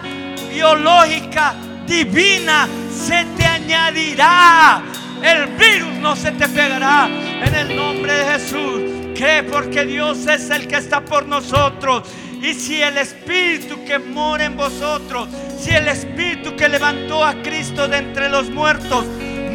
biológica 0.49 1.53
divina 1.85 2.67
se 2.89 3.25
te 3.37 3.45
añadirá. 3.45 4.81
El 5.23 5.47
virus 5.57 5.93
no 6.01 6.15
se 6.15 6.31
te 6.31 6.47
pegará 6.47 7.07
en 7.07 7.55
el 7.55 7.75
nombre 7.75 8.13
de 8.13 8.33
Jesús. 8.33 8.81
Que 9.15 9.43
porque 9.49 9.85
Dios 9.85 10.27
es 10.27 10.49
el 10.49 10.67
que 10.67 10.75
está 10.75 11.01
por 11.01 11.25
nosotros. 11.25 12.03
Y 12.41 12.53
si 12.53 12.81
el 12.81 12.97
Espíritu 12.97 13.83
que 13.85 13.97
mora 13.97 14.45
en 14.45 14.57
vosotros, 14.57 15.29
si 15.59 15.71
el 15.71 15.87
Espíritu 15.87 16.55
que 16.55 16.67
levantó 16.67 17.23
a 17.23 17.33
Cristo 17.41 17.87
de 17.87 17.97
entre 17.97 18.29
los 18.29 18.49
muertos, 18.49 19.05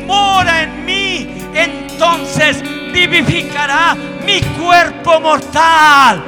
mora 0.07 0.63
en 0.63 0.85
mí, 0.85 1.29
entonces 1.55 2.63
vivificará 2.93 3.95
mi 4.25 4.41
cuerpo 4.41 5.21
mortal. 5.21 6.23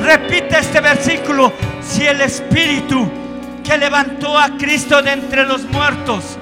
Repite 0.00 0.58
este 0.58 0.80
versículo. 0.80 1.52
Si 1.80 2.04
el 2.04 2.20
Espíritu 2.20 3.08
que 3.62 3.78
levantó 3.78 4.38
a 4.38 4.56
Cristo 4.58 5.00
de 5.00 5.12
entre 5.12 5.44
los 5.46 5.62
muertos 5.64 6.38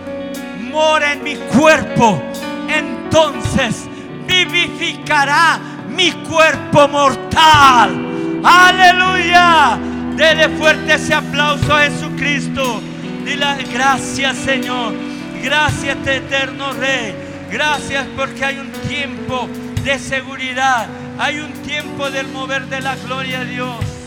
mora 0.73 1.13
en 1.13 1.23
mi 1.23 1.37
cuerpo, 1.37 2.21
entonces 2.69 3.87
vivificará 4.27 5.61
mi 5.89 6.11
cuerpo 6.11 6.89
mortal. 6.89 8.41
Aleluya. 8.43 9.79
Dele 10.17 10.49
fuerte 10.51 10.95
ese 10.95 11.15
aplauso 11.15 11.75
a 11.75 11.83
Jesucristo. 11.83 12.81
Dile 13.25 13.47
gracias 13.73 14.37
Señor. 14.39 14.95
Gracias 15.43 15.97
eterno 16.07 16.73
Rey. 16.73 17.15
Gracias 17.51 18.07
porque 18.17 18.45
hay 18.45 18.59
un 18.59 18.73
tiempo 18.89 19.49
de 19.85 19.99
seguridad. 19.99 20.87
Hay 21.19 21.39
un 21.39 21.53
tiempo 21.63 22.11
del 22.11 22.29
mover 22.29 22.67
de 22.67 22.81
la 22.81 22.97
gloria 22.97 23.41
de 23.41 23.47
Dios. 23.47 24.02